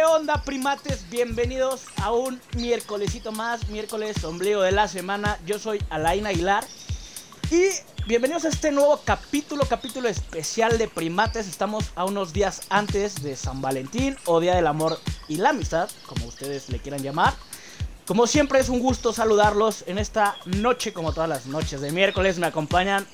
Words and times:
¿Qué 0.00 0.06
onda, 0.06 0.42
primates? 0.44 1.10
Bienvenidos 1.10 1.82
a 1.96 2.10
un 2.10 2.40
miércolesito 2.56 3.32
más, 3.32 3.68
miércoles 3.68 4.24
ombligo 4.24 4.62
de 4.62 4.72
la 4.72 4.88
semana. 4.88 5.38
Yo 5.44 5.58
soy 5.58 5.78
Alain 5.90 6.26
Aguilar 6.26 6.64
y 7.50 7.66
bienvenidos 8.06 8.46
a 8.46 8.48
este 8.48 8.72
nuevo 8.72 8.98
capítulo, 9.04 9.66
capítulo 9.68 10.08
especial 10.08 10.78
de 10.78 10.88
primates. 10.88 11.46
Estamos 11.46 11.90
a 11.96 12.06
unos 12.06 12.32
días 12.32 12.62
antes 12.70 13.22
de 13.22 13.36
San 13.36 13.60
Valentín 13.60 14.16
o 14.24 14.40
Día 14.40 14.54
del 14.54 14.68
Amor 14.68 14.98
y 15.28 15.36
la 15.36 15.50
Amistad, 15.50 15.90
como 16.06 16.24
ustedes 16.24 16.70
le 16.70 16.78
quieran 16.78 17.02
llamar. 17.02 17.34
Como 18.06 18.26
siempre 18.26 18.58
es 18.58 18.70
un 18.70 18.80
gusto 18.80 19.12
saludarlos 19.12 19.84
en 19.86 19.98
esta 19.98 20.34
noche, 20.46 20.94
como 20.94 21.12
todas 21.12 21.28
las 21.28 21.44
noches 21.44 21.82
de 21.82 21.92
miércoles. 21.92 22.38
Me 22.38 22.46
acompañan 22.46 23.06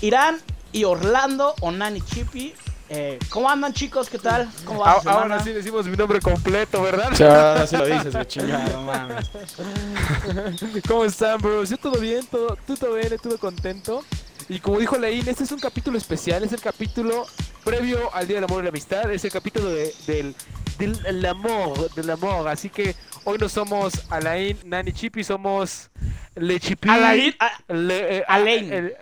Irán 0.00 0.40
y 0.70 0.84
Orlando, 0.84 1.56
Onani 1.60 2.02
Chippy. 2.02 2.54
Eh, 2.90 3.18
¿Cómo 3.30 3.48
andan 3.48 3.72
chicos? 3.72 4.10
¿Qué 4.10 4.18
tal? 4.18 4.48
¿Cómo 4.66 4.80
va 4.80 5.00
su 5.00 5.08
Ah, 5.08 5.12
Ahora 5.12 5.22
semana? 5.24 5.42
sí 5.44 5.52
decimos 5.52 5.86
mi 5.86 5.96
nombre 5.96 6.20
completo, 6.20 6.82
¿verdad? 6.82 7.10
Ya, 7.16 7.66
si 7.66 7.76
lo 7.76 7.86
dices, 7.86 8.12
güey, 8.12 8.26
chingada, 8.26 8.68
no 8.68 8.82
mames. 8.82 9.30
¿Cómo 10.88 11.04
están, 11.06 11.40
bros? 11.40 11.70
Yo 11.70 11.78
todo 11.78 11.98
bien, 11.98 12.26
todo, 12.26 12.56
tú 12.66 12.76
todo 12.76 12.94
bien, 12.94 13.16
todo 13.22 13.38
contento. 13.38 14.04
Y 14.48 14.58
como 14.58 14.78
dijo 14.78 14.98
Leín, 14.98 15.26
este 15.28 15.44
es 15.44 15.52
un 15.52 15.58
capítulo 15.58 15.96
especial, 15.96 16.44
es 16.44 16.52
el 16.52 16.60
capítulo 16.60 17.26
previo 17.64 18.14
al 18.14 18.26
Día 18.26 18.36
del 18.36 18.44
Amor 18.44 18.60
y 18.60 18.64
la 18.64 18.68
Amistad, 18.68 19.10
es 19.10 19.24
el 19.24 19.30
capítulo 19.32 19.70
de- 19.70 19.92
del, 20.06 20.34
del 20.78 20.98
el 21.06 21.24
amor, 21.24 21.92
del 21.94 22.10
amor. 22.10 22.46
Así 22.48 22.68
que 22.68 22.94
hoy 23.24 23.38
no 23.38 23.48
somos 23.48 23.94
Alain, 24.10 24.58
Nani 24.66 24.92
Chipi, 24.92 25.24
somos 25.24 25.90
Le 26.34 26.60
Chipi. 26.60 26.90
Alain, 26.90 27.34
Le, 27.68 28.18
eh, 28.18 28.24
Alain. 28.28 28.92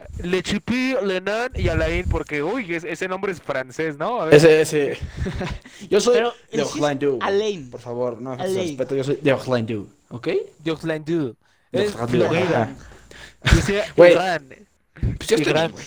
Ese, 4.33 4.61
ese. 4.61 4.97
Yo 5.91 6.01
soy 6.01 6.15
Pero 6.19 6.35
de 6.53 6.63
es 6.63 6.73
Orlando. 6.75 7.19
Alain. 7.21 7.69
Por 7.69 7.81
favor, 7.81 8.21
no 8.21 8.33
Alain. 8.35 8.55
respeto, 8.59 8.95
yo 8.95 9.03
soy 9.03 9.17
de 9.21 9.33
Orlando, 9.33 9.89
¿ok? 10.11 10.29
De 11.73 11.85
Es 11.85 11.95
Orlando. 11.95 12.29
Florida. 12.29 12.77
Dice 13.57 13.83
Güey. 13.97 14.15
Pues 15.19 15.29
yo 15.31 15.37
estoy 15.37 15.53
bien, 15.55 15.71
güey. 15.73 15.87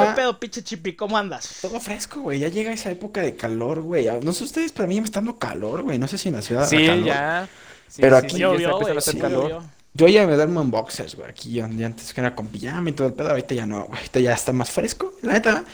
¿Qué 0.00 0.12
Ya, 0.12 0.14
pedo, 0.14 0.38
pinche 0.40 0.62
Chippy? 0.62 0.96
¿Cómo 0.96 1.16
andas? 1.18 1.56
todo 1.60 1.80
fresco, 1.80 2.20
güey. 2.20 2.40
Ya 2.40 2.48
llega 2.48 2.72
esa 2.72 2.90
época 2.90 3.22
de 3.22 3.36
calor, 3.36 3.80
güey. 3.82 4.06
No 4.22 4.32
sé 4.32 4.44
ustedes, 4.44 4.72
pero 4.72 4.84
a 4.84 4.88
mí 4.88 5.00
me 5.00 5.06
está 5.06 5.20
dando 5.20 5.38
calor, 5.38 5.82
güey. 5.82 5.98
No 5.98 6.08
sé 6.08 6.18
si 6.18 6.28
en 6.28 6.34
la 6.36 6.42
ciudad 6.42 6.68
Sí, 6.68 6.76
calor. 6.84 7.04
ya. 7.04 7.48
Sí, 7.86 8.02
Pero 8.02 8.16
sí, 8.16 8.26
aquí 8.26 8.38
ya 8.40 8.70
está 8.70 8.72
a 8.94 8.98
hacer 8.98 9.14
sí, 9.14 9.18
calor. 9.18 9.56
llovió. 9.56 9.72
Yo 9.94 10.08
ya 10.08 10.26
me 10.26 10.34
duermo 10.34 10.60
en 10.62 10.70
boxers, 10.70 11.14
güey. 11.16 11.30
Aquí 11.30 11.52
yo 11.54 11.66
ya 11.68 11.86
antes 11.86 12.12
que 12.12 12.20
era 12.20 12.34
con 12.34 12.48
pijama 12.48 12.90
y 12.90 12.92
todo 12.92 13.08
el 13.08 13.14
pedo. 13.14 13.30
Ahorita 13.30 13.54
ya 13.54 13.66
no, 13.66 13.84
güey. 13.86 13.98
Ahorita 13.98 14.20
ya 14.20 14.32
está 14.34 14.52
más 14.52 14.70
fresco. 14.70 15.14
La 15.22 15.34
neta, 15.34 15.64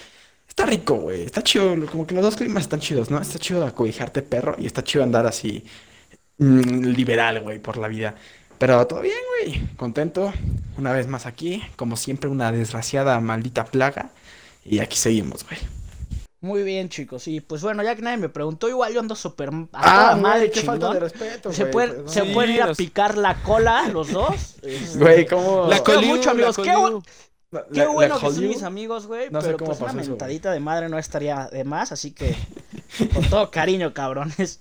está 0.48 0.66
rico, 0.66 0.94
güey. 0.96 1.22
Está 1.24 1.42
chido. 1.42 1.74
Como 1.86 2.06
que 2.06 2.14
los 2.14 2.24
dos 2.24 2.36
climas 2.36 2.62
están 2.64 2.80
chidos, 2.80 3.10
¿no? 3.10 3.20
Está 3.20 3.38
chido 3.38 3.64
acobijarte 3.66 4.22
perro 4.22 4.56
y 4.58 4.66
está 4.66 4.84
chido 4.84 5.04
andar 5.04 5.26
así 5.26 5.64
mm, 6.38 6.86
liberal, 6.96 7.40
güey, 7.42 7.58
por 7.60 7.76
la 7.78 7.88
vida. 7.88 8.16
Pero 8.60 8.86
todo 8.86 9.00
bien, 9.00 9.16
güey. 9.42 9.66
Contento. 9.76 10.32
Una 10.78 10.92
vez 10.92 11.06
más 11.08 11.26
aquí. 11.26 11.62
Como 11.76 11.96
siempre, 11.96 12.30
una 12.30 12.52
desgraciada 12.52 13.18
maldita 13.18 13.64
plaga. 13.64 14.10
Y 14.64 14.78
aquí 14.80 14.96
seguimos, 14.96 15.44
güey. 15.44 15.58
Muy 16.42 16.62
bien, 16.62 16.88
chicos. 16.88 17.26
Y 17.28 17.40
pues 17.40 17.62
bueno, 17.62 17.82
ya 17.82 17.96
que 17.96 18.02
nadie 18.02 18.16
me 18.18 18.28
preguntó, 18.28 18.68
igual 18.68 18.92
yo 18.94 19.00
ando 19.00 19.14
súper 19.16 19.50
Ah, 19.72 20.10
toda 20.12 20.16
madre 20.16 20.50
qué 20.50 20.60
falta 20.60 20.86
chingón. 20.88 20.94
de 20.94 21.00
respeto, 21.00 21.52
Se 21.52 21.64
güey, 21.64 21.88
perdón. 21.88 22.08
se 22.08 22.22
Sí, 22.22 22.30
pueden 22.32 22.50
ir 22.52 22.62
a 22.62 22.66
los- 22.68 22.76
picar 22.78 23.16
la 23.18 23.42
cola 23.42 23.88
los 23.88 24.10
dos. 24.12 24.56
Güey, 24.96 25.26
¿cómo? 25.26 25.66
La 25.68 25.82
quiero 25.82 26.02
mucho, 26.02 26.24
la 26.26 26.30
amigos. 26.32 26.56
Qué, 26.56 26.62
Coliu. 26.72 26.98
bu- 27.00 27.04
La- 27.50 27.64
qué 27.66 27.80
la- 27.80 27.88
bueno 27.88 28.14
la 28.14 28.20
que 28.20 28.26
son 28.26 28.36
Hollywood. 28.36 28.54
mis 28.54 28.62
amigos, 28.62 29.06
güey. 29.06 29.28
No 29.30 29.40
sé 29.40 29.46
pero 29.48 29.58
cómo 29.58 29.68
pues 29.70 29.80
una 29.80 29.86
pasó 29.88 29.98
eso, 30.00 30.06
güey. 30.06 30.18
mentadita 30.18 30.52
de 30.52 30.60
madre 30.60 30.88
no 30.88 30.98
estaría 30.98 31.48
de 31.52 31.64
más. 31.64 31.92
Así 31.92 32.12
que, 32.12 32.34
con 33.14 33.24
todo 33.28 33.50
cariño, 33.50 33.92
cabrones. 33.92 34.60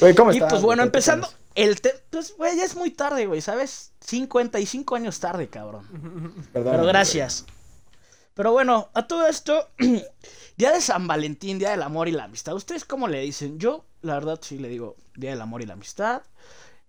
Güey, 0.00 0.14
¿cómo 0.14 0.32
Y 0.32 0.36
estás, 0.36 0.48
pues 0.50 0.62
güey? 0.62 0.66
bueno, 0.66 0.82
empezando. 0.82 1.28
El 1.54 1.80
te- 1.80 2.02
pues, 2.10 2.36
güey, 2.36 2.56
ya 2.56 2.64
es 2.64 2.76
muy 2.76 2.90
tarde, 2.90 3.26
güey, 3.26 3.40
¿sabes? 3.40 3.92
55 4.00 4.94
años 4.96 5.18
tarde, 5.20 5.48
cabrón. 5.48 5.86
Perdóname, 6.52 6.52
Pero 6.52 6.78
güey. 6.78 6.86
gracias. 6.88 7.44
Pero 8.34 8.52
bueno, 8.52 8.88
a 8.94 9.06
todo 9.08 9.26
esto, 9.26 9.68
Día 10.56 10.72
de 10.72 10.80
San 10.80 11.06
Valentín, 11.08 11.58
Día 11.58 11.70
del 11.70 11.82
Amor 11.82 12.06
y 12.08 12.12
la 12.12 12.24
Amistad. 12.24 12.54
¿Ustedes 12.54 12.84
cómo 12.84 13.08
le 13.08 13.20
dicen? 13.20 13.58
Yo, 13.58 13.84
la 14.02 14.14
verdad, 14.14 14.38
sí 14.42 14.58
le 14.58 14.68
digo 14.68 14.96
Día 15.16 15.30
del 15.30 15.40
Amor 15.40 15.62
y 15.62 15.66
la 15.66 15.72
Amistad. 15.74 16.22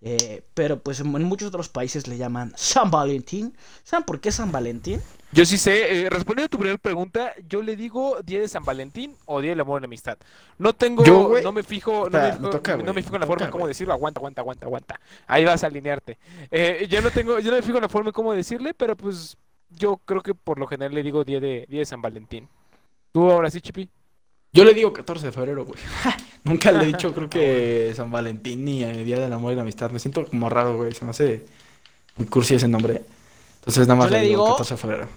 Eh, 0.01 0.43
pero 0.53 0.79
pues 0.81 0.99
en, 0.99 1.07
en 1.15 1.23
muchos 1.23 1.47
otros 1.49 1.69
países 1.69 2.07
le 2.07 2.17
llaman 2.17 2.53
San 2.55 2.89
Valentín. 2.91 3.55
¿Saben 3.83 4.05
por 4.05 4.19
qué 4.19 4.31
San 4.31 4.51
Valentín? 4.51 5.01
Yo 5.31 5.45
sí 5.45 5.57
sé, 5.59 6.05
eh, 6.05 6.09
respondiendo 6.09 6.45
a 6.47 6.49
tu 6.49 6.57
primera 6.57 6.77
pregunta, 6.79 7.33
yo 7.47 7.61
le 7.61 7.75
digo 7.75 8.17
Día 8.23 8.39
de 8.39 8.47
San 8.47 8.63
Valentín 8.65 9.15
o 9.25 9.41
Día 9.41 9.51
del 9.51 9.59
Amor 9.59 9.79
y 9.79 9.81
la 9.81 9.85
Amistad. 9.85 10.17
No 10.57 10.73
tengo, 10.73 11.03
Yo, 11.03 11.39
no 11.43 11.51
me 11.51 11.61
fijo, 11.61 12.09
no, 12.09 12.17
me, 12.19 12.31
fijo- 12.33 12.49
toca, 12.49 12.77
no 12.77 12.83
güey, 12.83 12.95
me 12.95 13.03
fijo 13.03 13.15
en 13.15 13.21
la 13.21 13.27
forma 13.27 13.45
toca, 13.45 13.51
cómo 13.51 13.67
decirlo, 13.67 13.93
aguanta, 13.93 14.19
aguanta, 14.19 14.41
aguanta, 14.41 14.65
aguanta. 14.65 14.99
Ahí 15.27 15.45
vas 15.45 15.63
a 15.63 15.67
alinearte. 15.67 16.17
Eh, 16.49 16.87
yo 16.89 17.01
no 17.01 17.11
tengo, 17.11 17.37
yo 17.39 17.51
no 17.51 17.57
me 17.57 17.61
fijo 17.63 17.77
en 17.77 17.83
la 17.83 17.89
forma 17.89 18.11
cómo 18.11 18.33
decirle, 18.33 18.73
pero 18.73 18.97
pues 18.97 19.37
yo 19.69 19.97
creo 20.03 20.23
que 20.23 20.33
por 20.33 20.57
lo 20.57 20.66
general 20.66 20.95
le 20.95 21.03
digo 21.03 21.23
Día 21.23 21.39
de, 21.39 21.67
Día 21.69 21.79
de 21.81 21.85
San 21.85 22.01
Valentín. 22.01 22.49
¿Tú 23.11 23.29
ahora 23.29 23.51
sí, 23.51 23.61
Chipi? 23.61 23.87
Yo 24.51 24.63
le 24.63 24.73
digo 24.73 24.91
14 24.93 25.27
de 25.27 25.31
febrero, 25.31 25.65
güey. 25.65 25.79
Nunca 26.43 26.71
le 26.71 26.83
he 26.83 26.87
dicho, 26.87 27.13
creo 27.15 27.29
que 27.29 27.93
San 27.95 28.09
Valentín 28.11 28.65
ni 28.65 28.83
el 28.83 29.05
Día 29.05 29.19
del 29.19 29.31
Amor 29.33 29.53
y 29.53 29.55
la 29.55 29.61
Amistad. 29.61 29.91
Me 29.91 29.99
siento 29.99 30.25
como 30.25 30.49
raro, 30.49 30.77
güey. 30.77 30.93
Se 30.93 31.05
me 31.05 31.11
hace 31.11 31.45
muy 32.17 32.27
cursi 32.27 32.55
ese 32.55 32.67
nombre. 32.67 33.03
Entonces 33.59 33.87
nada 33.87 33.99
más 33.99 34.07
Yo 34.09 34.15
le 34.17 34.21
le 34.23 34.27
digo 34.29 34.43
digo- 34.45 34.55
14 34.55 34.73
de 34.73 34.77
febrero. 34.77 35.07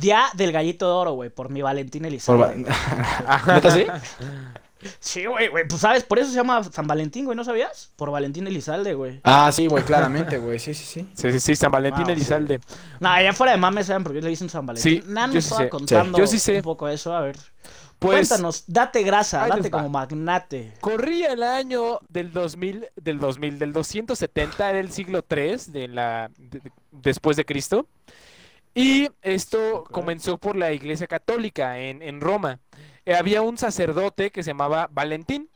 Día 0.00 0.24
del 0.34 0.50
Gallito 0.50 0.86
de 0.88 0.92
Oro, 0.92 1.12
güey, 1.12 1.30
por 1.30 1.50
mi 1.50 1.62
Valentín 1.62 2.02
Por 2.02 2.08
Elizalde. 2.08 2.64
va- 2.64 3.42
¿Neta 3.54 3.70
sí? 3.70 3.86
Sí, 5.00 5.24
güey, 5.24 5.48
güey, 5.48 5.66
pues 5.66 5.80
sabes, 5.80 6.02
por 6.04 6.18
eso 6.18 6.28
se 6.28 6.34
llama 6.36 6.62
San 6.64 6.86
Valentín, 6.86 7.24
güey, 7.24 7.34
¿no 7.36 7.44
sabías? 7.44 7.90
Por 7.96 8.10
Valentín 8.10 8.46
Elizalde, 8.46 8.92
güey. 8.92 9.20
Ah, 9.24 9.50
sí, 9.50 9.66
güey, 9.66 9.82
claramente, 9.84 10.36
güey. 10.36 10.58
Sí, 10.58 10.74
sí, 10.74 10.84
sí. 10.84 11.08
Sí, 11.14 11.32
sí, 11.32 11.40
sí, 11.40 11.56
San 11.56 11.70
Valentín 11.70 12.02
Wow, 12.04 12.06
sí. 12.08 12.12
Elizalde. 12.20 12.60
Nah, 13.00 13.22
ya 13.22 13.32
fuera 13.32 13.52
de 13.52 13.58
mames, 13.58 13.86
¿saben 13.86 14.02
por 14.04 14.12
qué 14.12 14.20
le 14.20 14.28
dicen 14.28 14.50
San 14.50 14.66
Valentín? 14.66 15.00
Sí, 15.02 15.08
me 15.08 15.30
sí 15.32 15.38
estaba 15.38 15.62
sé. 15.62 15.68
contando 15.70 16.16
Sí, 16.16 16.20
yo 16.20 16.26
sí 16.26 16.38
sé. 16.38 16.56
un 16.56 16.62
poco 16.62 16.88
eso, 16.88 17.14
a 17.16 17.20
ver. 17.20 17.36
Pues 18.04 18.28
Cuéntanos, 18.28 18.64
date 18.66 19.02
grasa, 19.02 19.46
date 19.46 19.70
como 19.70 19.88
magnate. 19.88 20.74
corría 20.80 21.32
el 21.32 21.42
año 21.42 22.00
del 22.08 22.32
2000, 22.32 22.86
del 22.96 23.18
2000, 23.18 23.58
del 23.58 23.72
270, 23.72 24.70
era 24.70 24.78
el 24.78 24.90
siglo 24.92 25.22
3 25.22 25.72
de 25.72 25.88
la, 25.88 26.30
de- 26.36 26.60
de- 26.60 26.72
después 26.92 27.36
de 27.36 27.44
Cristo. 27.44 27.86
Y 28.74 29.08
esto 29.22 29.84
comenzó 29.90 30.36
por 30.38 30.56
la 30.56 30.72
Iglesia 30.72 31.06
Católica 31.06 31.78
en, 31.78 32.02
en 32.02 32.20
Roma. 32.20 32.58
Eh, 33.06 33.14
había 33.14 33.40
un 33.42 33.56
sacerdote 33.56 34.30
que 34.30 34.42
se 34.42 34.50
llamaba 34.50 34.88
Valentín. 34.90 35.48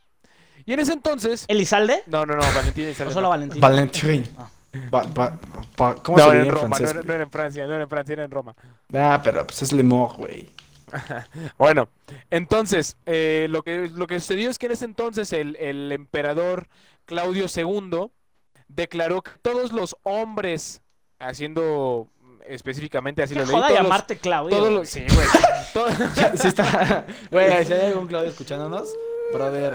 Y 0.65 0.73
en 0.73 0.81
ese 0.81 0.93
entonces... 0.93 1.45
¿Elizalde? 1.49 2.03
No, 2.07 2.27
no, 2.27 2.35
no, 2.35 2.43
Valentín 2.55 2.85
¿O 2.85 2.87
Elizalde 2.89 3.13
solo 3.15 3.27
no. 3.27 3.31
Valentín? 3.31 3.61
Valentín. 3.61 4.25
Ah. 4.39 4.49
Va- 4.93 5.03
va- 5.19 5.39
va- 5.81 5.95
¿Cómo 5.97 6.19
No, 6.19 6.25
se 6.25 6.31
era 6.31 6.41
en 6.41 6.47
en 6.47 6.53
Roma, 6.53 6.69
no 6.69 6.77
francés? 6.77 6.91
era, 6.97 7.03
no 7.03 7.13
era 7.15 7.23
en 7.25 7.31
Francia, 7.31 7.67
no 7.67 7.75
era 7.75 7.83
en 7.85 7.89
Francia, 7.89 8.13
era 8.13 8.25
en 8.25 8.31
Roma. 8.31 8.55
Ah, 8.95 9.21
pero 9.25 9.47
pues 9.47 9.63
es 9.63 9.73
Lemor, 9.73 10.15
güey. 10.17 10.51
Bueno, 11.59 11.89
entonces, 12.31 12.97
eh, 13.07 13.47
lo 13.51 13.63
que, 13.63 13.89
lo 13.95 14.07
que 14.07 14.21
sucedió 14.21 14.51
es 14.51 14.59
que 14.59 14.67
en 14.67 14.73
ese 14.73 14.85
entonces 14.85 15.33
el, 15.33 15.57
el 15.57 15.93
emperador 15.93 16.69
Claudio 17.05 17.47
II 17.55 18.11
declaró 18.69 19.23
que 19.23 19.31
todos 19.43 19.73
los 19.73 19.97
hombres, 20.03 20.83
haciendo 21.19 22.09
específicamente 22.47 23.23
así 23.23 23.35
lo 23.35 23.45
leí, 23.45 23.55
joda 23.55 23.71
llamarte 23.73 24.17
Claudio. 24.19 24.57
todos 24.57 24.73
los- 24.73 24.89
sí, 24.89 25.05
güey, 25.13 25.27
todo- 25.75 25.89
Sí 26.37 26.49
está. 26.49 27.07
Güey, 27.31 27.65
si 27.65 27.73
hay 27.73 27.87
algún 27.87 28.07
Claudio 28.07 28.31
escuchándonos, 28.31 28.89
brother, 29.33 29.75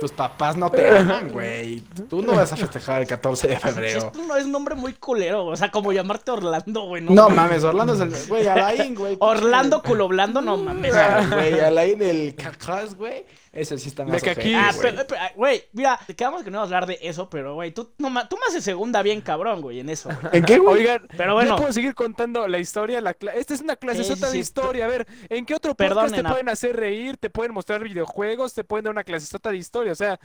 tus 0.00 0.12
papás 0.12 0.56
no 0.56 0.70
te 0.70 0.88
aman, 0.98 1.30
güey. 1.30 1.80
Tú 2.08 2.22
no 2.22 2.34
vas 2.34 2.52
a 2.52 2.56
festejar 2.56 3.02
el 3.02 3.08
14 3.08 3.48
de 3.48 3.54
Sí, 3.56 3.60
febrero. 3.60 3.98
esto 4.06 4.22
no 4.26 4.36
es 4.36 4.44
un 4.44 4.52
nombre 4.52 4.74
muy 4.74 4.94
culero, 4.94 5.46
o 5.46 5.56
sea, 5.56 5.70
como 5.70 5.92
llamarte 5.92 6.30
Orlando, 6.30 6.82
güey. 6.82 7.02
No, 7.02 7.12
No 7.12 7.28
mames. 7.30 7.64
Orlando 7.64 7.94
es 7.94 8.00
el. 8.00 8.28
Güey, 8.28 8.46
Alain, 8.46 8.94
güey. 8.94 9.16
Orlando 9.20 9.82
culo 9.82 10.08
blando, 10.08 10.40
no 10.40 10.56
mames. 10.56 10.94
Güey, 11.30 11.60
Alain 11.60 12.02
el 12.02 12.34
cacas, 12.34 12.94
güey. 12.94 13.24
Ese 13.52 13.76
sí 13.78 13.88
está 13.88 14.04
más 14.04 14.12
De 14.12 14.20
que 14.20 14.30
aquí- 14.30 14.54
Ah, 14.54 14.70
güey. 14.72 14.92
pero, 14.92 15.06
pero, 15.08 15.20
ah, 15.20 15.32
güey, 15.34 15.64
mira, 15.72 15.98
te 16.06 16.14
quedamos 16.14 16.44
que 16.44 16.50
no 16.52 16.58
íbamos 16.58 16.72
a 16.72 16.76
hablar 16.76 16.86
de 16.88 16.98
eso, 17.02 17.28
pero, 17.28 17.54
güey, 17.54 17.72
tú, 17.72 17.90
no, 17.98 18.08
tú 18.28 18.36
me 18.36 18.42
haces 18.48 18.62
segunda 18.62 19.02
bien 19.02 19.20
cabrón, 19.20 19.60
güey, 19.60 19.80
en 19.80 19.88
eso. 19.88 20.08
güey. 20.08 20.38
¿En 20.38 20.44
qué, 20.44 20.58
güey? 20.58 20.82
Oigan, 20.82 21.08
Pero 21.16 21.34
bueno. 21.34 21.50
yo 21.50 21.56
puedo 21.56 21.72
seguir 21.72 21.94
contando 21.94 22.46
la 22.46 22.58
historia. 22.58 23.00
La 23.00 23.18
cla- 23.18 23.32
Esta 23.34 23.54
es 23.54 23.60
una 23.60 23.74
clase 23.74 24.04
Sí, 24.04 24.14
sí, 24.14 24.20
de 24.24 24.38
historia. 24.38 24.84
A 24.84 24.88
ver, 24.88 25.04
¿en 25.28 25.44
qué 25.44 25.54
otro 25.54 25.74
podcast 25.74 26.14
te 26.14 26.20
a- 26.20 26.30
pueden 26.30 26.48
hacer 26.48 26.76
reír? 26.76 27.16
Te 27.16 27.28
pueden 27.28 27.52
mostrar 27.52 27.82
videojuegos, 27.82 28.54
te 28.54 28.62
pueden 28.62 28.84
dar 28.84 28.92
una 28.92 29.02
clase 29.04 29.36
de 29.42 29.56
historia. 29.56 29.92
O 29.92 29.96
sea, 29.96 30.20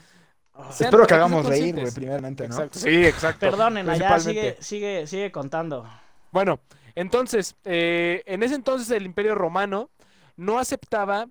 sean- 0.72 0.88
Espero 0.90 1.08
que 1.08 1.14
hagamos 1.16 1.46
reír, 1.48 1.74
güey, 1.76 1.92
primeramente, 1.92 2.48
¿no? 2.48 2.54
Exacto, 2.56 2.78
sí, 2.80 3.06
exacto. 3.06 3.40
Perdonen, 3.40 3.90
allá 3.90 4.20
sigue, 4.20 4.58
sigue, 4.60 5.08
sigue 5.08 5.32
contando. 5.32 5.90
Bueno, 6.32 6.60
entonces, 6.94 7.56
eh, 7.66 8.22
en 8.28 8.44
ese 8.44 8.54
entonces 8.54 8.92
el 8.92 9.06
Imperio 9.06 9.34
Romano 9.34 9.90
no 10.38 10.60
aceptaba, 10.60 11.28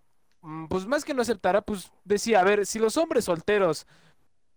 pues 0.68 0.86
más 0.86 1.04
que 1.04 1.14
no 1.14 1.22
aceptara, 1.22 1.62
pues 1.62 1.90
decía, 2.04 2.40
a 2.40 2.44
ver, 2.44 2.66
si 2.66 2.78
los 2.78 2.96
hombres 2.96 3.24
solteros 3.26 3.86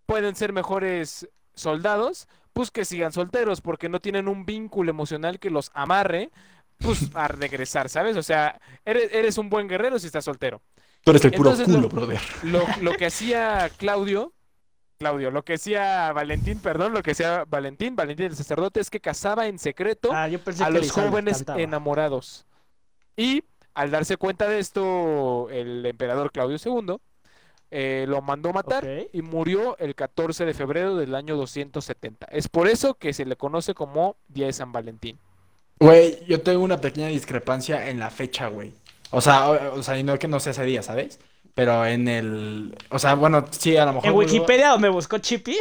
pueden 0.05 0.35
ser 0.35 0.53
mejores 0.53 1.27
soldados, 1.53 2.27
pues 2.53 2.71
que 2.71 2.85
sigan 2.85 3.11
solteros, 3.11 3.61
porque 3.61 3.89
no 3.89 3.99
tienen 3.99 4.27
un 4.27 4.45
vínculo 4.45 4.89
emocional 4.89 5.39
que 5.39 5.49
los 5.49 5.71
amarre, 5.73 6.31
pues 6.79 7.09
a 7.15 7.27
regresar, 7.27 7.89
¿sabes? 7.89 8.15
O 8.17 8.23
sea, 8.23 8.59
eres, 8.85 9.11
eres 9.13 9.37
un 9.37 9.49
buen 9.49 9.67
guerrero 9.67 9.99
si 9.99 10.07
estás 10.07 10.25
soltero. 10.25 10.61
Tú 11.03 11.11
eres 11.11 11.25
el 11.25 11.31
puro 11.31 11.51
Entonces, 11.51 11.67
culo, 11.73 11.81
lo- 11.81 11.89
brother. 11.89 12.21
Lo, 12.43 12.63
lo 12.81 12.93
que 12.93 13.05
hacía 13.07 13.69
Claudio 13.77 14.33
Claudio, 14.99 15.29
lo 15.29 15.45
que 15.45 15.53
decía 15.53 16.11
Valentín, 16.11 16.59
perdón, 16.59 16.91
lo 16.93 17.03
que 17.03 17.11
decía 17.11 17.45
Valentín, 17.47 17.95
Valentín 17.95 18.25
el 18.25 18.35
sacerdote, 18.35 18.79
es 18.79 18.89
que 18.89 18.99
casaba 18.99 19.45
en 19.45 19.59
secreto 19.59 20.09
Ah, 20.11 20.23
a 20.23 20.69
los 20.71 20.91
jóvenes 20.91 21.45
enamorados. 21.55 22.47
Y 23.15 23.43
al 23.77 23.91
darse 23.91 24.17
cuenta 24.17 24.49
de 24.49 24.57
esto, 24.57 25.51
el 25.51 25.85
emperador 25.85 26.31
Claudio 26.31 26.57
II 26.57 26.95
eh, 27.69 28.05
lo 28.07 28.23
mandó 28.23 28.51
matar 28.51 28.87
y 29.13 29.21
murió 29.21 29.77
el 29.77 29.93
14 29.93 30.45
de 30.45 30.55
febrero 30.55 30.95
del 30.95 31.13
año 31.13 31.37
270. 31.37 32.25
Es 32.31 32.47
por 32.47 32.67
eso 32.67 32.95
que 32.95 33.13
se 33.13 33.23
le 33.23 33.35
conoce 33.35 33.75
como 33.75 34.17
Día 34.27 34.47
de 34.47 34.53
San 34.53 34.71
Valentín. 34.71 35.19
Güey, 35.79 36.25
yo 36.25 36.41
tengo 36.41 36.63
una 36.63 36.81
pequeña 36.81 37.09
discrepancia 37.09 37.87
en 37.87 37.99
la 37.99 38.09
fecha, 38.09 38.47
güey. 38.47 38.73
O 39.11 39.21
sea, 39.21 39.51
o, 39.51 39.75
o 39.75 39.83
sea, 39.83 39.99
y 39.99 40.01
no 40.01 40.17
que 40.17 40.27
no 40.27 40.39
sea 40.39 40.53
ese 40.53 40.63
día, 40.63 40.81
¿sabes? 40.81 41.19
Pero 41.53 41.85
en 41.85 42.07
el... 42.07 42.75
O 42.89 42.97
sea, 42.97 43.13
bueno, 43.13 43.45
sí, 43.51 43.77
a 43.77 43.85
lo 43.85 43.93
mejor... 43.93 44.09
En 44.09 44.15
Wikipedia 44.15 44.69
donde 44.69 44.89
buscó 44.89 45.19
Chippy. 45.19 45.55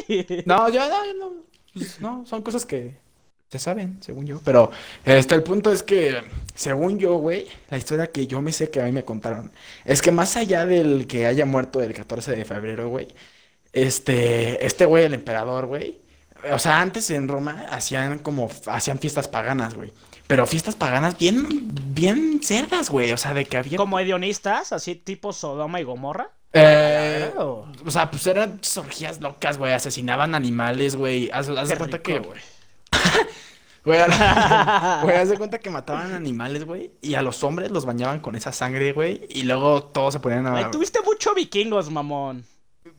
No, 0.46 0.70
yo 0.70 0.88
no, 0.88 1.04
yo 1.04 1.14
no, 1.18 1.32
pues, 1.74 2.00
no, 2.00 2.24
son 2.24 2.40
cosas 2.40 2.64
que 2.64 2.96
se 3.50 3.58
saben, 3.58 3.98
según 4.02 4.26
yo. 4.26 4.40
Pero 4.44 4.70
este, 5.04 5.34
el 5.34 5.42
punto 5.42 5.72
es 5.72 5.82
que, 5.82 6.22
según 6.54 6.98
yo, 6.98 7.16
güey, 7.16 7.46
la 7.70 7.78
historia 7.78 8.08
que 8.08 8.26
yo 8.26 8.42
me 8.42 8.52
sé 8.52 8.70
que 8.70 8.80
a 8.80 8.84
mí 8.84 8.92
me 8.92 9.04
contaron, 9.04 9.52
es 9.84 10.02
que 10.02 10.10
más 10.10 10.36
allá 10.36 10.66
del 10.66 11.06
que 11.06 11.26
haya 11.26 11.46
muerto 11.46 11.82
el 11.82 11.94
14 11.94 12.34
de 12.34 12.44
febrero, 12.44 12.88
güey, 12.88 13.08
este, 13.72 14.64
este 14.64 14.86
güey, 14.86 15.04
el 15.04 15.14
emperador, 15.14 15.66
güey, 15.66 16.00
o 16.52 16.58
sea, 16.58 16.80
antes 16.80 17.10
en 17.10 17.28
Roma 17.28 17.66
hacían 17.70 18.18
como, 18.18 18.50
hacían 18.66 18.98
fiestas 18.98 19.28
paganas, 19.28 19.74
güey. 19.74 19.92
Pero 20.26 20.46
fiestas 20.46 20.74
paganas 20.74 21.16
bien, 21.16 21.46
bien 21.94 22.40
cerdas, 22.42 22.90
güey. 22.90 23.12
O 23.12 23.16
sea, 23.16 23.32
de 23.32 23.44
que 23.44 23.56
había... 23.56 23.76
Como 23.76 23.98
hedionistas, 23.98 24.72
así 24.72 24.96
tipo 24.96 25.32
Sodoma 25.32 25.80
y 25.80 25.84
Gomorra. 25.84 26.30
Eh, 26.52 27.32
o 27.36 27.66
sea, 27.88 28.10
pues 28.10 28.26
eran 28.26 28.60
orgías 28.76 29.20
locas, 29.20 29.56
güey. 29.58 29.72
Asesinaban 29.72 30.34
animales, 30.34 30.96
güey. 30.96 31.30
Haz, 31.32 31.48
haz 31.48 31.68
de 31.68 31.76
cuenta 31.76 31.98
rico, 31.98 32.10
que, 32.10 32.18
güey. 32.18 32.40
Güey, 33.86 34.00
de 35.28 35.38
cuenta 35.38 35.60
que 35.60 35.70
mataban 35.70 36.12
animales, 36.12 36.64
güey. 36.64 36.90
Y 37.02 37.14
a 37.14 37.22
los 37.22 37.44
hombres 37.44 37.70
los 37.70 37.86
bañaban 37.86 38.18
con 38.18 38.34
esa 38.34 38.52
sangre, 38.52 38.92
güey. 38.92 39.20
Y 39.30 39.44
luego 39.44 39.84
todos 39.84 40.14
se 40.14 40.18
ponían 40.18 40.44
a. 40.48 40.56
Ay, 40.56 40.64
tuviste 40.72 41.00
mucho 41.02 41.32
vikingos, 41.34 41.88
mamón. 41.88 42.44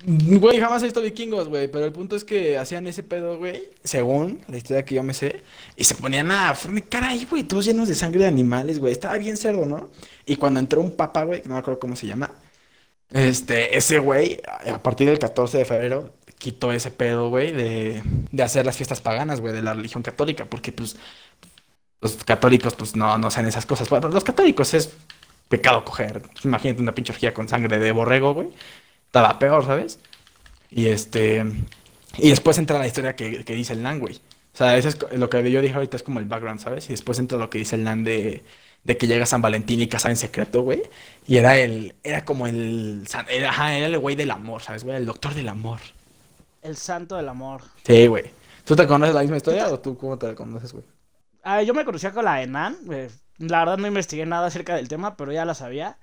Güey, 0.06 0.60
jamás 0.62 0.82
he 0.82 0.86
visto 0.86 1.02
vikingos, 1.02 1.50
güey. 1.50 1.68
Pero 1.70 1.84
el 1.84 1.92
punto 1.92 2.16
es 2.16 2.24
que 2.24 2.58
hacían 2.58 2.88
ese 2.88 3.04
pedo, 3.04 3.38
güey. 3.38 3.70
Según 3.84 4.40
la 4.48 4.56
historia 4.56 4.86
que 4.86 4.96
yo 4.96 5.04
me 5.04 5.14
sé. 5.14 5.44
Y 5.76 5.84
se 5.84 5.94
ponían 5.96 6.32
a 6.32 6.56
fornicar 6.56 7.04
ahí, 7.04 7.28
güey. 7.30 7.44
Todos 7.44 7.66
llenos 7.66 7.90
de 7.90 7.96
sangre 7.96 8.22
de 8.22 8.28
animales, 8.28 8.80
güey. 8.80 8.94
Estaba 8.94 9.18
bien 9.18 9.36
cerdo, 9.36 9.66
¿no? 9.66 9.90
Y 10.26 10.38
cuando 10.38 10.62
entró 10.62 10.80
un 10.80 10.96
papa, 10.96 11.24
güey, 11.26 11.42
que 11.42 11.50
no 11.50 11.56
me 11.56 11.60
acuerdo 11.60 11.82
cómo 11.82 11.98
se 11.98 12.08
llama. 12.08 12.32
Este, 13.12 13.78
ese 13.78 14.00
güey, 14.00 14.40
a 14.72 14.82
partir 14.82 15.10
del 15.10 15.20
14 15.20 15.58
de 15.58 15.66
febrero, 15.66 16.14
quitó 16.38 16.72
ese 16.72 16.92
pedo, 16.92 17.30
güey, 17.30 17.52
de, 17.52 18.04
de 18.32 18.44
hacer 18.44 18.66
las 18.66 18.78
fiestas 18.78 19.02
paganas, 19.02 19.42
güey, 19.42 19.54
de 19.54 19.62
la 19.62 19.74
religión 19.74 20.04
católica. 20.04 20.46
Porque, 20.46 20.72
pues, 20.72 20.98
los 22.02 22.16
católicos, 22.24 22.76
pues, 22.76 22.96
no, 22.96 23.18
no 23.18 23.28
hacen 23.28 23.46
esas 23.46 23.66
cosas. 23.66 23.90
Los 23.92 24.24
católicos 24.24 24.74
es 24.74 24.94
pecado 25.50 25.84
coger. 25.86 26.22
Imagínate 26.44 26.82
una 26.82 26.96
pinche 26.96 27.14
orgía 27.14 27.34
con 27.34 27.50
sangre 27.50 27.80
de 27.80 27.92
borrego, 27.92 28.34
güey. 28.34 28.50
Estaba 29.08 29.40
peor, 29.40 29.66
¿sabes? 29.66 30.00
Y 30.72 30.88
este. 30.88 31.46
Y 32.18 32.30
después 32.30 32.58
entra 32.58 32.80
la 32.80 32.88
historia 32.88 33.16
que, 33.16 33.44
que 33.46 33.56
dice 33.56 33.74
el 33.74 33.84
Nan, 33.84 34.00
güey. 34.00 34.16
O 34.54 34.58
sea, 34.58 34.78
eso 34.78 34.90
es 34.90 35.00
lo 35.14 35.30
que 35.30 35.52
yo 35.52 35.62
dije 35.62 35.76
ahorita 35.76 35.98
es 35.98 36.04
como 36.04 36.20
el 36.20 36.26
background, 36.26 36.60
¿sabes? 36.62 36.88
Y 36.90 36.94
después 36.94 37.20
entra 37.20 37.38
lo 37.38 37.50
que 37.50 37.60
dice 37.60 37.76
el 37.76 37.84
Nan 37.84 38.04
de, 38.04 38.44
de 38.84 38.98
que 38.98 39.08
llega 39.08 39.26
San 39.26 39.42
Valentín 39.42 39.82
y 39.82 39.88
casa 39.88 40.10
en 40.10 40.18
secreto, 40.18 40.64
güey. 40.64 40.84
Y 41.28 41.38
era 41.38 41.58
el. 41.58 41.96
Era 42.04 42.26
como 42.26 42.48
el. 42.48 43.06
ajá, 43.48 43.78
era 43.78 43.88
el 43.88 44.00
güey 44.00 44.16
del 44.16 44.32
amor, 44.32 44.64
¿sabes, 44.64 44.84
güey? 44.84 44.98
El 44.98 45.06
doctor 45.06 45.34
del 45.36 45.50
amor. 45.50 45.80
El 46.68 46.78
santo 46.78 47.16
del 47.16 47.30
amor. 47.30 47.62
Sí, 47.86 48.08
güey. 48.08 48.26
¿Tú 48.66 48.76
te 48.76 48.86
conoces 48.86 49.16
la 49.16 49.22
misma 49.22 49.38
historia 49.38 49.70
o 49.70 49.80
tú 49.80 49.98
cómo 49.98 50.18
te 50.18 50.28
la 50.28 50.36
conoces, 50.36 50.74
güey? 50.74 50.84
Ah, 51.44 51.62
yo 51.62 51.74
me 51.74 51.86
conocía 51.86 52.12
con 52.12 52.26
la 52.26 52.36
de 52.36 52.48
Nan. 52.48 52.78
eh, 52.92 53.10
la 53.38 53.60
verdad 53.60 53.78
no 53.78 53.88
investigué 53.88 54.26
nada 54.26 54.48
acerca 54.48 54.76
del 54.76 54.88
tema, 54.88 55.16
pero 55.16 55.32
ya 55.32 55.46
la 55.46 55.54
sabía. 55.54 56.00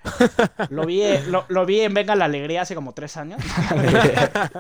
Lo 0.71 0.87
vi, 0.87 1.03
eh, 1.03 1.23
lo, 1.27 1.45
lo 1.49 1.67
vi 1.67 1.81
en 1.81 1.93
Venga 1.93 2.15
la 2.15 2.27
Alegría 2.27 2.63
hace 2.63 2.77
como 2.77 2.95
tres 2.95 3.17
años. 3.17 3.43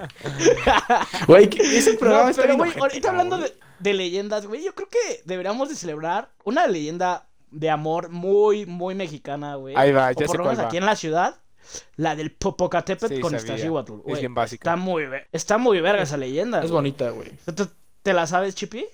Güey, 1.27 1.49
ese 1.59 1.95
programa 1.95 2.25
No, 2.25 2.31
está 2.31 2.43
pero 2.43 2.57
güey, 2.57 2.73
ahorita 2.79 3.11
hablando 3.11 3.39
de, 3.39 3.53
de 3.79 3.95
leyendas, 3.95 4.47
güey, 4.47 4.65
yo 4.65 4.75
creo 4.75 4.89
que 4.89 5.23
deberíamos 5.25 5.69
de 5.69 5.77
celebrar 5.77 6.31
una 6.45 6.67
leyenda 6.67 7.27
de 7.51 7.71
amor 7.71 8.11
muy, 8.11 8.67
muy 8.67 8.95
mexicana, 8.95 9.55
güey. 9.55 9.75
Ahí 9.77 9.93
va, 9.93 10.09
O 10.09 10.13
ya 10.13 10.27
por 10.27 10.29
sé 10.29 10.37
lo 10.39 10.45
cuál 10.45 10.57
menos 10.57 10.65
va. 10.65 10.69
aquí 10.69 10.77
en 10.77 10.87
la 10.87 10.97
ciudad, 10.97 11.37
la 11.97 12.17
del 12.17 12.33
Popocatépetl 12.33 13.15
Sí, 13.17 13.21
con. 13.21 13.35
Iztaccíhuatl, 13.35 13.93
Es 13.93 14.03
güey. 14.03 14.21
bien 14.21 14.35
básica. 14.35 14.71
Está 14.71 14.77
muy, 14.77 15.05
está 15.33 15.59
muy 15.59 15.81
verga 15.81 16.03
esa 16.03 16.17
leyenda. 16.17 16.63
Es 16.63 16.71
bonita, 16.71 17.11
güey. 17.11 17.31
¿Te, 17.55 17.65
te 18.03 18.13
la 18.13 18.27
sabes, 18.27 18.55
Chippy? 18.55 18.87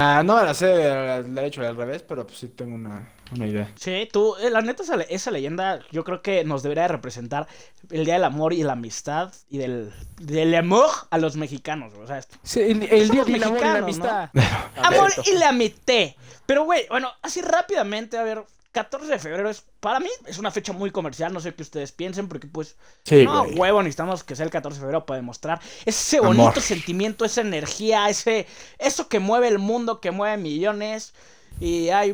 Ah, 0.00 0.22
no, 0.24 0.40
la 0.44 0.54
sé 0.54 0.66
del 0.66 1.34
derecho 1.34 1.60
y 1.60 1.66
al 1.66 1.74
revés, 1.76 2.04
pero 2.04 2.24
pues 2.24 2.38
sí 2.38 2.46
tengo 2.46 2.76
una, 2.76 3.12
una 3.34 3.46
idea. 3.48 3.72
Sí, 3.74 4.08
tú, 4.12 4.36
eh, 4.36 4.48
la 4.48 4.60
neta, 4.60 4.84
esa, 4.84 4.94
le- 4.96 5.08
esa 5.12 5.32
leyenda 5.32 5.80
yo 5.90 6.04
creo 6.04 6.22
que 6.22 6.44
nos 6.44 6.62
debería 6.62 6.82
de 6.82 6.88
representar 6.90 7.48
el 7.90 8.04
Día 8.04 8.14
del 8.14 8.22
Amor 8.22 8.52
y 8.52 8.62
la 8.62 8.74
Amistad 8.74 9.32
y 9.50 9.58
del, 9.58 9.92
del 10.20 10.54
amor 10.54 10.88
a 11.10 11.18
los 11.18 11.34
mexicanos, 11.34 11.92
güey. 11.94 12.04
O 12.04 12.06
sea, 12.06 12.20
Sí, 12.44 12.60
el, 12.60 12.84
el 12.84 13.08
día 13.10 13.24
del 13.24 13.42
amor 13.42 13.58
y 13.58 13.64
la 13.64 13.74
amistad. 13.78 14.30
Amor 14.76 15.10
y 15.26 15.32
la 15.32 15.48
amité. 15.48 16.16
Pero, 16.46 16.62
güey, 16.64 16.86
bueno, 16.88 17.10
así 17.20 17.40
rápidamente, 17.42 18.18
a 18.18 18.22
ver, 18.22 18.44
14 18.78 19.08
de 19.10 19.18
febrero 19.18 19.50
es, 19.50 19.64
para 19.80 19.98
mí, 19.98 20.08
es 20.26 20.38
una 20.38 20.52
fecha 20.52 20.72
muy 20.72 20.92
comercial, 20.92 21.32
no 21.32 21.40
sé 21.40 21.52
qué 21.52 21.62
ustedes 21.62 21.90
piensen, 21.90 22.28
porque 22.28 22.46
pues, 22.46 22.76
Sí, 23.04 23.24
no, 23.24 23.42
güey. 23.44 23.56
huevo, 23.58 23.82
necesitamos 23.82 24.22
que 24.22 24.36
sea 24.36 24.44
el 24.44 24.52
14 24.52 24.76
de 24.76 24.80
febrero 24.80 25.04
para 25.04 25.16
demostrar 25.16 25.60
ese 25.84 26.18
Amor. 26.18 26.36
bonito 26.36 26.60
sentimiento, 26.60 27.24
esa 27.24 27.40
energía, 27.40 28.08
ese, 28.08 28.46
eso 28.78 29.08
que 29.08 29.18
mueve 29.18 29.48
el 29.48 29.58
mundo, 29.58 30.00
que 30.00 30.12
mueve 30.12 30.36
millones. 30.36 31.12
Y 31.60 31.88
hay 31.88 32.12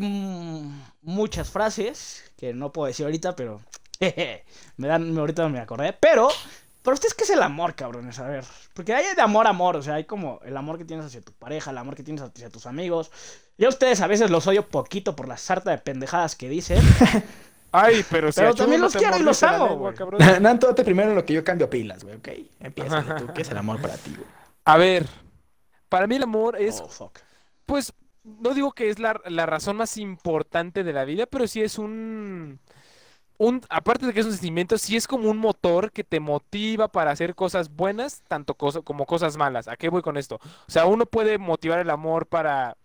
muchas 1.03 1.51
frases 1.51 2.25
que 2.39 2.55
no 2.55 2.73
puedo 2.73 2.87
decir 2.87 3.05
ahorita, 3.05 3.37
pero 3.37 3.61
me 4.79 4.89
dan, 4.89 5.17
ahorita 5.19 5.47
me 5.51 5.61
acordé. 5.61 5.93
Pero, 5.93 6.29
para 6.85 6.95
ustedes, 6.95 7.15
¿qué 7.15 7.25
es 7.25 7.31
el 7.31 7.43
amor, 7.43 7.75
cabrones? 7.75 8.19
A 8.21 8.29
ver, 8.29 8.45
porque 8.75 8.95
hay 8.95 9.15
de 9.17 9.23
amor 9.23 9.47
a 9.47 9.51
amor, 9.51 9.75
o 9.77 9.83
sea, 9.83 9.95
hay 9.95 10.05
como 10.05 10.39
el 10.45 10.57
amor 10.57 10.79
que 10.79 10.85
tienes 10.85 11.07
hacia 11.07 11.21
tu 11.23 11.33
pareja, 11.33 11.73
el 11.73 11.79
amor 11.79 11.97
que 11.97 12.05
tienes 12.05 12.23
hacia 12.23 12.51
tus 12.51 12.67
amigos. 12.67 13.11
Yo 13.59 13.67
a 13.67 13.71
ustedes 13.71 14.01
a 14.03 14.07
veces 14.07 14.31
los 14.31 14.47
odio 14.47 14.69
poquito 14.69 15.17
por 15.17 15.27
la 15.27 15.37
sarta 15.37 15.71
de 15.73 15.79
pendejadas 15.79 16.37
que 16.37 16.49
dicen. 16.49 16.79
Ay, 17.73 18.05
pero 18.09 18.31
si 18.31 18.39
Pero 18.41 18.55
también 18.55 18.81
no 18.81 18.87
los 18.87 18.95
quiero 18.95 19.17
y 19.17 19.23
los 19.23 19.43
amo, 19.43 19.67
lengua, 19.67 19.77
güey. 19.77 19.95
cabrón. 19.95 20.43
Nan, 20.43 20.61
tú 20.61 20.67
date 20.69 20.85
primero 20.85 21.11
en 21.11 21.17
lo 21.17 21.25
que 21.25 21.33
yo 21.33 21.43
cambio 21.43 21.69
pilas, 21.69 22.05
güey, 22.05 22.17
¿ok? 22.17 22.29
Empieza 22.61 23.17
tú, 23.17 23.27
¿qué 23.35 23.43
es 23.43 23.51
el 23.51 23.57
amor 23.59 23.81
para 23.83 23.97
ti, 23.97 24.15
güey? 24.15 24.29
A 24.65 24.77
ver, 24.77 25.07
para 25.89 26.07
mí 26.07 26.15
el 26.17 26.23
amor 26.23 26.61
es, 26.61 26.81
Oh, 26.81 26.89
fuck. 26.89 27.19
pues, 27.67 27.93
no 28.23 28.55
digo 28.55 28.73
que 28.73 28.91
es 28.91 28.99
la, 29.01 29.21
la 29.27 29.47
razón 29.47 29.77
más 29.77 29.97
importante 29.97 30.85
de 30.85 30.93
la 30.93 31.05
vida, 31.05 31.27
pero 31.27 31.49
sí 31.49 31.63
es 31.63 31.79
un, 31.79 32.61
un, 33.39 33.61
aparte 33.69 34.07
de 34.07 34.13
que 34.13 34.21
es 34.21 34.27
un 34.27 34.33
sentimiento, 34.33 34.79
sí 34.79 34.97
es 34.97 35.07
como 35.09 35.29
un 35.31 35.39
motor 35.39 35.91
que 35.93 36.05
te 36.05 36.21
motiva 36.21 36.89
para 36.89 37.11
hacer 37.11 37.35
cosas 37.35 37.69
buenas, 37.69 38.23
tanto 38.29 38.55
cosa- 38.55 38.83
como 38.83 39.07
cosas 39.07 39.37
malas. 39.37 39.69
¿A 39.69 39.77
qué 39.77 39.89
voy 39.89 40.03
con 40.03 40.17
esto? 40.17 40.37
O 40.37 40.71
sea, 40.71 40.87
uno 40.87 41.07
puede 41.07 41.39
motivar 41.39 41.79
el 41.81 41.91
amor 41.91 42.27
para, 42.27 42.77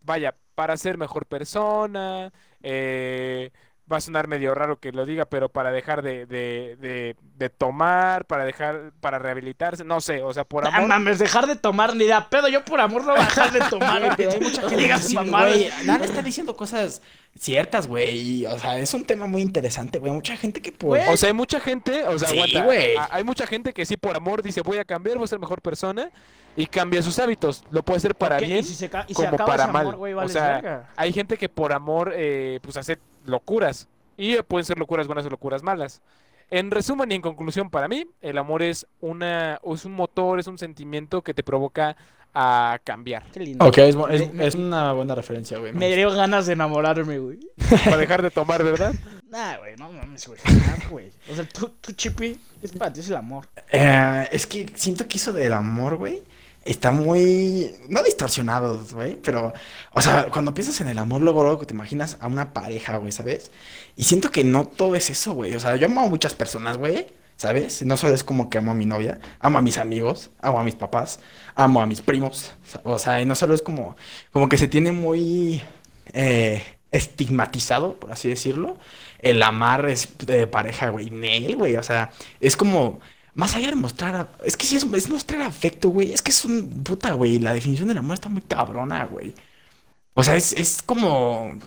vaya, 0.00 0.34
para 0.54 0.76
ser 0.76 0.96
mejor 0.96 1.26
persona, 1.26 2.32
eh, 2.62 3.50
va 3.90 3.98
a 3.98 4.00
sonar 4.00 4.26
medio 4.26 4.52
raro 4.54 4.80
que 4.80 4.90
lo 4.90 5.06
diga, 5.06 5.26
pero 5.26 5.48
para 5.48 5.70
dejar 5.70 6.02
de, 6.02 6.26
de, 6.26 6.76
de, 6.80 7.16
de 7.36 7.50
tomar, 7.50 8.24
para 8.26 8.44
dejar, 8.44 8.92
para 9.00 9.18
rehabilitarse, 9.20 9.84
no 9.84 10.00
sé, 10.00 10.22
o 10.24 10.32
sea, 10.32 10.44
por 10.44 10.66
Ah, 10.66 10.70
amor. 10.74 10.88
mames, 10.88 11.18
dejar 11.20 11.46
de 11.46 11.54
tomar 11.56 11.94
ni 11.94 12.04
da 12.06 12.28
pedo. 12.28 12.48
Yo 12.48 12.64
por 12.64 12.80
amor 12.80 13.04
no 13.04 13.12
voy 13.12 13.20
a 13.20 13.24
dejar 13.26 13.52
de 13.52 13.60
tomar. 13.70 14.02
Hay 14.02 14.40
mucha 14.40 14.66
Que 14.66 14.98
sí, 14.98 15.14
mamadas. 15.14 15.54
güey, 15.56 15.70
Nan 15.84 16.02
está 16.02 16.20
diciendo 16.22 16.56
cosas 16.56 17.00
ciertas, 17.38 17.86
güey, 17.86 18.46
o 18.46 18.58
sea, 18.58 18.78
es 18.78 18.92
un 18.94 19.04
tema 19.04 19.26
muy 19.26 19.42
interesante, 19.42 19.98
güey, 19.98 20.12
mucha 20.12 20.36
gente 20.36 20.60
que 20.60 20.72
por... 20.72 20.90
Güey. 20.90 21.08
O 21.08 21.16
sea, 21.16 21.28
hay 21.28 21.34
mucha 21.34 21.60
gente, 21.60 22.04
o 22.04 22.18
sea, 22.18 22.28
Sí, 22.28 22.38
aguanta, 22.56 23.08
hay 23.10 23.24
mucha 23.24 23.46
gente 23.46 23.72
que 23.72 23.84
sí 23.86 23.96
por 23.96 24.16
amor 24.16 24.42
dice 24.42 24.62
voy 24.62 24.78
a 24.78 24.84
cambiar, 24.84 25.16
voy 25.16 25.24
a 25.24 25.28
ser 25.28 25.38
mejor 25.38 25.60
persona 25.60 26.10
y 26.56 26.66
cambia 26.66 27.02
sus 27.02 27.18
hábitos. 27.18 27.64
Lo 27.70 27.82
puede 27.84 27.98
hacer 27.98 28.14
para 28.14 28.38
bien 28.38 28.58
y 28.58 28.62
si 28.62 28.74
se, 28.74 28.90
y 29.08 29.14
como 29.14 29.36
para 29.36 29.66
mal. 29.66 29.94
o 29.94 30.28
sea, 30.28 30.90
hay 30.96 31.12
gente 31.12 31.36
que 31.36 31.48
por 31.48 31.72
amor 31.72 32.12
eh, 32.16 32.58
pues 32.62 32.76
hace 32.76 32.98
locuras 33.24 33.88
y 34.16 34.36
pueden 34.42 34.64
ser 34.64 34.78
locuras 34.78 35.06
buenas 35.06 35.26
o 35.26 35.30
locuras 35.30 35.62
malas. 35.62 36.00
En 36.48 36.70
resumen 36.70 37.10
y 37.10 37.16
en 37.16 37.22
conclusión, 37.22 37.70
para 37.70 37.88
mí, 37.88 38.06
el 38.20 38.38
amor 38.38 38.62
es 38.62 38.86
una, 39.00 39.60
es 39.64 39.84
un 39.84 39.92
motor, 39.92 40.38
es 40.38 40.46
un 40.46 40.58
sentimiento 40.58 41.22
que 41.22 41.34
te 41.34 41.42
provoca 41.42 41.96
a 42.38 42.78
cambiar, 42.84 43.24
Qué 43.32 43.40
lindo. 43.40 43.64
Ok, 43.64 43.78
es, 43.78 43.96
es- 44.10 44.20
Me- 44.28 44.32
me- 44.34 44.46
es 44.46 44.54
una 44.54 44.92
buena 44.92 45.14
referencia, 45.14 45.56
güey. 45.58 45.72
Me 45.72 45.96
dio 45.96 46.10
ganas 46.10 46.44
de 46.46 46.52
enamorarme, 46.52 47.18
güey. 47.18 47.38
para 47.84 47.96
dejar 47.96 48.20
de 48.20 48.30
tomar, 48.30 48.62
¿verdad? 48.62 48.94
Nah, 49.30 49.56
güey, 49.56 49.74
no 49.76 49.90
mames, 49.90 50.26
güey. 50.28 50.38
güey. 50.90 51.10
O 51.30 51.34
sea, 51.34 51.48
tú, 51.48 51.72
tú, 51.80 51.92
Chippy, 51.92 52.38
es 52.62 52.72
para 52.72 52.92
ti 52.92 53.00
es 53.00 53.08
el 53.08 53.16
amor. 53.16 53.48
Eh, 53.72 54.28
es 54.30 54.46
que 54.46 54.70
siento 54.74 55.08
que 55.08 55.16
eso 55.16 55.32
del 55.32 55.54
amor, 55.54 55.96
güey, 55.96 56.22
está 56.66 56.90
muy, 56.90 57.74
no 57.88 58.02
distorsionado, 58.02 58.84
güey, 58.92 59.16
pero, 59.16 59.52
o 59.92 60.02
sea, 60.02 60.26
cuando 60.30 60.52
piensas 60.52 60.80
en 60.82 60.88
el 60.88 60.98
amor, 60.98 61.22
luego, 61.22 61.42
luego 61.42 61.66
te 61.66 61.72
imaginas 61.72 62.18
a 62.20 62.26
una 62.26 62.52
pareja, 62.52 62.98
güey, 62.98 63.12
¿sabes? 63.12 63.50
Y 63.96 64.04
siento 64.04 64.30
que 64.30 64.44
no 64.44 64.66
todo 64.66 64.94
es 64.94 65.08
eso, 65.08 65.32
güey, 65.32 65.54
o 65.54 65.60
sea, 65.60 65.76
yo 65.76 65.86
amo 65.86 66.02
a 66.02 66.08
muchas 66.08 66.34
personas, 66.34 66.76
güey, 66.76 67.06
¿sabes? 67.36 67.82
No 67.84 67.96
solo 67.96 68.14
es 68.14 68.24
como 68.24 68.50
que 68.50 68.58
amo 68.58 68.72
a 68.72 68.74
mi 68.74 68.86
novia, 68.86 69.20
amo 69.40 69.58
a 69.58 69.62
mis 69.62 69.78
amigos, 69.78 70.30
amo 70.40 70.60
a 70.60 70.64
mis 70.64 70.74
papás, 70.74 71.20
amo 71.54 71.80
a 71.80 71.86
mis 71.86 72.00
primos. 72.02 72.52
O 72.84 72.98
sea, 72.98 73.20
y 73.20 73.26
no 73.26 73.34
solo 73.34 73.54
es 73.54 73.62
como, 73.62 73.96
como 74.32 74.48
que 74.48 74.58
se 74.58 74.68
tiene 74.68 74.92
muy 74.92 75.62
eh, 76.12 76.64
estigmatizado, 76.90 77.98
por 77.98 78.12
así 78.12 78.28
decirlo, 78.28 78.78
el 79.18 79.42
amar 79.42 79.88
es 79.88 80.08
de 80.18 80.46
pareja, 80.46 80.90
güey, 80.90 81.10
Nel, 81.10 81.56
güey. 81.56 81.76
O 81.76 81.82
sea, 81.82 82.10
es 82.40 82.56
como, 82.56 83.00
más 83.34 83.54
allá 83.54 83.68
de 83.68 83.76
mostrar, 83.76 84.30
es 84.44 84.56
que 84.56 84.66
sí 84.66 84.76
es, 84.76 84.84
es 84.84 85.08
mostrar 85.10 85.42
afecto, 85.42 85.90
güey. 85.90 86.12
Es 86.12 86.22
que 86.22 86.30
es 86.30 86.44
un 86.44 86.82
puta, 86.84 87.12
güey. 87.12 87.38
La 87.38 87.54
definición 87.54 87.88
del 87.88 87.98
amor 87.98 88.14
está 88.14 88.28
muy 88.28 88.42
cabrona, 88.42 89.04
güey. 89.04 89.34
O 90.14 90.22
sea, 90.24 90.36
es, 90.36 90.52
es 90.52 90.82
como, 90.82 91.58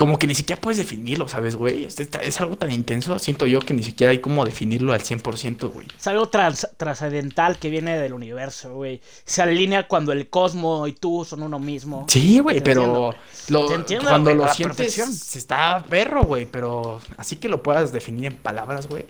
como 0.00 0.18
que 0.18 0.26
ni 0.26 0.34
siquiera 0.34 0.58
puedes 0.58 0.78
definirlo, 0.78 1.28
¿sabes, 1.28 1.56
güey? 1.56 1.84
Es, 1.84 2.00
es 2.00 2.40
algo 2.40 2.56
tan 2.56 2.72
intenso, 2.72 3.18
siento 3.18 3.46
yo, 3.46 3.60
que 3.60 3.74
ni 3.74 3.82
siquiera 3.82 4.12
hay 4.12 4.18
como 4.20 4.46
definirlo 4.46 4.94
al 4.94 5.02
100%, 5.02 5.70
güey. 5.70 5.86
Es 5.94 6.06
algo 6.06 6.26
trans- 6.30 6.66
trascendental 6.78 7.58
que 7.58 7.68
viene 7.68 7.98
del 7.98 8.14
universo, 8.14 8.72
güey. 8.76 9.02
Se 9.26 9.42
alinea 9.42 9.86
cuando 9.86 10.12
el 10.12 10.30
cosmo 10.30 10.86
y 10.86 10.94
tú 10.94 11.26
son 11.26 11.42
uno 11.42 11.58
mismo. 11.58 12.06
Sí, 12.08 12.38
güey, 12.38 12.62
pero 12.62 13.14
lo- 13.50 13.66
Te 13.66 13.74
entiendo, 13.74 14.08
cuando 14.08 14.30
a 14.30 14.34
lo 14.36 14.48
sientes 14.54 14.76
perfección. 14.78 15.12
se 15.12 15.38
está 15.38 15.84
perro, 15.86 16.22
güey, 16.22 16.46
pero 16.46 17.02
así 17.18 17.36
que 17.36 17.50
lo 17.50 17.62
puedas 17.62 17.92
definir 17.92 18.24
en 18.24 18.36
palabras, 18.36 18.88
güey. 18.88 19.04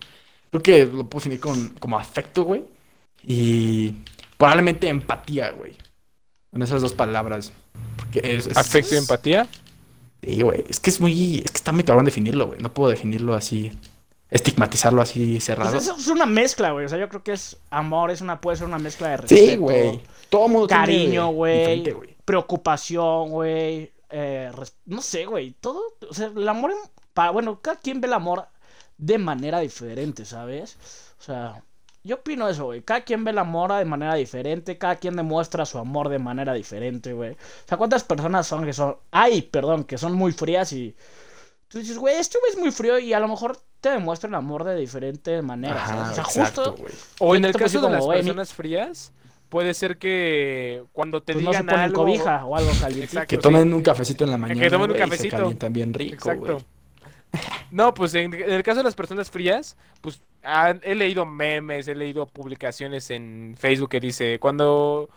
Creo 0.51 0.61
que 0.65 0.87
lo 0.87 1.05
puedo 1.09 1.21
definir 1.21 1.39
con, 1.39 1.69
como 1.79 2.01
afecto, 2.01 2.43
güey. 2.43 2.65
Y 3.25 3.95
probablemente 4.37 4.89
empatía, 4.89 5.51
güey. 5.53 5.77
Con 6.51 6.63
esas 6.65 6.83
dos 6.83 6.95
palabras. 6.95 7.53
Porque 7.97 8.23
es, 8.25 8.49
es- 8.49 8.57
Afecto 8.57 8.97
y 8.97 8.99
empatía. 8.99 9.47
Sí, 10.23 10.43
güey. 10.43 10.65
Es 10.69 10.81
que 10.81 10.91
es 10.91 11.01
muy. 11.01 11.39
Es 11.45 11.51
que 11.51 11.57
está 11.57 11.73
muy 11.73 11.85
cabrón 11.85 12.05
definirlo, 12.05 12.49
güey. 12.49 12.61
No 12.61 12.73
puedo 12.75 12.91
definirlo 12.91 13.35
así. 13.35 13.73
Estigmatizarlo 14.31 15.03
así 15.03 15.33
Pues 15.33 15.45
cerrado. 15.45 15.77
eso 15.77 15.97
es 15.97 16.07
una 16.07 16.27
mezcla, 16.27 16.71
güey. 16.71 16.87
O 16.87 16.89
sea, 16.89 16.99
yo 16.99 17.09
creo 17.09 17.25
que 17.25 17.33
es 17.33 17.57
amor, 17.71 18.13
es 18.13 18.21
una, 18.21 18.41
puede 18.41 18.57
ser 18.59 18.67
una 18.69 18.79
mezcla 18.79 19.09
de 19.09 19.27
Sí, 19.27 19.35
respeto, 19.35 19.61
güey. 19.63 20.01
Todo 20.29 20.49
mundo 20.49 20.69
Cariño, 20.69 21.31
güey. 21.31 21.83
Preocupación, 22.25 23.31
güey. 23.31 23.93
eh, 24.11 24.51
no 24.87 25.03
sé, 25.03 25.27
güey. 25.27 25.53
Todo. 25.61 25.81
O 26.09 26.15
sea, 26.15 26.27
el 26.35 26.49
amor. 26.49 26.73
para, 27.13 27.31
bueno, 27.31 27.61
cada 27.61 27.79
quien 27.81 28.01
ve 28.01 28.07
el 28.07 28.15
amor 28.15 28.47
de 28.99 29.19
manera 29.19 29.59
diferente, 29.61 30.25
¿sabes? 30.25 30.79
O 31.19 31.23
sea, 31.23 31.65
yo 32.03 32.17
opino 32.17 32.49
eso, 32.49 32.65
güey. 32.67 32.83
Cada 32.83 33.03
quien 33.03 33.25
ve 33.25 33.31
el 33.31 33.39
amor 33.39 33.73
de 33.73 33.85
manera 33.85 34.15
diferente. 34.15 34.79
Cada 34.79 34.97
quien 34.97 35.17
demuestra 35.17 35.67
su 35.67 35.79
amor 35.79 36.09
de 36.09 36.19
manera 36.19 36.55
diferente, 36.55 37.13
güey. 37.13 37.33
O 37.33 37.37
sea, 37.67 37.77
¿cuántas 37.77 38.05
personas 38.05 38.47
son 38.47 38.65
que 38.65 38.73
son. 38.73 38.97
Ay, 39.11 39.43
perdón, 39.43 39.85
que 39.85 39.99
son 39.99 40.15
muy 40.15 40.33
frías 40.33 40.73
y. 40.73 40.97
Tú 41.69 41.79
dices, 41.79 41.99
güey, 41.99 42.17
este 42.17 42.39
güey 42.39 42.53
es 42.53 42.59
muy 42.59 42.71
frío 42.73 42.99
y 42.99 43.13
a 43.13 43.21
lo 43.21 43.29
mejor 43.29 43.57
te 43.81 43.91
demuestra 43.91 44.29
el 44.29 44.35
amor 44.35 44.65
de 44.65 44.75
diferentes 44.77 45.43
maneras. 45.45 45.89
o 46.11 46.15
sea, 46.15 46.25
exacto, 46.25 46.73
justo. 46.73 46.87
O 47.21 47.37
en 47.37 47.45
el 47.45 47.53
caso 47.55 47.79
de 47.81 47.83
como, 47.83 47.95
las 47.95 48.07
personas 48.07 48.53
frías, 48.53 49.13
puede 49.49 49.73
ser 49.75 49.97
que 49.99 50.83
cuando 50.93 51.23
te 51.23 51.35
Pues 51.35 51.45
no 51.45 51.53
se 51.53 51.59
digan 51.59 51.67
ponen 51.67 51.81
algo... 51.85 52.03
cobija 52.03 52.45
o 52.45 52.57
algo 52.57 52.71
calientito. 52.81 53.05
Exacto. 53.05 53.29
Que 53.29 53.37
sí. 53.37 53.43
tomen 53.43 53.73
un 53.73 53.83
cafecito 53.83 54.25
en 54.25 54.31
la 54.31 54.39
mañana. 54.39 54.69
tomen 54.69 54.91
un 54.91 54.97
güey, 54.97 55.01
y 55.01 55.05
se 55.05 55.11
cafecito. 55.11 55.37
calientan 55.37 55.73
bien 55.73 55.95
rico, 55.95 56.15
Exacto. 56.15 56.41
güey. 56.55 56.65
No, 57.71 57.95
pues 57.95 58.15
en, 58.15 58.35
en 58.35 58.51
el 58.51 58.63
caso 58.63 58.79
de 58.79 58.85
las 58.85 58.95
personas 58.95 59.31
frías, 59.31 59.77
pues 60.01 60.21
he 60.83 60.95
leído 60.95 61.25
memes, 61.27 61.87
he 61.89 61.95
leído 61.95 62.27
publicaciones 62.27 63.11
en 63.11 63.55
Facebook 63.59 63.91
que 63.91 64.01
dice, 64.01 64.39
cuando, 64.41 65.09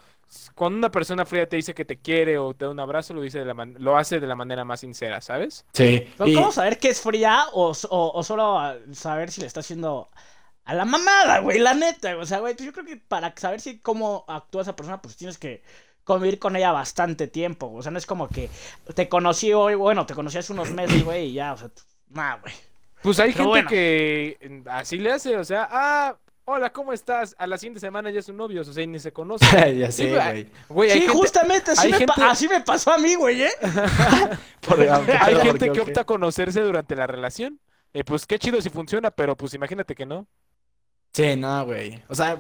cuando 0.56 0.78
una 0.78 0.92
persona 0.92 1.26
fría 1.26 1.48
te 1.50 1.56
dice 1.56 1.74
que 1.74 1.86
te 1.86 1.98
quiere 2.00 2.38
o 2.38 2.54
te 2.54 2.66
da 2.66 2.72
un 2.72 2.80
abrazo, 2.80 3.14
lo 3.14 3.22
dice 3.22 3.40
de 3.40 3.46
la 3.46 3.54
man- 3.54 3.76
lo 3.80 3.98
hace 3.98 4.20
de 4.20 4.28
la 4.28 4.36
manera 4.36 4.64
más 4.66 4.82
sincera, 4.82 5.20
¿sabes? 5.22 5.66
Sí. 5.74 6.08
Pero 6.18 6.30
y- 6.30 6.36
¿Cómo 6.36 6.52
saber 6.52 6.78
que 6.78 6.90
es 6.90 7.02
fría 7.02 7.46
o, 7.54 7.72
o, 7.90 8.12
o 8.14 8.24
solo 8.24 8.60
saber 8.94 9.32
si 9.32 9.42
le 9.42 9.48
está 9.48 9.62
haciendo 9.62 10.10
a 10.66 10.74
la 10.76 10.86
mamada, 10.86 11.40
güey? 11.40 11.60
La 11.60 11.74
neta, 11.74 12.18
o 12.18 12.26
sea, 12.26 12.40
güey, 12.40 12.54
pues 12.56 12.66
yo 12.68 12.74
creo 12.74 12.86
que 12.86 12.98
para 12.98 13.34
saber 13.36 13.62
si 13.62 13.80
cómo 13.80 14.26
actúa 14.28 14.62
esa 14.62 14.76
persona, 14.76 15.02
pues 15.02 15.16
tienes 15.18 15.38
que 15.38 15.64
convivir 16.04 16.38
con 16.40 16.56
ella 16.56 16.72
bastante 16.72 17.28
tiempo. 17.28 17.72
O 17.74 17.82
sea, 17.82 17.92
no 17.92 17.98
es 17.98 18.06
como 18.06 18.28
que 18.28 18.50
te 18.94 19.10
conocí 19.10 19.54
hoy, 19.54 19.76
bueno, 19.76 20.06
te 20.06 20.14
conocí 20.14 20.38
hace 20.38 20.54
unos 20.54 20.70
meses, 20.72 21.04
güey, 21.04 21.28
y 21.30 21.34
ya, 21.34 21.54
o 21.54 21.58
sea, 21.58 21.70
güey. 22.42 22.54
Pues 23.02 23.20
hay 23.20 23.32
Pero 23.34 23.44
gente 23.46 23.50
bueno. 23.50 23.70
que 23.70 24.62
así 24.70 24.98
le 24.98 25.12
hace, 25.12 25.36
o 25.36 25.44
sea, 25.44 25.68
ah, 25.70 26.18
hola, 26.46 26.72
¿cómo 26.72 26.94
estás? 26.94 27.36
A 27.38 27.46
la 27.48 27.58
siguiente 27.58 27.80
semana 27.82 28.10
ya 28.12 28.22
son 28.22 28.38
novios, 28.38 28.68
o 28.68 28.74
sea, 28.74 28.84
y 28.84 28.88
ni 28.88 29.00
se 29.00 29.12
conocen. 29.12 29.50
ya 29.80 29.92
Sí, 29.92 30.04
sé, 30.04 30.48
güey. 30.70 30.90
hay 30.92 31.00
Sí, 31.00 31.06
gente, 31.06 31.14
justamente, 31.18 31.72
así 31.72 31.90
me, 31.92 31.98
gente- 31.98 32.14
así 32.24 32.48
me 32.48 32.62
pasó 32.62 32.92
a 32.94 32.98
mí, 32.98 33.16
güey, 33.16 33.44
¿eh? 33.44 33.52
Por- 34.68 34.80
hay 35.22 35.36
gente 35.42 35.72
que 35.72 35.82
opta 35.82 36.02
a 36.02 36.06
conocerse 36.06 36.62
durante 36.62 36.96
la 36.96 37.08
relación. 37.08 37.60
Eh, 37.94 38.04
pues 38.04 38.26
qué 38.26 38.40
chido 38.40 38.62
si 38.62 38.70
funciona, 38.70 39.12
pero 39.12 39.36
pues 39.38 39.54
imagínate 39.54 39.94
que 39.96 40.06
no. 40.06 40.26
Sí, 41.14 41.36
no, 41.36 41.66
güey. 41.66 42.02
O 42.08 42.16
sea, 42.16 42.40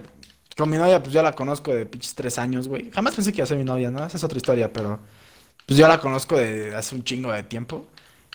con 0.57 0.69
mi 0.69 0.77
novia, 0.77 0.99
pues 1.01 1.13
yo 1.13 1.21
la 1.21 1.33
conozco 1.33 1.73
de 1.75 1.85
pinches 1.85 2.15
tres 2.15 2.39
años, 2.39 2.67
güey. 2.67 2.89
Jamás 2.91 3.13
pensé 3.15 3.31
que 3.31 3.37
iba 3.37 3.43
a 3.43 3.47
ser 3.47 3.57
mi 3.57 3.63
novia, 3.63 3.91
¿no? 3.91 4.03
Esa 4.05 4.17
es 4.17 4.23
otra 4.23 4.37
historia, 4.37 4.71
pero 4.73 4.99
pues 5.67 5.77
yo 5.77 5.87
la 5.87 5.99
conozco 5.99 6.37
de 6.37 6.75
hace 6.75 6.95
un 6.95 7.03
chingo 7.03 7.31
de 7.31 7.43
tiempo. 7.43 7.85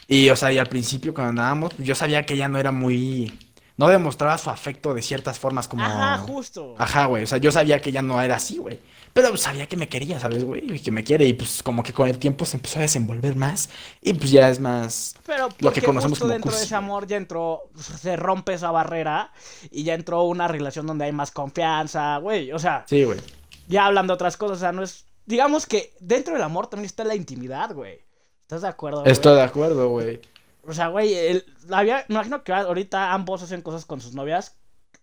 Y, 0.08 0.30
o 0.30 0.36
sea, 0.36 0.50
y 0.52 0.58
al 0.58 0.68
principio 0.68 1.12
cuando 1.14 1.30
andábamos, 1.30 1.72
yo 1.78 1.94
sabía 1.94 2.24
que 2.24 2.34
ella 2.34 2.48
no 2.48 2.58
era 2.58 2.72
muy... 2.72 3.38
No 3.76 3.86
demostraba 3.88 4.36
su 4.38 4.50
afecto 4.50 4.92
de 4.94 5.02
ciertas 5.02 5.38
formas 5.38 5.68
como... 5.68 5.84
Ajá, 5.84 6.18
justo. 6.18 6.74
Ajá, 6.78 7.06
güey. 7.06 7.22
O 7.22 7.26
sea, 7.28 7.38
yo 7.38 7.52
sabía 7.52 7.80
que 7.80 7.90
ella 7.90 8.02
no 8.02 8.20
era 8.20 8.36
así, 8.36 8.56
güey. 8.58 8.80
Pero 9.12 9.28
pues, 9.28 9.42
sabía 9.42 9.66
que 9.68 9.76
me 9.76 9.88
quería, 9.88 10.18
¿sabes, 10.18 10.42
güey? 10.44 10.74
Y 10.74 10.80
que 10.80 10.90
me 10.90 11.04
quiere. 11.04 11.26
Y 11.26 11.34
pues 11.34 11.62
como 11.62 11.82
que 11.84 11.92
con 11.92 12.08
el 12.08 12.18
tiempo 12.18 12.44
se 12.44 12.56
empezó 12.56 12.78
a 12.80 12.82
desenvolver 12.82 13.36
más. 13.36 13.68
Y 14.02 14.14
pues 14.14 14.30
ya 14.32 14.48
es 14.48 14.58
más... 14.58 15.14
Pero 15.24 15.48
Lo 15.60 15.72
que 15.72 15.82
conocemos 15.82 16.18
justo 16.18 16.24
como 16.24 16.32
dentro 16.32 16.56
de 16.56 16.64
ese 16.64 16.74
amor 16.74 17.06
ya 17.06 17.16
entró, 17.18 17.70
se 17.76 18.16
rompe 18.16 18.54
esa 18.54 18.70
barrera 18.72 19.30
y 19.70 19.84
ya 19.84 19.94
entró 19.94 20.24
una 20.24 20.48
relación 20.48 20.86
donde 20.86 21.04
hay 21.04 21.12
más 21.12 21.30
confianza, 21.30 22.16
güey. 22.16 22.50
O 22.50 22.58
sea, 22.58 22.84
Sí, 22.88 23.04
güey. 23.04 23.20
ya 23.68 23.86
hablando 23.86 24.12
de 24.12 24.14
otras 24.14 24.36
cosas, 24.36 24.56
o 24.56 24.60
sea, 24.60 24.72
no 24.72 24.82
es... 24.82 25.04
Digamos 25.26 25.66
que 25.66 25.92
dentro 26.00 26.32
del 26.34 26.42
amor 26.42 26.66
también 26.66 26.86
está 26.86 27.04
la 27.04 27.14
intimidad, 27.14 27.72
güey. 27.74 28.00
¿Estás 28.48 28.62
de 28.62 28.68
acuerdo? 28.68 29.00
güey? 29.00 29.12
Estoy 29.12 29.34
de 29.36 29.42
acuerdo, 29.42 29.90
güey. 29.90 30.22
O 30.66 30.72
sea, 30.72 30.88
güey, 30.88 31.12
el- 31.12 31.44
había, 31.70 32.06
me 32.08 32.14
imagino 32.14 32.42
que 32.42 32.54
ahorita 32.54 33.12
ambos 33.12 33.42
hacen 33.42 33.60
cosas 33.60 33.84
con 33.84 34.00
sus 34.00 34.14
novias 34.14 34.56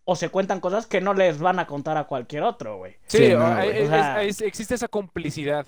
o 0.03 0.15
se 0.15 0.29
cuentan 0.29 0.59
cosas 0.59 0.87
que 0.87 0.99
no 0.99 1.13
les 1.13 1.37
van 1.37 1.59
a 1.59 1.67
contar 1.67 1.95
a 1.97 2.05
cualquier 2.05 2.41
otro, 2.41 2.77
güey. 2.77 2.93
Sí, 3.05 3.19
Sí, 3.19 3.33
o- 3.33 3.39
no, 3.39 3.45
hay- 3.45 3.69
güey. 3.69 3.81
es- 3.83 3.87
O 3.87 3.91
sea- 3.91 4.23
es- 4.23 4.41
existe 4.41 4.73
esa 4.73 4.87
complicidad 4.87 5.67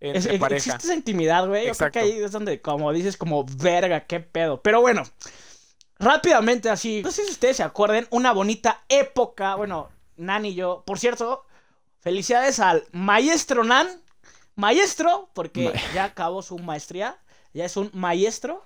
Es- 0.00 0.16
entre 0.16 0.34
es- 0.34 0.40
pareja. 0.40 0.56
existe 0.58 0.86
esa 0.88 0.94
intimidad, 0.94 1.48
güey. 1.48 1.66
Yo 1.66 1.72
creo 1.72 1.90
que 1.90 1.98
Exacto. 2.00 2.14
ahí 2.18 2.22
es 2.24 2.30
donde, 2.30 2.60
como 2.60 2.92
dices, 2.92 3.16
como 3.16 3.46
verga, 3.56 4.00
qué 4.06 4.20
pedo. 4.20 4.60
Pero 4.60 4.82
bueno, 4.82 5.02
rápidamente 5.98 6.68
así. 6.68 7.00
No 7.02 7.10
sé 7.10 7.24
si 7.24 7.30
ustedes 7.30 7.56
se 7.56 7.62
acuerden, 7.62 8.06
una 8.10 8.32
bonita 8.32 8.82
época. 8.90 9.54
Bueno, 9.54 9.88
Nan 10.18 10.44
y 10.44 10.54
yo. 10.54 10.82
Por 10.86 10.98
cierto, 10.98 11.46
felicidades 12.00 12.60
al 12.60 12.84
maestro 12.92 13.64
Nan. 13.64 13.88
Maestro, 14.56 15.28
porque 15.34 15.64
Ma- 15.64 15.80
ya 15.94 16.04
acabó 16.04 16.42
su 16.42 16.58
maestría. 16.58 17.16
Ya 17.54 17.64
es 17.64 17.76
un 17.76 17.90
maestro. 17.92 18.62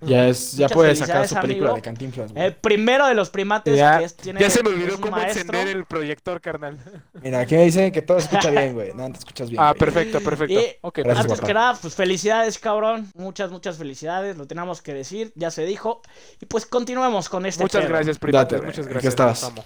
Ya 0.00 0.28
es, 0.28 0.52
ya 0.56 0.68
puede 0.68 0.94
sacar 0.94 1.26
su 1.26 1.34
película 1.34 1.70
amigo. 1.70 1.74
de 1.74 1.82
Cantinflas, 1.82 2.32
güey. 2.32 2.44
El 2.46 2.54
primero 2.54 3.08
de 3.08 3.14
los 3.14 3.30
primates 3.30 3.76
Ya, 3.76 3.98
que 3.98 4.04
es- 4.04 4.16
tiene. 4.16 4.38
ya 4.40 4.48
se 4.48 4.62
me 4.62 4.68
olvidó 4.68 4.94
cómo 5.00 5.10
maestro. 5.16 5.40
encender 5.40 5.66
el 5.76 5.84
proyector, 5.86 6.40
carnal. 6.40 6.78
Mira, 7.20 7.40
aquí 7.40 7.56
me 7.56 7.64
dicen 7.64 7.90
que 7.90 8.00
todo 8.02 8.20
se 8.20 8.26
escucha 8.26 8.50
bien, 8.50 8.74
güey. 8.74 8.92
No, 8.94 9.10
te 9.10 9.18
escuchas 9.18 9.50
bien. 9.50 9.60
Ah, 9.60 9.70
güey. 9.72 9.78
perfecto, 9.80 10.20
perfecto. 10.20 10.54
Y- 10.54 10.66
Ok, 10.82 10.98
Gracias, 10.98 11.16
Antes 11.24 11.38
guapa. 11.40 11.46
que 11.48 11.54
nada, 11.54 11.78
pues 11.82 11.96
felicidades, 11.96 12.58
cabrón. 12.60 13.10
Muchas, 13.16 13.50
muchas 13.50 13.76
felicidades. 13.76 14.36
Lo 14.36 14.46
tenemos 14.46 14.82
que 14.82 14.94
decir, 14.94 15.32
ya 15.34 15.50
se 15.50 15.64
dijo. 15.64 16.00
Y 16.40 16.46
pues 16.46 16.64
continuemos 16.64 17.28
con 17.28 17.44
este 17.44 17.64
muchas 17.64 17.80
pedo. 17.82 17.88
gracias, 17.94 18.18
primates, 18.20 18.52
Date, 18.52 18.66
muchas 18.66 18.86
¿En 18.86 18.92
qué 18.92 19.10
gracias. 19.10 19.18
los 19.42 19.44
amo. 19.50 19.64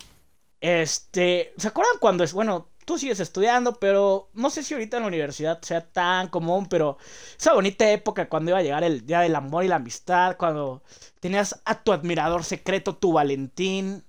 Este, 0.62 1.52
¿se 1.56 1.68
acuerdan 1.68 1.96
cuando 1.98 2.22
es, 2.22 2.32
bueno, 2.32 2.68
tú 2.84 2.96
sigues 2.96 3.18
estudiando, 3.18 3.80
pero 3.80 4.30
no 4.32 4.48
sé 4.48 4.62
si 4.62 4.74
ahorita 4.74 4.96
en 4.96 5.02
la 5.02 5.08
universidad 5.08 5.60
sea 5.60 5.80
tan 5.80 6.28
común, 6.28 6.66
pero 6.66 6.98
esa 7.36 7.52
bonita 7.52 7.90
época 7.90 8.28
cuando 8.28 8.52
iba 8.52 8.58
a 8.58 8.62
llegar 8.62 8.84
el 8.84 9.04
día 9.04 9.20
del 9.20 9.34
amor 9.34 9.64
y 9.64 9.68
la 9.68 9.76
amistad, 9.76 10.36
cuando 10.36 10.84
tenías 11.18 11.60
a 11.64 11.82
tu 11.82 11.92
admirador 11.92 12.44
secreto, 12.44 12.94
tu 12.94 13.12
Valentín. 13.12 14.04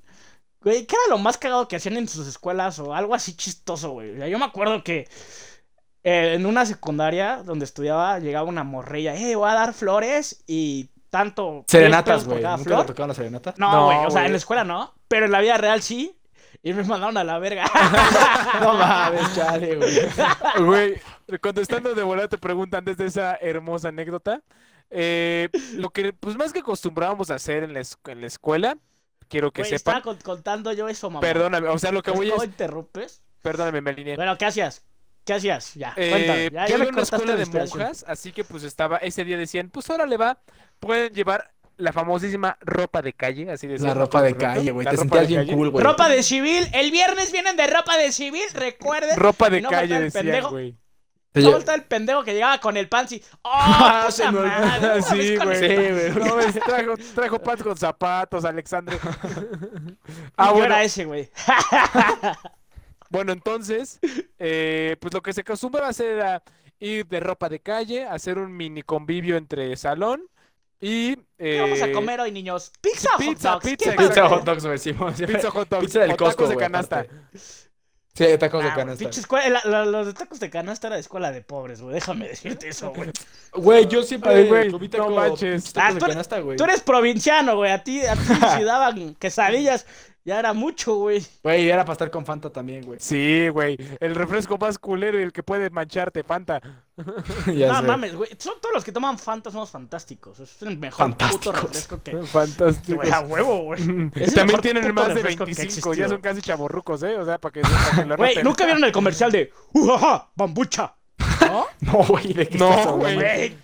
Güey, 0.61 0.85
¿qué 0.85 0.95
era 0.95 1.15
lo 1.15 1.17
más 1.17 1.39
cagado 1.39 1.67
que 1.67 1.75
hacían 1.75 1.97
en 1.97 2.07
sus 2.07 2.27
escuelas 2.27 2.77
o 2.77 2.93
algo 2.93 3.15
así 3.15 3.35
chistoso, 3.35 3.89
güey? 3.89 4.13
O 4.13 4.17
sea, 4.17 4.27
yo 4.27 4.37
me 4.37 4.45
acuerdo 4.45 4.83
que 4.83 5.07
eh, 6.03 6.35
en 6.35 6.45
una 6.45 6.67
secundaria 6.67 7.41
donde 7.43 7.65
estudiaba 7.65 8.19
llegaba 8.19 8.47
una 8.47 8.63
morrilla, 8.63 9.15
eh, 9.15 9.35
voy 9.35 9.49
a 9.49 9.55
dar 9.55 9.73
flores 9.73 10.43
y 10.45 10.91
tanto... 11.09 11.51
10 11.51 11.65
Serenatas, 11.67 12.25
güey. 12.25 12.43
¿Nunca 12.43 12.57
flor. 12.59 12.81
te 12.81 12.87
tocaron 12.89 13.07
las 13.07 13.17
serenatas? 13.17 13.57
No, 13.57 13.71
No, 13.71 13.85
güey, 13.85 14.05
o 14.05 14.11
sea, 14.11 14.27
en 14.27 14.31
la 14.33 14.37
escuela 14.37 14.63
no, 14.63 14.93
pero 15.07 15.25
en 15.25 15.31
la 15.31 15.41
vida 15.41 15.57
real 15.57 15.81
sí. 15.81 16.15
Y 16.61 16.73
me 16.73 16.83
mandaron 16.83 17.17
a 17.17 17.23
la 17.23 17.39
verga. 17.39 17.65
No 18.61 18.73
mames, 18.73 19.35
chale, 19.35 19.75
güey. 19.75 19.99
Güey, 20.59 21.01
contestando 21.41 21.93
de 21.95 22.03
volada 22.03 22.27
te 22.27 22.37
pregunta 22.37 22.77
antes 22.77 22.97
de 22.97 23.05
esa 23.07 23.35
hermosa 23.41 23.89
anécdota. 23.89 24.41
eh, 24.89 25.49
lo 25.73 25.89
que, 25.89 26.13
pues 26.13 26.35
más 26.35 26.53
que 26.53 26.59
acostumbrábamos 26.59 27.31
a 27.31 27.35
hacer 27.35 27.63
en 27.63 27.73
la, 27.73 27.81
en 28.05 28.21
la 28.21 28.27
escuela, 28.27 28.77
quiero 29.27 29.51
que 29.51 29.61
Güey, 29.63 29.71
sepan. 29.77 29.97
estaba 29.97 30.01
con- 30.03 30.21
contando 30.21 30.71
yo 30.73 30.87
eso, 30.87 31.09
mamá. 31.09 31.21
Perdóname, 31.21 31.67
o 31.69 31.79
sea, 31.79 31.91
lo 31.91 32.03
que 32.03 32.11
voy 32.11 32.29
¿Cómo 32.29 32.43
es. 32.43 32.49
interrumpes? 32.49 33.23
Perdóname, 33.41 33.81
me 33.81 33.89
alineé. 33.89 34.15
Bueno, 34.15 34.37
¿qué 34.37 34.45
hacías? 34.45 34.85
¿Qué 35.25 35.33
hacías? 35.33 35.73
Ya, 35.73 35.93
Eh, 35.97 36.09
cuéntame. 36.11 36.49
Ya, 36.51 36.65
yo 36.67 36.71
ya 36.71 36.77
me 36.77 36.83
iba 36.83 36.89
a 36.89 36.93
una 36.93 37.01
escuela 37.01 37.35
la 37.35 37.45
de 37.45 37.45
monjas, 37.45 38.05
así 38.07 38.31
que 38.31 38.43
pues 38.43 38.63
estaba, 38.63 38.97
ese 38.97 39.23
día 39.25 39.37
decían, 39.37 39.69
pues 39.69 39.89
ahora 39.89 40.05
le 40.05 40.17
va, 40.17 40.39
pueden 40.79 41.13
llevar 41.13 41.52
la 41.77 41.91
famosísima 41.93 42.57
ropa 42.61 43.01
de 43.01 43.13
calle, 43.13 43.49
así 43.51 43.67
decía. 43.67 43.89
La 43.89 43.93
ropa 43.95 44.21
de 44.21 44.35
calle, 44.35 44.71
güey. 44.71 44.85
Te 44.87 44.97
sentías 44.97 45.27
bien 45.27 45.47
cool, 45.47 45.69
güey. 45.69 45.83
Ropa 45.83 46.09
de 46.09 46.23
civil. 46.23 46.67
El 46.73 46.91
viernes 46.91 47.31
vienen 47.31 47.55
de 47.57 47.67
ropa 47.67 47.97
de 47.97 48.11
civil, 48.11 48.43
recuerden. 48.53 49.17
Ropa 49.17 49.49
de 49.49 49.61
no 49.61 49.69
calle, 49.69 49.99
decía, 49.99 50.21
pendejo. 50.21 50.49
güey. 50.51 50.77
¿Cómo 51.35 51.57
está 51.57 51.73
el 51.73 51.83
pendejo 51.85 52.23
que 52.23 52.33
llegaba 52.35 52.59
con 52.59 52.77
el 52.77 52.87
pants 52.87 53.13
y. 53.13 53.23
¡Oh, 53.41 53.49
Ah, 53.51 54.07
se 54.11 54.31
me 54.31 54.37
olvidó. 54.39 55.01
Sí, 55.01 55.35
güey. 55.35 55.65
el- 55.65 56.11
Sí, 56.11 56.13
güey. 56.19 56.25
No, 56.29 56.35
ves, 56.35 56.53
trajo, 56.59 56.93
trajo 57.15 57.39
pants 57.39 57.63
con 57.63 57.75
zapatos, 57.75 58.45
Alexandre. 58.45 58.97
Ah, 60.37 60.47
yo 60.49 60.51
bueno, 60.53 60.65
era 60.67 60.83
ese, 60.83 61.05
güey. 61.05 61.29
bueno, 63.09 63.31
entonces, 63.31 63.99
eh, 64.39 64.95
pues 64.99 65.13
lo 65.13 65.21
que 65.21 65.33
se 65.33 65.41
acostumbraba 65.41 65.87
a 65.87 65.89
hacer 65.91 66.11
era 66.17 66.43
ir 66.79 67.05
de 67.07 67.19
ropa 67.19 67.49
de 67.49 67.59
calle, 67.59 68.03
hacer 68.05 68.37
un 68.37 68.55
mini 68.55 68.81
convivio 68.81 69.37
entre 69.37 69.75
salón 69.77 70.23
y... 70.83 71.15
¿Qué 71.37 71.59
vamos 71.61 71.81
a 71.81 71.87
eh, 71.87 71.91
comer 71.91 72.19
hoy, 72.21 72.31
niños? 72.31 72.71
¿Pizza 72.81 73.09
o 73.09 73.17
hot 73.17 73.19
pizza, 73.25 73.51
dogs? 73.51 73.65
pizza, 73.65 73.91
¿Qué 73.91 73.97
pizza, 73.97 74.09
Pizza 74.09 74.29
hot 74.29 74.43
dogs, 74.43 74.81
sí. 74.81 74.93
Pizza 75.25 75.51
hot 75.51 75.69
dogs 75.69 75.85
Pizza 75.85 75.99
del 76.01 76.11
o 76.11 76.13
tacos 76.15 76.35
Costco, 76.35 76.47
de 76.49 76.57
canasta. 76.57 76.99
aparte. 76.99 77.15
Sí, 78.15 78.25
tacos 78.37 78.63
de 78.63 78.69
Ah, 78.69 78.75
canasta. 78.75 78.99
pinche 78.99 79.19
escuela- 79.21 79.49
la- 79.49 79.69
la- 79.71 79.85
los 79.85 80.05
de 80.05 80.13
tacos 80.13 80.39
de 80.39 80.49
canasta 80.51 80.85
era 80.87 80.97
de 80.97 81.01
escuela 81.01 81.31
de 81.31 81.41
pobres, 81.41 81.81
güey. 81.81 81.95
Déjame 81.95 82.27
decirte 82.27 82.67
eso, 82.69 82.91
güey. 82.91 83.09
Güey, 83.53 83.87
yo 83.87 84.03
siempre 84.03 84.35
Ay, 84.35 84.47
güey, 84.47 84.71
comí 84.71 84.87
no 84.87 84.91
taco- 84.97 85.09
manches. 85.09 85.73
tacos 85.73 85.89
Ah, 85.89 85.93
de 85.93 85.99
tú 85.99 86.05
eres- 86.05 86.13
canasta, 86.15 86.39
güey. 86.39 86.57
Tú 86.57 86.63
eres 86.63 86.81
provinciano, 86.81 87.55
güey. 87.55 87.71
A 87.71 87.83
ti, 87.83 88.05
a 88.05 88.13
ti 88.15 88.21
si 88.57 88.63
daban 88.63 89.15
quesadillas, 89.15 89.87
ya 90.25 90.39
era 90.39 90.53
mucho, 90.53 90.95
güey. 90.95 91.25
Güey, 91.43 91.69
era 91.69 91.83
para 91.83 91.93
estar 91.93 92.09
con 92.09 92.25
Fanta 92.25 92.49
también, 92.49 92.85
güey. 92.85 92.97
Sí, 93.01 93.49
güey. 93.49 93.77
El 93.99 94.15
refresco 94.15 94.57
más 94.57 94.79
culero 94.79 95.19
y 95.19 95.23
el 95.23 95.33
que 95.33 95.43
puede 95.43 95.69
mancharte, 95.69 96.23
Fanta. 96.23 96.61
Ya 97.47 97.73
no 97.73 97.81
sé. 97.81 97.87
mames, 97.87 98.15
güey. 98.15 98.29
Son 98.37 98.53
todos 98.61 98.73
los 98.73 98.83
que 98.83 98.91
toman 98.91 99.17
Fanta 99.17 99.51
somos 99.51 99.69
fantásticos. 99.71 100.39
Es 100.39 100.61
el 100.61 100.77
mejor 100.77 101.17
puto 101.17 101.51
refresco 101.51 102.01
que. 102.01 102.15
Fantástico. 102.23 102.97
Güey, 102.97 103.11
a 103.11 103.19
huevo, 103.21 103.63
güey. 103.63 103.79
También 104.11 104.45
mejor 104.45 104.61
tienen 104.61 104.83
puto 104.83 104.93
más 104.93 105.07
de 105.09 105.13
refresco 105.15 105.45
que 105.45 105.51
ha 105.51 105.55
25, 105.55 105.93
ya 105.95 106.07
son 106.07 106.21
casi 106.21 106.41
chavorrucos, 106.41 107.03
¿eh? 107.03 107.17
O 107.17 107.25
sea, 107.25 107.37
para 107.39 107.51
que, 107.51 107.61
para 107.61 107.95
que 107.95 108.05
lo 108.05 108.17
Güey. 108.17 108.43
¿nunca 108.43 108.65
vieron 108.65 108.83
el 108.83 108.91
comercial 108.91 109.31
de 109.31 109.51
Ujaja, 109.73 110.29
bambucha? 110.35 110.95
¿No? 111.41 111.65
No, 111.81 112.03
güey, 112.05 112.31
¿de 112.33 112.47
qué 112.47 112.57
No, 112.57 112.97
güey. 112.97 113.15
Güey. 113.15 113.57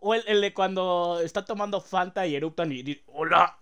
O 0.00 0.14
el, 0.14 0.22
el 0.26 0.40
de 0.40 0.52
cuando 0.54 1.20
está 1.24 1.44
tomando 1.44 1.80
Fanta 1.80 2.26
y 2.26 2.36
eruptan 2.36 2.70
y 2.70 2.82
dicen, 2.82 3.02
hola. 3.06 3.58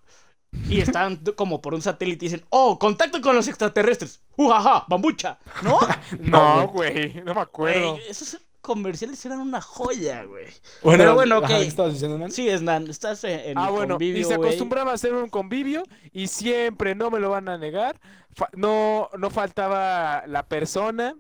Y 0.69 0.81
están 0.81 1.17
como 1.37 1.61
por 1.61 1.75
un 1.75 1.83
satélite 1.83 2.25
y 2.27 2.29
dicen, 2.29 2.45
oh, 2.51 2.79
contacto 2.79 3.21
con 3.21 3.35
los 3.35 3.49
extraterrestres. 3.49 4.21
Ujaja, 4.37 4.85
bambucha. 4.89 5.39
¿No? 5.63 5.79
No, 6.21 6.69
güey, 6.69 7.15
no 7.25 7.35
me 7.35 7.41
acuerdo. 7.41 7.99
Esos 8.09 8.39
comerciales 8.61 9.25
eran 9.27 9.41
una 9.41 9.61
joya, 9.61 10.23
güey. 10.25 10.47
Bueno, 10.83 10.99
Pero 10.99 11.15
bueno, 11.15 11.39
ok. 11.39 11.45
ajá, 11.45 11.59
¿qué 11.59 11.63
estabas 11.67 11.93
diciendo, 11.95 12.17
man? 12.19 12.31
Sí, 12.31 12.49
Snan, 12.51 12.89
estás 12.89 13.25
en, 13.25 13.41
en 13.41 13.59
Ah, 13.59 13.71
bueno, 13.71 13.95
y 13.95 13.97
convivio, 13.97 14.29
se 14.29 14.37
güey. 14.37 14.49
acostumbraba 14.51 14.93
a 14.93 14.95
hacer 14.95 15.15
un 15.15 15.29
convivio 15.31 15.83
y 16.13 16.29
siempre, 16.29 16.95
no 16.95 17.11
me 17.11 17.19
lo 17.19 17.31
van 17.31 17.49
a 17.49 17.59
negar, 17.59 17.99
fa- 18.35 18.51
no, 18.55 19.09
no 19.19 19.31
faltaba 19.31 20.25
la 20.27 20.45
persona, 20.47 21.17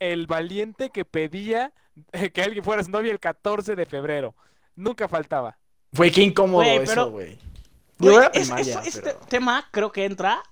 el 0.00 0.26
valiente 0.26 0.90
que 0.90 1.04
pedía 1.04 1.72
que 2.34 2.42
alguien 2.42 2.62
fuera 2.64 2.82
su 2.84 2.90
novia 2.90 3.12
el 3.12 3.20
14 3.20 3.74
de 3.74 3.86
febrero. 3.86 4.34
Nunca 4.76 5.08
faltaba. 5.08 5.56
Güey, 5.92 6.10
qué 6.10 6.22
incómodo 6.22 6.62
eso, 6.62 6.82
pero-. 6.86 7.10
Güey, 7.10 7.38
Yo 8.02 8.18
era 8.18 8.26
es- 8.34 8.48
primaria, 8.48 8.80
es- 8.84 8.96
este 8.96 9.14
tema 9.28 9.68
creo 9.70 9.92
que 9.92 10.04
entra 10.04 10.42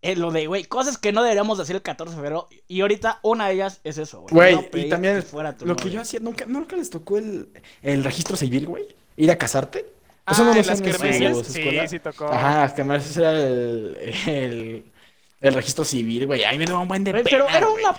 en 0.00 0.20
lo 0.20 0.30
de, 0.30 0.46
güey, 0.46 0.64
cosas 0.64 0.96
que 0.98 1.10
no 1.12 1.22
deberíamos 1.22 1.58
hacer 1.58 1.74
el 1.76 1.82
14 1.82 2.12
de 2.12 2.16
febrero. 2.16 2.48
Y 2.68 2.80
ahorita 2.82 3.18
una 3.22 3.48
de 3.48 3.54
ellas 3.54 3.80
es 3.84 3.98
eso, 3.98 4.20
güey. 4.20 4.34
Güey, 4.34 4.54
no 4.72 4.78
y 4.78 4.88
también 4.88 5.16
que 5.16 5.22
fuera 5.22 5.56
tu 5.56 5.66
lo 5.66 5.74
que 5.74 5.90
yo 5.90 6.00
hacía, 6.00 6.20
¿nunca, 6.20 6.44
nunca 6.46 6.76
les 6.76 6.88
tocó 6.90 7.18
el, 7.18 7.48
el 7.82 8.04
registro 8.04 8.36
civil, 8.36 8.66
güey? 8.66 8.86
Ir 9.16 9.30
a 9.30 9.36
casarte. 9.36 9.86
Ah, 10.24 10.32
Eso 10.32 10.44
no 10.44 10.50
lo 10.54 10.62
las 10.62 10.80
kermeses, 10.82 11.46
sí, 11.48 11.58
escuela. 11.60 11.88
sí 11.88 11.98
tocó. 12.00 12.26
Ajá, 12.26 12.60
las 12.60 12.72
kermeses 12.74 13.16
era 13.16 13.32
el, 13.32 13.96
el, 14.26 14.92
el 15.40 15.54
registro 15.54 15.84
civil, 15.84 16.26
güey. 16.26 16.44
Ahí 16.44 16.58
me 16.58 16.66
daba 16.66 16.80
un 16.80 16.88
buen 16.88 17.02
de 17.02 17.12
pena, 17.12 17.24
Pero 17.28 17.48
era 17.48 17.66
güey. 17.66 17.82
una, 17.82 17.96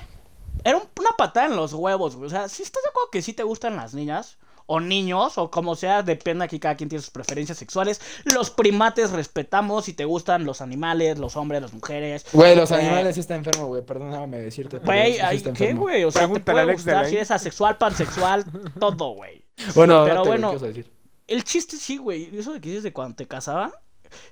era 0.63 0.77
un- 0.77 0.87
una 0.99 1.09
patada 1.17 1.47
en 1.47 1.55
los 1.55 1.73
huevos, 1.73 2.15
güey. 2.15 2.27
O 2.27 2.29
sea, 2.29 2.47
si 2.47 2.63
estás 2.63 2.83
de 2.83 2.89
acuerdo 2.89 3.09
que 3.11 3.21
sí 3.21 3.33
te 3.33 3.43
gustan 3.43 3.75
las 3.75 3.93
niñas, 3.93 4.37
o 4.71 4.79
niños, 4.79 5.39
o 5.39 5.49
como 5.49 5.75
sea, 5.75 6.03
depende 6.03 6.45
aquí, 6.45 6.59
cada 6.59 6.75
quien 6.75 6.89
tiene 6.89 7.01
sus 7.01 7.09
preferencias 7.09 7.57
sexuales. 7.57 7.99
Los 8.23 8.51
primates 8.51 9.09
respetamos 9.09 9.85
si 9.85 9.93
te 9.93 10.05
gustan 10.05 10.45
los 10.45 10.61
animales, 10.61 11.17
los 11.17 11.35
hombres, 11.35 11.59
las 11.63 11.73
mujeres. 11.73 12.23
Güey, 12.31 12.55
los 12.55 12.69
Eh, 12.69 12.75
animales 12.75 13.15
sí 13.15 13.21
está 13.21 13.35
enfermo, 13.35 13.65
güey. 13.65 13.81
Perdóname 13.83 14.37
decirte. 14.37 14.79
pero 14.79 14.85
Güey, 14.85 15.17
sí 15.39 15.43
¿qué, 15.53 15.73
güey? 15.73 16.03
O 16.03 16.11
sea, 16.11 16.27
te 16.31 16.39
puede 16.39 16.59
Alex 16.61 16.83
gustar 16.85 17.07
si 17.07 17.15
I. 17.15 17.17
es 17.17 17.31
asexual, 17.31 17.77
pansexual, 17.79 18.45
todo, 18.79 19.15
güey. 19.15 19.43
Bueno, 19.73 20.03
Pero 20.03 20.15
date, 20.17 20.27
bueno. 20.29 20.49
¿qué 20.51 20.55
ibas 20.57 20.63
a 20.63 20.67
decir? 20.67 20.91
El 21.25 21.43
chiste 21.43 21.75
sí, 21.77 21.97
güey. 21.97 22.29
Eso 22.37 22.53
de 22.53 22.61
que 22.61 22.69
dices 22.69 22.83
de 22.83 22.93
cuando 22.93 23.15
te 23.15 23.27
casaban. 23.27 23.71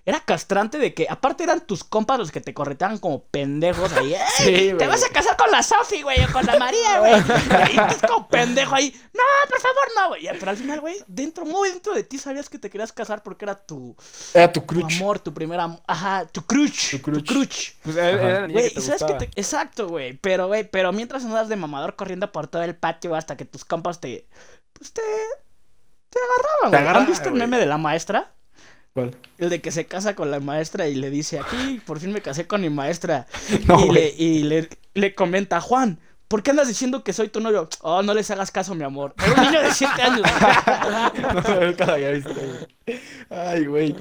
Era 0.06 0.20
castrante 0.22 0.78
de 0.78 0.94
que, 0.94 1.08
aparte 1.10 1.44
eran 1.44 1.62
tus 1.66 1.84
compas 1.84 2.18
los 2.20 2.32
que 2.32 2.42
te 2.42 2.54
correteaban 2.54 2.98
como 2.98 3.24
pendejos 3.26 3.92
ahí. 3.94 4.14
¡Ey! 4.14 4.20
Sí, 4.38 4.46
Te 4.46 4.74
güey. 4.74 4.88
vas 4.88 5.04
a 5.04 5.10
casar 5.10 5.36
con 5.38 5.52
la 5.52 5.62
Sofi, 5.64 6.02
güey, 6.02 6.24
o 6.24 6.32
con 6.32 6.46
la 6.46 6.58
María, 6.58 7.00
güey. 7.00 7.14
Y 7.74 7.76
tú 7.76 7.82
estás 7.90 8.10
como 8.12 8.28
pendejo 8.28 8.76
ahí. 8.76 8.94
No, 9.14 9.24
por 9.50 9.60
favor, 9.60 9.84
no, 9.96 10.08
güey. 10.10 10.28
Pero 10.40 10.52
al 10.52 10.58
final, 10.58 10.80
güey, 10.82 10.96
dentro, 11.08 11.46
muy 11.46 11.70
dentro 11.70 11.94
de 11.94 12.04
ti 12.04 12.18
sabías 12.18 12.50
que 12.50 12.60
te 12.60 12.70
querías 12.70 12.92
casar 12.94 13.24
porque 13.24 13.46
era 13.46 13.56
tu, 13.56 13.96
Era 14.34 14.52
tu 14.52 14.62
tu 14.62 14.66
crush. 14.68 14.98
amor, 15.02 15.20
tu 15.20 15.34
primer 15.34 15.60
amor. 15.60 15.82
Ajá, 15.88 16.26
tu 16.28 16.42
crush. 16.46 16.92
Tu 16.92 16.98
Tu 17.00 17.04
crush. 17.04 17.24
crush. 17.28 17.70
Pues 17.84 17.96
era, 17.98 18.10
era 18.10 18.42
la 18.42 18.48
niña 18.48 18.54
Güey, 18.60 18.70
que 18.70 18.74
te 18.76 18.80
¿y 18.80 18.84
¿sabes 18.84 19.02
gustaba. 19.02 19.18
te- 19.20 19.30
Exacto, 19.36 19.88
güey. 19.88 20.14
Pero, 20.18 20.48
güey, 20.48 20.70
pero 20.70 20.92
mientras 20.94 21.24
andas 21.26 21.50
de 21.50 21.56
mamador 21.56 21.96
corriendo 21.96 22.32
por 22.32 22.48
todo 22.48 22.64
el 22.64 22.76
patio 22.76 23.16
hasta 23.16 23.38
que 23.38 23.46
tus 23.46 23.66
compas 23.66 24.00
te. 24.00 24.28
Pues 24.74 24.94
te. 24.94 25.02
Te 26.10 26.20
agarraban, 26.20 26.62
Te 26.62 26.68
güey. 26.70 26.76
¿Han 26.78 26.84
agarraban, 26.84 27.08
visto 27.10 27.30
el 27.30 27.36
meme 27.36 27.58
de 27.58 27.66
la 27.66 27.78
maestra? 27.78 28.32
¿Cuál? 28.98 29.16
El 29.38 29.52
de 29.52 29.62
que 29.62 29.70
se 29.70 29.86
casa 29.86 30.16
con 30.16 30.32
la 30.32 30.40
maestra 30.40 30.88
y 30.88 30.96
le 30.96 31.12
dice, 31.12 31.38
aquí 31.40 31.80
por 31.86 32.00
fin 32.00 32.12
me 32.12 32.22
casé 32.22 32.48
con 32.48 32.62
mi 32.62 32.72
maestra. 32.72 33.28
No, 33.68 33.86
y 33.86 33.92
le, 33.92 34.10
y 34.18 34.42
le, 34.42 34.70
le 34.96 35.14
comenta, 35.14 35.62
Juan, 35.62 36.00
¿por 36.28 36.42
qué 36.42 36.50
andas 36.50 36.68
diciendo 36.68 37.04
que 37.04 37.14
soy 37.14 37.28
tu 37.28 37.40
novio? 37.40 37.70
Oh, 37.82 38.02
no 38.02 38.16
les 38.16 38.32
hagas 38.32 38.50
caso, 38.50 38.74
mi 38.74 38.84
amor. 38.84 39.14
Era 39.24 39.36
un 39.40 39.42
niño 39.52 39.62
de 39.62 39.72
7 39.72 40.02
años. 40.02 40.22
No, 41.22 41.66
nunca 41.68 41.86
lo 41.86 41.94
había 41.94 42.10
visto, 42.10 42.34
güey. 42.34 43.00
Ay, 43.30 43.66
güey. 43.68 43.96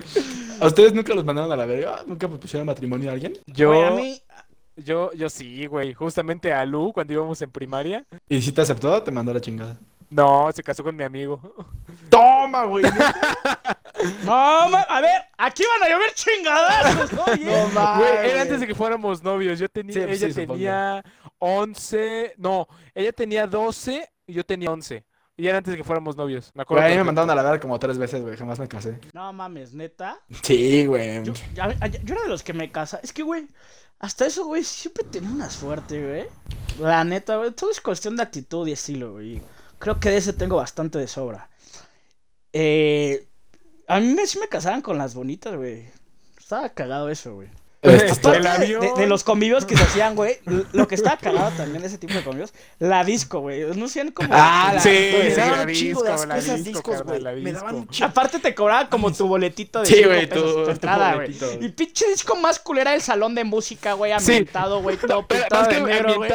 ¿A 0.61 0.67
ustedes 0.67 0.95
nunca 0.95 1.15
los 1.15 1.27
mandaron 1.27 1.53
a 1.53 1.57
la 1.57 1.67
verga? 1.67 2.03
¿Nunca 2.07 2.27
propusieron 2.27 2.65
matrimonio 2.67 3.11
a 3.11 3.13
alguien? 3.13 3.35
Yo, 3.47 3.75
Güey, 3.75 3.85
a 3.85 3.91
mí, 3.91 4.23
yo, 4.77 5.13
yo 5.13 5.29
sí, 5.29 5.67
güey. 5.67 5.93
Justamente 5.93 6.55
a 6.55 6.65
Lu, 6.65 6.95
cuando 6.95 7.13
íbamos 7.13 7.43
en 7.43 7.51
primaria. 7.51 8.07
¿Y 8.31 8.41
si 8.41 8.51
te 8.53 8.63
aceptó 8.63 9.03
te 9.03 9.11
mandó 9.11 9.33
a 9.33 9.35
la 9.35 9.41
chingada? 9.43 9.79
No, 10.11 10.51
se 10.53 10.63
casó 10.63 10.83
con 10.85 10.95
mi 10.97 11.03
amigo. 11.05 11.41
¡Toma, 12.09 12.65
güey! 12.65 12.85
no, 14.25 14.69
ma- 14.69 14.87
a 14.89 15.01
ver, 15.01 15.23
aquí 15.37 15.63
van 15.79 15.89
a 15.91 15.93
llover 15.93 16.13
chingadazos. 16.15 17.11
Oye. 17.29 17.45
No. 17.75 17.97
Güey, 17.99 18.31
era 18.31 18.43
antes 18.43 18.61
de 18.61 18.67
que 18.67 18.75
fuéramos 18.75 19.23
novios. 19.23 19.59
Yo 19.59 19.69
tenía, 19.69 19.95
Sí, 19.95 20.01
pues 20.01 20.23
ella 20.23 20.27
sí, 20.35 20.41
supongo. 20.41 20.53
tenía 20.55 21.05
11, 21.39 22.35
no, 22.39 22.67
ella 22.95 23.13
tenía 23.13 23.47
12 23.47 24.09
y 24.27 24.33
yo 24.35 24.45
tenía 24.45 24.71
11. 24.71 25.05
Y 25.39 25.47
era 25.49 25.59
antes 25.59 25.73
de 25.73 25.77
que 25.79 25.85
fuéramos 25.85 26.17
novios. 26.17 26.51
Me 26.55 26.63
acuerdo. 26.63 26.83
Güey, 26.83 26.93
a 26.93 26.97
mí 26.97 26.97
me 26.97 27.05
perfecto. 27.05 27.07
mandaron 27.07 27.31
a 27.31 27.35
la 27.35 27.43
verga 27.43 27.61
como 27.61 27.79
tres 27.79 27.99
veces, 27.99 28.23
güey. 28.23 28.37
Jamás 28.39 28.59
me 28.59 28.69
casé. 28.69 28.99
No 29.13 29.31
mames, 29.35 29.75
neta. 29.75 30.19
Sí, 30.43 30.87
güey. 30.87 31.23
Yo, 31.25 31.35
yo 31.35 31.63
era 32.15 32.23
de 32.23 32.29
los 32.29 32.43
que 32.43 32.55
me 32.55 32.71
casa. 32.73 33.01
Es 33.03 33.13
que, 33.13 33.23
güey, 33.23 33.47
hasta 33.99 34.25
eso, 34.27 34.47
güey, 34.47 34.65
siempre 34.65 35.05
tenía 35.05 35.29
una 35.31 35.51
suerte, 35.51 36.03
güey. 36.03 36.27
La 36.79 37.05
neta, 37.05 37.37
güey, 37.37 37.51
todo 37.51 37.71
es 37.71 37.83
cuestión 37.83 38.17
de 38.17 38.23
actitud 38.23 38.67
y 38.67 38.73
estilo, 38.73 39.13
güey. 39.13 39.43
Creo 39.79 40.01
que 40.01 40.11
de 40.11 40.17
ese 40.19 40.33
tengo 40.33 40.57
bastante 40.57 40.99
de 40.99 41.07
sobra. 41.07 41.49
Eh, 42.53 43.27
a 43.87 44.01
mí 44.01 44.17
sí 44.27 44.39
me 44.39 44.49
casaban 44.49 44.83
con 44.83 44.99
las 44.99 45.15
bonitas, 45.15 45.55
güey. 45.57 45.89
Estaba 46.39 46.69
cagado 46.71 47.11
eso, 47.11 47.35
güey. 47.35 47.49
Aparte 47.87 48.67
de, 48.67 48.93
de- 48.97 49.07
los 49.07 49.25
convivios 49.25 49.65
que 49.65 49.77
se 49.77 49.83
hacían, 49.85 50.15
güey, 50.15 50.39
lo 50.73 50.89
que 50.89 50.95
estaba 50.95 51.17
cagado 51.17 51.51
también 51.57 51.83
de 51.83 51.89
ese 51.89 51.99
tipo 51.99 52.15
de 52.15 52.23
convivios, 52.25 52.53
la 52.79 53.05
disco, 53.05 53.41
güey. 53.41 53.65
No 53.77 53.87
hacían 53.87 54.11
como. 54.11 54.29
Ah, 54.33 54.73
la 54.75 54.81
Sí, 54.81 54.89
Me 54.89 55.31
sí, 55.31 55.37
daban 55.37 55.59
la 55.59 55.65
un 55.67 55.73
chingo 55.73 56.03
disco, 56.03 56.27
la 56.27 56.37
disco, 56.37 56.57
discos, 56.57 57.03
güey. 57.03 57.21
la 57.21 57.33
Me 57.33 57.53
daban 57.53 57.75
un. 57.77 57.89
Aparte 58.03 58.39
te 58.39 58.55
cobraban 58.55 58.89
como 58.89 59.13
tu 59.13 59.27
boletito 59.29 59.81
de 59.81 59.87
Sí, 59.87 59.95
cinco 59.97 60.09
güey, 60.09 60.29
pesos 60.29 60.65
tu- 60.65 60.71
entrada, 60.71 61.15
güey. 61.15 61.27
boletito, 61.27 61.47
güey. 61.53 61.65
Y 61.65 61.69
pinche 61.71 62.07
disco 62.09 62.37
más 62.37 62.59
culera 62.59 62.95
el 62.95 63.03
salón 63.03 63.35
de 63.35 63.45
música, 63.45 63.93
güey, 63.95 64.13
Sí. 64.13 64.17
ambientado, 64.33 64.83
güey, 64.83 64.97
todo 64.97 65.27
Pero 65.29 65.43
pintado 65.43 65.69
de 65.69 65.81
negro, 65.83 66.15
güey. 66.17 66.31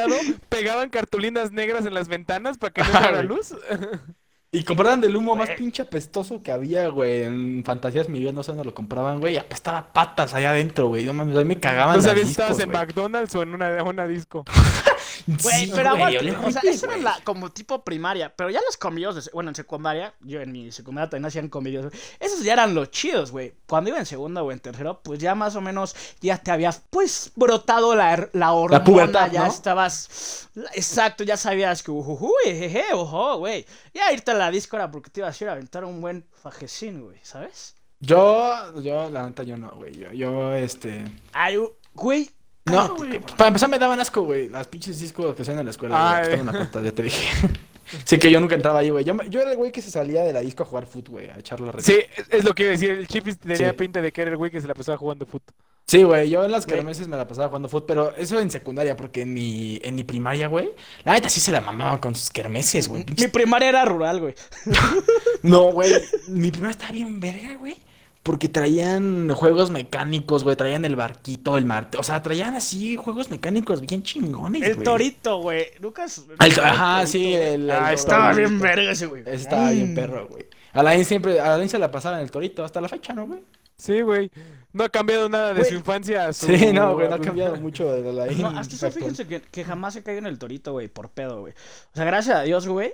pegaban 0.50 0.90
cartulinas 0.90 1.52
negras 1.52 1.86
en 1.86 1.94
las 1.94 2.08
ventanas 2.08 2.58
para 2.58 2.74
que 2.74 2.82
no 2.82 2.88
entrara 2.88 3.12
güey. 3.24 3.28
luz. 3.28 3.54
Y 4.54 4.64
compraban 4.66 5.00
del 5.00 5.16
humo 5.16 5.34
más 5.34 5.52
pinche 5.52 5.82
apestoso 5.82 6.44
que 6.44 6.52
había, 6.52 6.90
güey. 6.90 7.24
En 7.24 7.64
Fantasías 7.64 8.10
Miguel, 8.10 8.36
no 8.36 8.44
sé 8.44 8.52
dónde 8.52 8.66
lo 8.66 8.74
compraban, 8.74 9.22
güey. 9.22 9.36
y 9.36 9.38
Apestaba 9.38 9.94
patas 9.94 10.34
allá 10.34 10.50
adentro, 10.50 10.88
güey. 10.88 11.06
No 11.06 11.14
mames, 11.14 11.38
a 11.38 11.40
mí 11.40 11.46
me 11.46 11.60
cagaban 11.60 11.94
No 11.94 11.98
las 11.98 12.06
sabías 12.06 12.28
si 12.28 12.34
discos, 12.36 12.50
estabas 12.50 12.60
en 12.60 12.70
güey. 12.70 12.82
McDonald's 12.82 13.34
o 13.36 13.44
en 13.44 13.54
una, 13.54 13.82
una 13.84 14.08
disco. 14.08 14.44
Güey, 15.28 15.66
Sí, 15.66 15.72
pero 15.74 15.96
güey, 15.96 16.18
o 16.18 16.52
sea, 16.52 16.62
eso 16.64 16.86
era 16.88 16.98
la, 16.98 17.20
como 17.24 17.52
tipo 17.52 17.84
primaria, 17.84 18.34
pero 18.36 18.50
ya 18.50 18.60
los 18.66 18.78
convivios, 18.78 19.16
de, 19.16 19.32
bueno, 19.34 19.50
en 19.50 19.56
secundaria, 19.56 20.14
yo 20.22 20.42
en 20.42 20.52
mi 20.52 20.72
secundaria 20.72 21.10
también 21.10 21.28
hacían 21.28 21.50
convivios, 21.50 21.94
esos 22.20 22.44
ya 22.44 22.54
eran 22.54 22.74
los 22.74 22.92
chidos, 22.92 23.32
güey. 23.32 23.54
Cuando 23.68 23.90
iba 23.90 24.00
en 24.00 24.06
segundo 24.06 24.44
o 24.44 24.52
en 24.52 24.60
tercero, 24.60 25.02
pues 25.04 25.20
ya 25.20 25.36
más 25.36 25.56
o 25.56 25.62
menos 25.62 25.96
ya 26.22 26.38
te 26.38 26.52
había, 26.52 26.74
pues, 26.90 27.32
brotado 27.36 27.96
la, 27.96 28.30
la 28.34 28.54
hormona, 28.54 28.84
pubertad, 28.84 29.32
ya 29.32 29.46
¿no? 29.46 29.52
estabas, 29.52 30.50
exacto, 30.74 31.24
ya 31.24 31.38
sabías 31.38 31.84
que, 31.84 31.92
ujujuy, 31.92 32.32
jeje, 32.46 32.86
ojo, 32.94 33.38
güey. 33.38 33.66
Ya 33.94 34.12
irte 34.12 34.32
a 34.32 34.36
la 34.36 34.52
disco 34.52 34.76
era 34.76 34.90
porque 34.92 35.10
te 35.10 35.22
ibas 35.22 35.40
a 35.40 35.44
ir 35.44 35.50
a 35.50 35.54
aventar 35.54 35.86
un 35.86 36.02
buen 36.02 36.26
fajecín, 36.32 37.02
güey, 37.02 37.20
¿sabes? 37.24 37.76
Yo, 38.00 38.82
yo, 38.82 39.10
la 39.12 39.28
neta, 39.28 39.44
yo 39.44 39.58
no, 39.58 39.70
güey. 39.76 39.94
Yo, 39.94 40.12
yo, 40.12 40.56
este. 40.56 41.06
Ay, 41.34 41.60
güey. 41.94 42.32
No, 42.72 42.96
güey. 42.96 43.20
Para 43.20 43.48
empezar 43.50 43.70
me 43.70 43.78
daban 43.80 44.00
asco, 44.00 44.22
güey. 44.24 44.50
Las 44.50 44.68
pinches 44.68 45.00
discos 45.00 45.36
que 45.36 45.42
hacían 45.44 45.60
en 45.60 45.66
la 45.66 45.72
escuela, 45.72 46.22
güey. 46.24 46.34
Estaban 46.62 46.86
ya 46.86 46.92
te 46.92 47.04
dije. 47.04 47.28
Sí, 48.06 48.18
que 48.18 48.32
yo 48.32 48.40
nunca 48.40 48.56
entraba 48.56 48.80
ahí, 48.80 48.90
güey. 48.90 49.04
Yo, 49.04 49.14
era 49.42 49.52
el 49.52 49.58
güey 49.58 49.70
que 49.74 49.82
se 49.82 49.92
salía 49.92 50.24
de 50.24 50.32
la 50.32 50.40
disco 50.40 50.64
a 50.64 50.66
jugar 50.66 50.86
fútbol, 50.86 51.12
güey, 51.24 51.30
a 51.30 51.38
echar 51.40 51.60
la 51.60 51.74
reta. 51.74 51.84
Sí, 51.84 51.98
es- 52.30 52.46
lo 52.46 52.56
que 52.56 52.64
iba 52.64 52.70
a 52.70 52.72
decir. 52.72 52.92
El 52.92 53.06
Chipis 53.06 53.38
tenía 53.38 53.72
Sí. 53.72 53.76
pinta 53.76 54.02
de 54.02 54.14
que 54.14 54.22
era 54.22 54.32
el 54.32 54.38
güey 54.38 54.50
que 54.50 54.62
se 54.62 54.68
la 54.68 54.74
pasaba 54.74 54.98
jugando 54.98 55.26
fútbol. 55.26 55.54
Sí, 55.88 56.04
güey, 56.04 56.30
yo 56.30 56.46
en 56.46 56.52
las 56.52 56.66
kermeses 56.66 57.10
me 57.10 57.18
la 57.18 57.28
pasaba 57.28 57.50
jugando 57.50 57.68
fútbol, 57.68 57.86
pero 57.88 58.16
eso 58.16 58.40
en 58.40 58.50
secundaria, 58.50 58.96
porque 58.96 59.24
en 59.24 59.34
mi, 59.34 59.78
en 59.84 59.96
mi 59.96 60.06
primaria, 60.06 60.48
güey, 60.48 60.70
la 61.04 61.14
neta 61.16 61.28
sí 61.28 61.42
se 61.42 61.52
la 61.52 61.60
mamaba 61.60 62.00
con 62.00 62.16
sus 62.16 62.30
kermeses, 62.30 62.88
güey. 62.88 63.04
Mi 63.20 63.28
primaria 63.28 63.68
era 63.68 63.84
rural, 63.84 64.22
güey. 64.22 64.36
No, 65.44 65.72
güey, 65.74 65.92
mi 66.30 66.50
primaria 66.50 66.72
estaba 66.72 66.92
bien 66.94 67.20
verga, 67.20 67.56
güey, 67.56 67.76
porque 68.24 68.50
traían 68.50 69.30
juegos 69.34 69.72
mecánicos, 69.72 70.44
güey, 70.44 70.56
traían 70.56 70.86
el 70.86 70.96
barquito, 70.96 71.58
el 71.58 71.66
marte, 71.66 71.98
o 71.98 72.04
sea, 72.04 72.22
traían 72.22 72.56
así 72.56 72.96
juegos 72.96 73.32
mecánicos 73.32 73.82
bien 73.82 74.04
chingones, 74.04 74.62
El 74.62 74.76
güey. 74.76 74.84
torito, 74.86 75.38
güey. 75.42 75.66
Lucas. 75.80 76.24
El 76.40 76.54
to- 76.54 76.62
Ajá, 76.64 77.08
sí, 77.08 77.34
el, 77.34 77.64
el 77.64 77.72
Ah, 77.72 77.94
Estaba 77.94 78.32
torito. 78.32 78.50
bien 78.50 78.62
verga 78.62 78.92
ese, 78.92 79.08
güey. 79.08 79.24
Estaba 79.26 79.72
bien 79.72 79.94
Mm. 79.94 79.96
perro, 79.96 80.28
güey. 80.28 80.46
Alain 80.74 81.04
siempre, 81.04 81.40
Alain 81.40 81.68
se 81.68 81.80
la 81.80 81.90
pasaba 81.92 82.18
en 82.18 82.24
el 82.24 82.32
torito 82.32 82.64
hasta 82.64 82.80
la 82.80 82.88
fecha, 82.90 83.14
¿no, 83.14 83.26
güey? 83.28 83.42
Sí, 83.76 84.02
güey. 84.02 84.30
No 84.74 84.84
ha 84.84 84.90
cambiado 84.90 85.28
nada 85.28 85.50
de 85.54 85.60
Güey. 85.62 85.70
su 85.72 85.76
infancia 85.76 86.28
a 86.28 86.34
su... 86.34 86.46
Sí, 86.46 86.72
no, 86.72 86.94
güey, 86.94 87.10
no 87.10 87.16
ha 87.16 87.20
cambiado 87.20 87.56
mucho 87.58 87.92
de 87.92 88.08
Alain. 88.08 88.40
No, 88.40 88.48
hasta 88.50 88.76
eso 88.76 88.86
actual. 88.88 89.04
fíjense 89.12 89.28
que, 89.28 89.42
que 89.42 89.64
jamás 89.66 89.96
se 89.96 90.04
caiga 90.04 90.20
en 90.20 90.28
el 90.28 90.38
torito, 90.38 90.72
güey, 90.74 90.88
por 90.88 91.10
pedo, 91.10 91.42
güey. 91.42 91.54
O 91.54 91.96
sea, 91.96 92.06
gracias 92.06 92.38
a 92.38 92.44
Dios, 92.44 92.68
güey. 92.68 92.94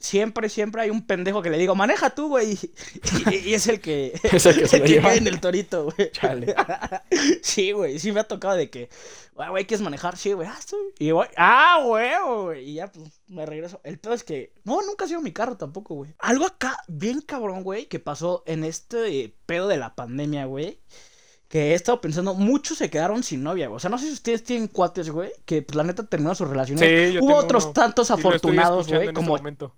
Siempre, 0.00 0.48
siempre 0.48 0.82
hay 0.82 0.90
un 0.90 1.06
pendejo 1.06 1.42
que 1.42 1.50
le 1.50 1.58
digo, 1.58 1.74
maneja 1.74 2.10
tú, 2.10 2.28
güey. 2.28 2.58
Y, 3.30 3.50
y 3.50 3.54
es 3.54 3.66
el 3.66 3.80
que, 3.80 4.18
Es 4.32 4.46
el 4.46 4.58
que 4.60 4.68
se 4.68 4.76
el 4.78 4.84
que 4.84 5.00
cae 5.00 5.18
en 5.18 5.26
el 5.26 5.40
torito, 5.40 5.84
güey. 5.84 6.10
Chale. 6.12 6.54
Sí, 7.42 7.72
güey, 7.72 7.98
sí 7.98 8.12
me 8.12 8.20
ha 8.20 8.24
tocado 8.24 8.54
de 8.56 8.70
que, 8.70 8.88
"Güey, 9.34 9.66
¿quieres 9.66 9.82
manejar? 9.82 10.16
Sí, 10.16 10.32
güey, 10.32 10.48
ah, 10.48 10.56
estoy. 10.58 10.78
Y 10.98 11.10
voy, 11.10 11.26
ah, 11.36 11.80
güey, 11.84 12.10
güey. 12.24 12.70
Y 12.70 12.74
ya, 12.74 12.86
pues, 12.92 13.20
me 13.26 13.44
regreso. 13.46 13.80
El 13.84 13.98
pedo 13.98 14.14
es 14.14 14.22
que, 14.24 14.52
no, 14.64 14.80
nunca 14.82 15.04
ha 15.04 15.08
sido 15.08 15.20
mi 15.20 15.32
carro 15.32 15.56
tampoco, 15.56 15.94
güey. 15.94 16.14
Algo 16.18 16.46
acá, 16.46 16.78
bien 16.86 17.20
cabrón, 17.20 17.62
güey, 17.64 17.86
que 17.86 17.98
pasó 17.98 18.42
en 18.46 18.64
este 18.64 19.34
pedo 19.46 19.68
de 19.68 19.78
la 19.78 19.94
pandemia, 19.94 20.44
güey. 20.44 20.80
Que 21.48 21.70
he 21.72 21.74
estado 21.74 22.00
pensando, 22.00 22.34
muchos 22.34 22.76
se 22.78 22.90
quedaron 22.90 23.22
sin 23.22 23.42
novia, 23.42 23.68
güey. 23.68 23.76
O 23.76 23.80
sea, 23.80 23.88
no 23.90 23.96
sé 23.98 24.06
si 24.06 24.12
ustedes 24.12 24.44
tienen 24.44 24.68
cuates, 24.68 25.08
güey, 25.10 25.30
que 25.46 25.62
pues 25.62 25.74
la 25.76 25.82
neta 25.84 26.04
terminaron 26.06 26.36
sus 26.36 26.48
relaciones. 26.48 26.80
Sí, 26.80 27.14
yo 27.14 27.20
Hubo 27.22 27.28
tengo 27.28 27.40
otros 27.40 27.64
uno. 27.64 27.72
tantos 27.72 28.10
afortunados, 28.10 28.86
güey, 28.88 28.98
en 28.98 29.08
este 29.08 29.14
como, 29.14 29.36
momento. 29.36 29.74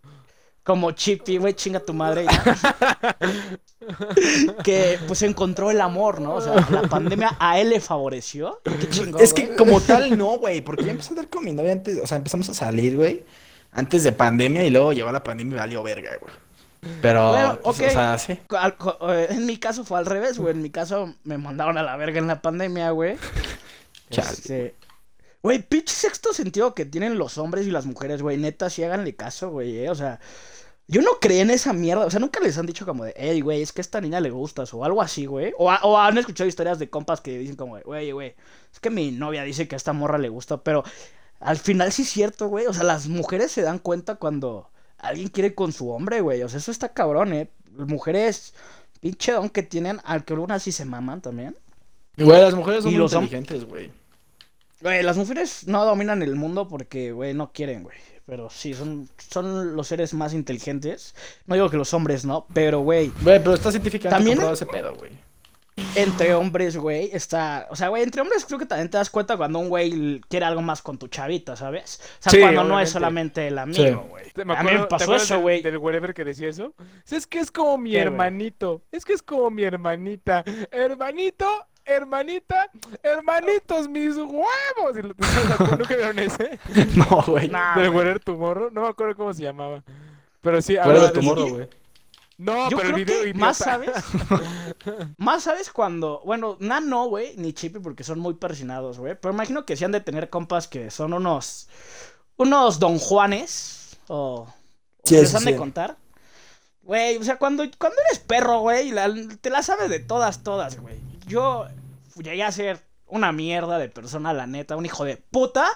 como 0.65 0.91
Chippy, 0.91 1.37
güey, 1.39 1.55
chinga 1.55 1.79
tu 1.81 1.95
madre. 1.95 2.25
ya. 2.25 3.17
que 4.65 4.99
pues 5.07 5.23
encontró 5.23 5.71
el 5.71 5.81
amor, 5.81 6.21
¿no? 6.21 6.35
O 6.35 6.41
sea, 6.41 6.55
la 6.71 6.83
pandemia 6.83 7.37
a 7.39 7.61
él 7.61 7.71
le 7.71 7.81
favoreció. 7.81 8.61
Qué 8.65 8.89
Es 9.21 9.33
que 9.33 9.47
güey. 9.47 9.57
como 9.57 9.81
tal, 9.81 10.17
no, 10.19 10.39
güey, 10.39 10.61
porque 10.63 10.85
yo 10.85 10.91
empecé 10.91 11.09
a 11.09 11.13
andar 11.13 11.29
con 11.29 11.45
mi 11.45 11.53
novia 11.53 11.73
antes, 11.73 11.99
o 12.03 12.07
sea, 12.07 12.17
empezamos 12.19 12.49
a 12.49 12.55
salir, 12.55 12.97
güey, 12.97 13.25
antes 13.73 14.03
de 14.03 14.13
pandemia 14.13 14.65
y 14.65 14.71
luego 14.71 14.93
llegó 14.93 15.11
la 15.13 15.23
pandemia 15.23 15.55
y 15.57 15.59
valió 15.61 15.83
verga, 15.83 16.11
güey. 16.21 16.33
Pero, 17.03 17.31
Bueno, 17.33 17.59
pues, 17.63 17.81
ok. 17.81 17.87
o 17.89 17.91
sea, 17.91 18.19
sí. 18.19 18.39
Al- 18.51 18.77
co- 18.77 18.99
eh, 19.13 19.27
En 19.31 19.47
mi 19.47 19.59
caso 19.59 19.85
fue 19.85 19.99
al 19.99 20.07
revés, 20.07 20.39
güey. 20.39 20.55
En 20.55 20.63
mi 20.63 20.71
caso 20.71 21.15
me 21.25 21.37
mandaron 21.39 21.77
a 21.79 21.83
la 21.83 21.97
verga 21.97 22.19
en 22.19 22.27
la 22.27 22.41
pandemia, 22.43 22.91
güey. 22.91 23.17
Este, 24.11 24.75
Güey, 25.43 25.63
pinche 25.63 25.95
sexto 25.95 26.33
sentido 26.35 26.75
que 26.75 26.85
tienen 26.85 27.17
los 27.17 27.39
hombres 27.39 27.67
y 27.67 27.71
las 27.71 27.87
mujeres, 27.87 28.21
güey. 28.23 28.37
Neta, 28.37 28.69
sí 28.71 28.83
háganle 28.85 29.15
caso, 29.17 29.51
güey. 29.51 29.79
eh, 29.79 29.91
O 29.91 29.95
sea, 29.95 30.21
yo 30.89 31.01
no 31.03 31.13
creí 31.21 31.41
en 31.41 31.51
esa 31.51 31.73
mierda. 31.73 32.05
O 32.07 32.11
sea, 32.11 32.21
nunca 32.21 32.41
les 32.41 32.59
han 32.59 32.67
dicho 32.67 32.85
como 32.85 33.05
de, 33.05 33.15
hey, 33.17 33.41
güey, 33.41 33.63
es 33.63 33.73
que 33.73 33.81
a 33.81 33.83
esta 33.83 34.01
niña 34.03 34.21
le 34.21 34.31
gustas 34.31 34.75
o 34.75 34.85
algo 34.85 35.01
así, 35.01 35.27
güey. 35.27 35.53
O, 35.59 35.71
o 35.73 35.99
han 35.99 36.19
escuchado 36.19 36.49
historias 36.49 36.79
de 36.79 36.91
compas 36.91 37.21
que 37.23 37.39
dicen 37.39 37.57
como, 37.57 37.79
güey, 37.81 38.13
güey, 38.13 38.35
es 38.73 38.81
que 38.81 38.91
mi 38.91 39.13
novia 39.13 39.45
dice 39.45 39.69
que 39.69 39.77
a 39.77 39.79
esta 39.79 39.93
morra 39.95 40.19
le 40.19 40.29
gusta. 40.29 40.63
Pero 40.63 40.83
al 41.41 41.57
final 41.59 41.93
sí 41.93 42.03
es 42.03 42.11
cierto, 42.11 42.49
güey. 42.49 42.67
O 42.67 42.75
sea, 42.75 42.85
las 42.85 43.07
mujeres 43.09 43.51
se 43.53 43.63
dan 43.63 43.79
cuenta 43.79 44.17
cuando 44.17 44.71
alguien 45.01 45.29
quiere 45.29 45.55
con 45.55 45.73
su 45.73 45.91
hombre, 45.91 46.21
güey. 46.21 46.43
O 46.43 46.49
sea, 46.49 46.59
eso 46.59 46.71
está 46.71 46.93
cabrón, 46.93 47.33
eh. 47.33 47.51
Mujeres, 47.77 48.55
pinche 49.01 49.33
don 49.33 49.49
que 49.51 49.63
tienen, 49.63 50.01
al 50.05 50.25
que 50.25 50.33
algunas 50.35 50.63
sí 50.63 50.73
se 50.73 50.85
maman 50.85 51.21
también. 51.21 51.57
Güey, 52.17 52.41
las 52.43 52.55
mujeres 52.55 52.83
son 52.83 52.93
Y 52.93 52.95
muy 52.97 53.03
los 53.03 53.13
hom- 53.15 53.23
inteligentes, 53.23 53.65
güey. 53.65 53.91
Güey, 54.83 55.03
las 55.03 55.17
mujeres 55.17 55.67
no 55.67 55.85
dominan 55.85 56.23
el 56.23 56.37
mundo 56.37 56.67
porque, 56.69 57.13
güey, 57.13 57.35
no 57.35 57.53
quieren, 57.53 57.83
güey. 57.83 57.97
Pero 58.27 58.49
sí, 58.51 58.75
son, 58.75 59.09
son 59.19 59.75
los 59.77 59.89
seres 59.89 60.15
más 60.15 60.33
inteligentes. 60.35 61.15
No 61.47 61.55
digo 61.55 61.69
que 61.69 61.77
los 61.77 61.93
hombres 61.95 62.25
no, 62.25 62.47
pero, 62.55 62.81
güey, 62.81 63.09
Güey, 63.23 63.39
pero 63.43 63.55
está 63.55 63.71
científicamente 63.71 64.17
También- 64.17 64.37
comprobado 64.37 64.55
ese 64.55 64.67
pedo, 64.67 64.95
güey. 64.95 65.13
Entre 65.95 66.35
hombres, 66.35 66.77
güey, 66.77 67.11
está... 67.13 67.67
O 67.71 67.77
sea, 67.77 67.89
güey, 67.89 68.03
entre 68.03 68.21
hombres 68.23 68.45
creo 68.45 68.59
que 68.59 68.67
también 68.67 68.89
te 68.91 68.97
das 68.99 69.11
cuenta 69.11 69.37
cuando 69.37 69.59
un 69.59 69.69
güey 69.69 70.21
quiere 70.29 70.47
algo 70.47 70.63
más 70.63 70.83
con 70.83 70.99
tu 70.99 71.09
chavita, 71.09 71.57
¿sabes? 71.57 72.01
O 72.03 72.23
sea, 72.23 72.31
Sí, 72.33 72.41
cuando 72.41 72.65
no 72.65 72.81
es 72.81 72.91
solamente 72.91 73.47
el 73.49 73.59
amigo, 73.59 74.07
güey. 74.11 74.25
A 74.25 74.39
mí 74.39 74.45
me 74.45 74.55
acuerdo- 74.55 74.83
¿te 74.85 74.89
pasó 74.89 75.15
eso, 75.17 75.35
del- 75.35 75.43
güey. 75.43 75.63
Del 75.63 75.79
wherever 75.79 76.15
que 76.15 76.25
decía 76.25 76.49
eso. 76.49 76.73
Es 77.11 77.27
que 77.27 77.39
es 77.41 77.51
como 77.51 77.79
mi 77.79 77.97
hermanito. 77.97 78.83
Es 78.93 79.05
que 79.05 79.13
es 79.15 79.23
como 79.23 79.51
mi 79.51 79.65
hermanita. 79.65 80.45
Hermanito, 80.71 81.47
hermanita, 81.85 82.71
hermanitos, 83.03 83.89
mis 83.89 84.17
huevos. 84.17 84.97
Y 84.99 85.03
lo- 85.03 85.15
¿Nunca 85.79 85.97
vieron 85.97 86.19
ese? 86.19 86.59
No, 86.97 87.23
güey. 87.27 87.49
Nah, 87.49 87.77
Del. 87.79 87.91
Wherever 87.91 88.21
Tomorrow. 88.21 88.71
No 88.73 88.83
me 88.83 88.89
acuerdo 88.89 89.17
cómo 89.17 89.35
se 89.35 89.43
llamaba. 89.43 89.83
Pero 90.41 90.63
sí, 90.63 90.77
Fuera 90.83 91.01
de 91.03 91.11
tu 91.11 91.23
morro, 91.23 91.47
güey. 91.49 91.69
No, 92.41 92.71
Yo 92.71 92.79
pero 92.79 92.89
el 92.97 93.05
creo 93.05 93.07
video 93.07 93.33
que 93.35 93.39
más 93.39 93.59
sabes. 93.59 93.91
más 95.19 95.43
sabes 95.43 95.71
cuando. 95.71 96.23
Bueno, 96.25 96.57
Nan 96.61 96.89
no, 96.89 97.07
güey, 97.07 97.37
ni 97.37 97.53
Chippy 97.53 97.81
porque 97.81 98.03
son 98.03 98.19
muy 98.19 98.35
persinados, 98.35 98.99
güey. 98.99 99.15
Pero 99.21 99.35
imagino 99.35 99.67
que 99.67 99.77
sí 99.77 99.85
han 99.85 99.93
de 99.93 100.01
tener 100.01 100.31
compas 100.31 100.67
que 100.67 100.91
son 100.91 101.13
unos. 101.13 101.69
Unos 102.37 102.79
Don 102.79 102.99
Juanes. 102.99 103.99
O. 104.09 104.47
Sí, 105.05 105.17
les 105.17 105.31
sí, 105.31 105.37
han 105.37 105.45
de 105.45 105.57
contar. 105.57 105.97
Güey, 106.83 107.19
o 107.19 107.25
sea, 107.25 107.37
cuando, 107.37 107.63
cuando 107.79 107.99
eres 108.09 108.19
perro, 108.21 108.61
güey, 108.61 108.91
la- 108.91 109.13
te 109.41 109.51
la 109.51 109.63
sabes 109.63 109.91
de 109.91 110.01
todas, 110.01 110.43
todas, 110.43 110.81
güey. 110.81 110.99
Yo 111.27 111.67
llegué 112.17 112.43
a 112.43 112.51
ser 112.53 112.81
una 113.07 113.33
mierda 113.33 113.79
de 113.79 113.89
persona, 113.91 114.33
la 114.33 114.47
neta, 114.47 114.77
un 114.77 114.87
hijo 114.87 115.05
de 115.05 115.19
puta. 115.19 115.67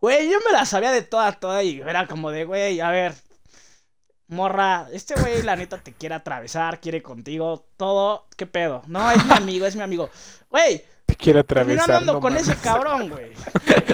Güey, 0.00 0.28
yo 0.30 0.38
me 0.44 0.52
la 0.52 0.66
sabía 0.66 0.90
de 0.90 1.02
todas, 1.02 1.38
todas 1.40 1.64
y 1.64 1.80
era 1.80 2.06
como 2.08 2.30
de, 2.30 2.44
güey, 2.44 2.80
a 2.80 2.90
ver, 2.90 3.14
morra, 4.28 4.88
este 4.92 5.14
güey 5.20 5.42
la 5.42 5.56
neta 5.56 5.78
te 5.78 5.92
quiere 5.92 6.14
atravesar, 6.14 6.80
quiere 6.80 7.02
contigo, 7.02 7.66
todo, 7.76 8.26
¿qué 8.36 8.46
pedo? 8.46 8.82
No, 8.86 9.10
es 9.10 9.24
mi 9.24 9.32
amigo, 9.32 9.66
es 9.66 9.76
mi 9.76 9.82
amigo. 9.82 10.10
Güey, 10.50 10.82
Te 11.06 11.14
terminé 11.16 11.40
atravesar. 11.40 12.02
no 12.04 12.20
con 12.20 12.32
mames. 12.34 12.48
ese 12.48 12.60
cabrón, 12.60 13.10
güey. 13.10 13.32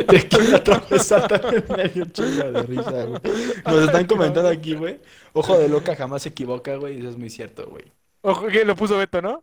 Te 0.07 0.29
quiero 0.29 0.57
atravesar 0.57 1.29
también 1.29 1.65
me 1.69 1.89
de 1.89 2.63
risa, 2.63 3.05
güey. 3.05 3.21
Nos 3.65 3.85
están 3.85 4.07
comentando 4.07 4.49
aquí, 4.49 4.75
güey. 4.75 5.01
Ojo 5.33 5.59
de 5.59 5.69
loca 5.69 5.95
jamás 5.97 6.23
se 6.23 6.31
equivoca, 6.31 6.77
güey. 6.77 6.97
Y 6.97 7.01
eso 7.01 7.11
es 7.11 7.17
muy 7.19 7.31
cierto, 7.31 7.67
güey. 7.67 7.85
Ojo, 8.23 8.47
que 8.47 8.65
lo 8.65 8.77
puso 8.77 8.97
Beto, 8.99 9.23
¿no? 9.23 9.43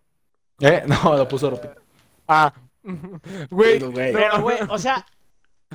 ¿Eh? 0.59 0.83
No, 0.87 1.15
lo 1.15 1.27
puso 1.27 1.49
Ropi. 1.49 1.67
Ah. 2.27 2.53
Güey. 3.49 3.79
Pero, 3.79 3.91
güey. 3.91 4.13
Pero, 4.13 4.41
güey, 4.41 4.57
o 4.69 4.77
sea, 4.77 5.05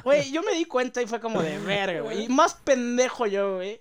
güey, 0.03 0.33
yo 0.33 0.43
me 0.43 0.55
di 0.55 0.65
cuenta 0.65 1.03
y 1.03 1.07
fue 1.07 1.21
como 1.21 1.43
de 1.43 1.59
verga, 1.59 2.01
güey. 2.01 2.25
Y 2.25 2.29
más 2.29 2.55
pendejo 2.55 3.27
yo, 3.27 3.57
güey. 3.57 3.81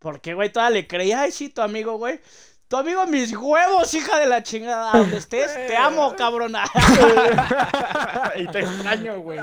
Porque, 0.00 0.34
güey, 0.34 0.50
toda 0.50 0.68
le 0.70 0.86
creía, 0.88 1.20
ay, 1.20 1.30
sí, 1.30 1.48
tu 1.50 1.62
amigo, 1.62 1.96
güey. 1.98 2.20
Tu 2.68 2.76
amigo, 2.76 3.04
mis 3.06 3.36
huevos, 3.36 3.92
hija 3.94 4.18
de 4.18 4.26
la 4.26 4.42
chingada. 4.42 4.92
Donde 4.98 5.16
estés, 5.18 5.52
te 5.68 5.76
amo, 5.76 6.14
cabrona. 6.16 6.64
y 8.36 8.46
te 8.48 8.60
extraño, 8.60 9.20
güey. 9.20 9.40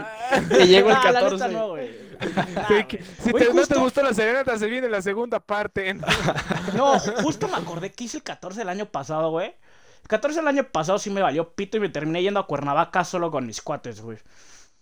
Te 0.50 0.68
llego 0.68 0.90
el 0.90 0.96
Ah, 0.96 1.12
la 1.12 1.22
14. 1.22 1.48
neta 1.48 1.60
no, 1.60 1.68
güey. 1.70 2.08
Nah, 2.36 2.44
Sí, 2.68 2.74
güey. 2.74 2.88
que- 2.88 3.04
si 3.04 3.32
Güey, 3.32 3.44
te, 3.44 3.50
no 3.50 3.54
te 3.56 3.60
justo- 3.60 3.80
gustó 3.82 4.02
la 4.04 4.14
serenata, 4.14 4.58
se 4.58 4.68
viene 4.68 4.90
la 4.90 5.02
segunda 5.02 5.40
parte. 5.40 5.94
No, 6.74 7.00
justo 7.00 7.48
me 7.48 7.58
acordé 7.58 7.92
que 7.92 8.06
hice 8.06 8.18
el 8.18 8.24
14 8.24 8.60
del 8.60 8.70
año 8.70 8.86
pasado, 8.88 9.30
güey. 9.30 9.48
El 10.02 10.08
14 10.08 10.40
del 10.40 10.48
año 10.48 10.64
pasado 10.64 10.98
sí 11.00 11.10
me 11.10 11.22
valió 11.22 11.54
pito 11.54 11.78
y 11.78 11.80
me 11.82 11.90
terminé 11.90 12.22
yendo 12.24 12.40
a 12.40 12.48
Cuernavaca 12.48 13.04
solo 13.04 13.30
con 13.30 13.46
mis 13.46 13.62
cuates, 13.62 14.02
güey. 14.02 14.18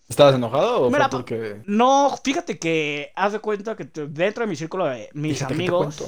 ¿Estabas 0.07 0.35
enojado 0.35 0.83
o 0.83 0.89
Mira, 0.89 1.09
fue 1.09 1.19
porque.? 1.19 1.61
No, 1.65 2.15
fíjate 2.23 2.59
que 2.59 3.11
haz 3.15 3.33
de 3.33 3.39
cuenta 3.39 3.75
que 3.75 3.85
te- 3.85 4.07
dentro 4.07 4.43
de 4.43 4.49
mi 4.49 4.55
círculo 4.55 4.85
de 4.85 5.09
mis 5.13 5.37
Fíjate 5.37 5.53
te 5.53 5.59
amigos. 5.59 6.03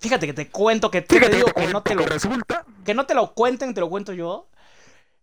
Fíjate 0.00 0.26
que 0.26 0.32
te 0.32 0.50
cuento 0.50 0.90
que 0.90 1.00
te, 1.02 1.20
digo 1.28 1.46
que 1.54 1.68
no 1.68 1.82
te 1.82 1.94
lo 1.94 2.04
resulta. 2.04 2.64
que 2.84 2.92
no 2.94 3.06
te 3.06 3.14
lo 3.14 3.34
cuenten, 3.34 3.72
te 3.72 3.80
lo 3.80 3.88
cuento 3.88 4.12
yo. 4.12 4.48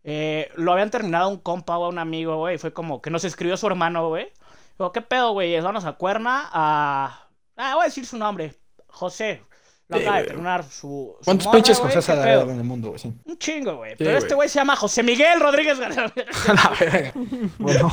Eh, 0.05 0.49
lo 0.55 0.71
habían 0.71 0.89
terminado 0.89 1.27
un 1.27 1.37
compa 1.37 1.77
o 1.77 1.89
un 1.89 1.99
amigo, 1.99 2.37
güey. 2.37 2.57
Fue 2.57 2.71
como 2.71 3.01
que 3.01 3.09
nos 3.09 3.25
escribió 3.25 3.57
su 3.57 3.67
hermano, 3.67 4.07
güey. 4.07 4.31
Digo, 4.77 4.93
¿qué 4.93 5.01
pedo, 5.01 5.33
güey? 5.33 5.59
Vamos 5.59 5.83
a 5.83 5.93
Cuerna 5.93 6.49
a. 6.53 7.27
Ah, 7.57 7.75
voy 7.75 7.81
a 7.83 7.85
decir 7.87 8.05
su 8.05 8.17
nombre. 8.17 8.55
José. 8.87 9.43
Lo 9.89 9.97
acaba 9.97 10.17
de 10.19 10.23
terminar 10.27 10.63
su. 10.63 11.15
su 11.19 11.25
¿Cuántos 11.25 11.45
morra, 11.47 11.57
pinches 11.57 11.79
José 11.79 12.01
se 12.01 12.13
¿qué 12.13 12.19
ha 12.19 12.25
dado 12.37 12.51
en 12.51 12.57
el 12.57 12.63
mundo, 12.63 12.89
güey? 12.89 12.99
Sí. 12.99 13.11
Un 13.25 13.37
chingo, 13.37 13.77
güey. 13.77 13.95
Pero 13.97 14.17
este 14.17 14.35
güey. 14.35 14.47
se 14.47 14.59
llama 14.59 14.75
José 14.75 15.01
Miguel 15.03 15.39
Rodríguez 15.39 15.79
García. 15.79 16.11
La 16.47 16.75
verga. 16.79 17.13
Bueno. 17.57 17.91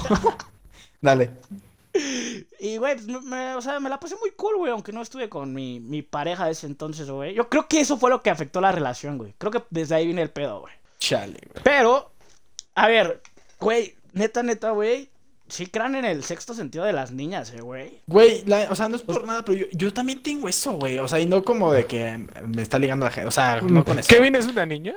Dale. 1.01 1.31
Y, 2.61 2.77
güey, 2.77 2.95
pues, 2.97 3.07
me- 3.25 3.55
o 3.55 3.63
sea, 3.63 3.81
me 3.81 3.89
la 3.89 3.99
pasé 3.99 4.17
muy 4.21 4.31
cool, 4.33 4.57
güey, 4.59 4.71
aunque 4.73 4.93
no 4.93 5.01
estuve 5.01 5.31
con 5.31 5.55
mi, 5.55 5.81
mi 5.81 6.03
pareja 6.03 6.45
de 6.45 6.53
ese 6.53 6.67
entonces, 6.67 7.09
güey. 7.11 7.33
Yo 7.35 7.49
creo 7.49 7.67
que 7.69 7.81
eso 7.81 7.97
fue 7.97 8.11
lo 8.11 8.23
que 8.23 8.29
afectó 8.29 8.61
la 8.61 8.73
relación, 8.73 9.17
güey. 9.17 9.35
Creo 9.39 9.51
que 9.51 9.63
desde 9.71 9.95
ahí 9.95 10.05
viene 10.05 10.21
el 10.21 10.31
pedo, 10.31 10.61
güey. 10.61 10.75
Chale, 10.99 11.39
güey. 11.51 11.63
Pero, 11.65 12.11
a 12.75 12.87
ver, 12.89 13.23
güey, 13.59 13.95
neta, 14.13 14.43
neta, 14.43 14.71
güey, 14.73 15.09
sí 15.49 15.67
crean 15.67 15.95
en 15.95 16.05
el 16.05 16.25
sexto 16.25 16.55
sentido 16.55 16.85
de 16.85 16.93
las 16.93 17.13
niñas, 17.13 17.53
eh, 17.57 17.61
güey. 17.61 18.01
Güey, 18.07 18.43
la- 18.47 18.67
o 18.71 18.75
sea, 18.75 18.89
no 18.89 18.97
es 18.97 19.03
por 19.03 19.27
nada, 19.27 19.45
pero 19.45 19.59
yo, 19.59 19.67
yo 19.73 19.93
también 19.93 20.23
tengo 20.23 20.49
eso, 20.49 20.73
güey. 20.73 20.99
O 20.99 21.07
sea, 21.09 21.21
y 21.21 21.27
no 21.27 21.43
como 21.45 21.73
de 21.73 21.87
que 21.87 22.27
me 22.47 22.63
está 22.63 22.79
ligando 22.79 23.05
la 23.07 23.13
gente. 23.13 23.29
O 23.29 23.33
sea, 23.33 23.61
no 23.61 23.85
con 23.85 23.99
eso. 23.99 24.09
¿Kevin 24.09 24.35
es 24.37 24.47
una 24.47 24.67
niña? 24.67 24.95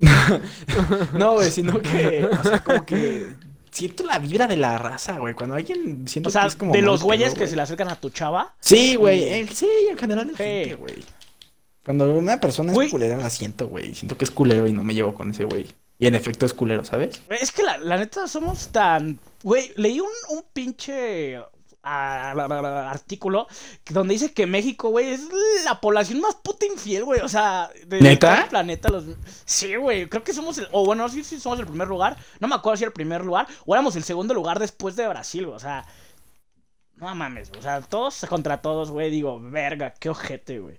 No, 1.12 1.34
güey, 1.34 1.50
sino 1.50 1.80
que, 1.80 2.24
o 2.30 2.42
sea, 2.42 2.62
como 2.62 2.84
que 2.84 3.26
siento 3.70 4.04
la 4.04 4.18
vibra 4.18 4.46
de 4.46 4.56
la 4.56 4.78
raza, 4.78 5.18
güey. 5.18 5.34
Cuando 5.34 5.56
alguien 5.56 6.06
siento 6.08 6.28
O 6.28 6.32
sea, 6.32 6.42
que 6.42 6.48
es 6.48 6.56
como 6.56 6.72
de 6.72 6.82
los 6.82 7.02
güeyes 7.02 7.34
que 7.34 7.46
se 7.46 7.56
le 7.56 7.62
acercan 7.62 7.88
a 7.88 7.96
tu 8.00 8.10
chava. 8.10 8.54
Sí, 8.60 8.96
güey, 8.96 9.46
sí, 9.48 9.68
en 9.90 9.98
general 9.98 10.28
Sí. 10.30 10.36
gente, 10.36 10.74
güey. 10.76 10.94
Cuando 11.84 12.12
una 12.14 12.40
persona 12.40 12.72
Güey. 12.72 12.86
es 12.86 12.92
culera, 12.92 13.16
la 13.18 13.28
siento, 13.30 13.68
güey. 13.68 13.94
Siento 13.94 14.16
que 14.16 14.24
es 14.24 14.30
culero 14.30 14.66
y 14.66 14.72
no 14.72 14.82
me 14.82 14.94
llevo 14.94 15.14
con 15.14 15.30
ese 15.30 15.44
güey. 15.44 15.66
Y 15.98 16.06
en 16.06 16.14
efecto 16.14 16.44
es 16.46 16.54
culero, 16.54 16.84
¿sabes? 16.84 17.22
Es 17.40 17.52
que 17.52 17.62
la, 17.62 17.78
la 17.78 17.96
neta 17.96 18.26
somos 18.26 18.68
tan. 18.68 19.18
Güey, 19.42 19.72
leí 19.76 20.00
un, 20.00 20.08
un 20.30 20.44
pinche 20.52 21.36
ah, 21.82 22.32
la- 22.36 22.48
la- 22.48 22.90
artículo 22.90 23.46
donde 23.90 24.14
dice 24.14 24.32
que 24.32 24.46
México, 24.46 24.88
güey, 24.90 25.10
es 25.12 25.20
la 25.64 25.80
población 25.80 26.20
más 26.20 26.34
puta 26.36 26.66
infiel, 26.66 27.04
güey. 27.04 27.20
O 27.20 27.28
sea, 27.28 27.70
de 27.86 28.00
¿Neta? 28.00 28.34
todo 28.34 28.42
el 28.44 28.48
planeta. 28.50 28.88
Los... 28.88 29.04
Sí, 29.44 29.76
güey, 29.76 30.08
creo 30.08 30.24
que 30.24 30.34
somos 30.34 30.58
el. 30.58 30.68
O 30.72 30.84
bueno, 30.84 31.08
sí, 31.08 31.22
sí, 31.22 31.38
somos 31.38 31.60
el 31.60 31.66
primer 31.66 31.86
lugar. 31.88 32.16
No 32.40 32.48
me 32.48 32.56
acuerdo 32.56 32.76
si 32.78 32.84
el 32.84 32.92
primer 32.92 33.24
lugar 33.24 33.46
o 33.64 33.74
éramos 33.74 33.94
el 33.96 34.02
segundo 34.04 34.34
lugar 34.34 34.58
después 34.58 34.96
de 34.96 35.06
Brasil, 35.08 35.46
güey. 35.46 35.56
O 35.56 35.60
sea. 35.60 35.86
No 36.96 37.12
mames, 37.14 37.50
o 37.58 37.60
sea, 37.62 37.80
todos 37.82 38.24
contra 38.28 38.62
todos, 38.62 38.90
güey. 38.90 39.10
Digo, 39.10 39.38
verga, 39.40 39.94
qué 39.98 40.10
ojete, 40.10 40.58
güey. 40.60 40.78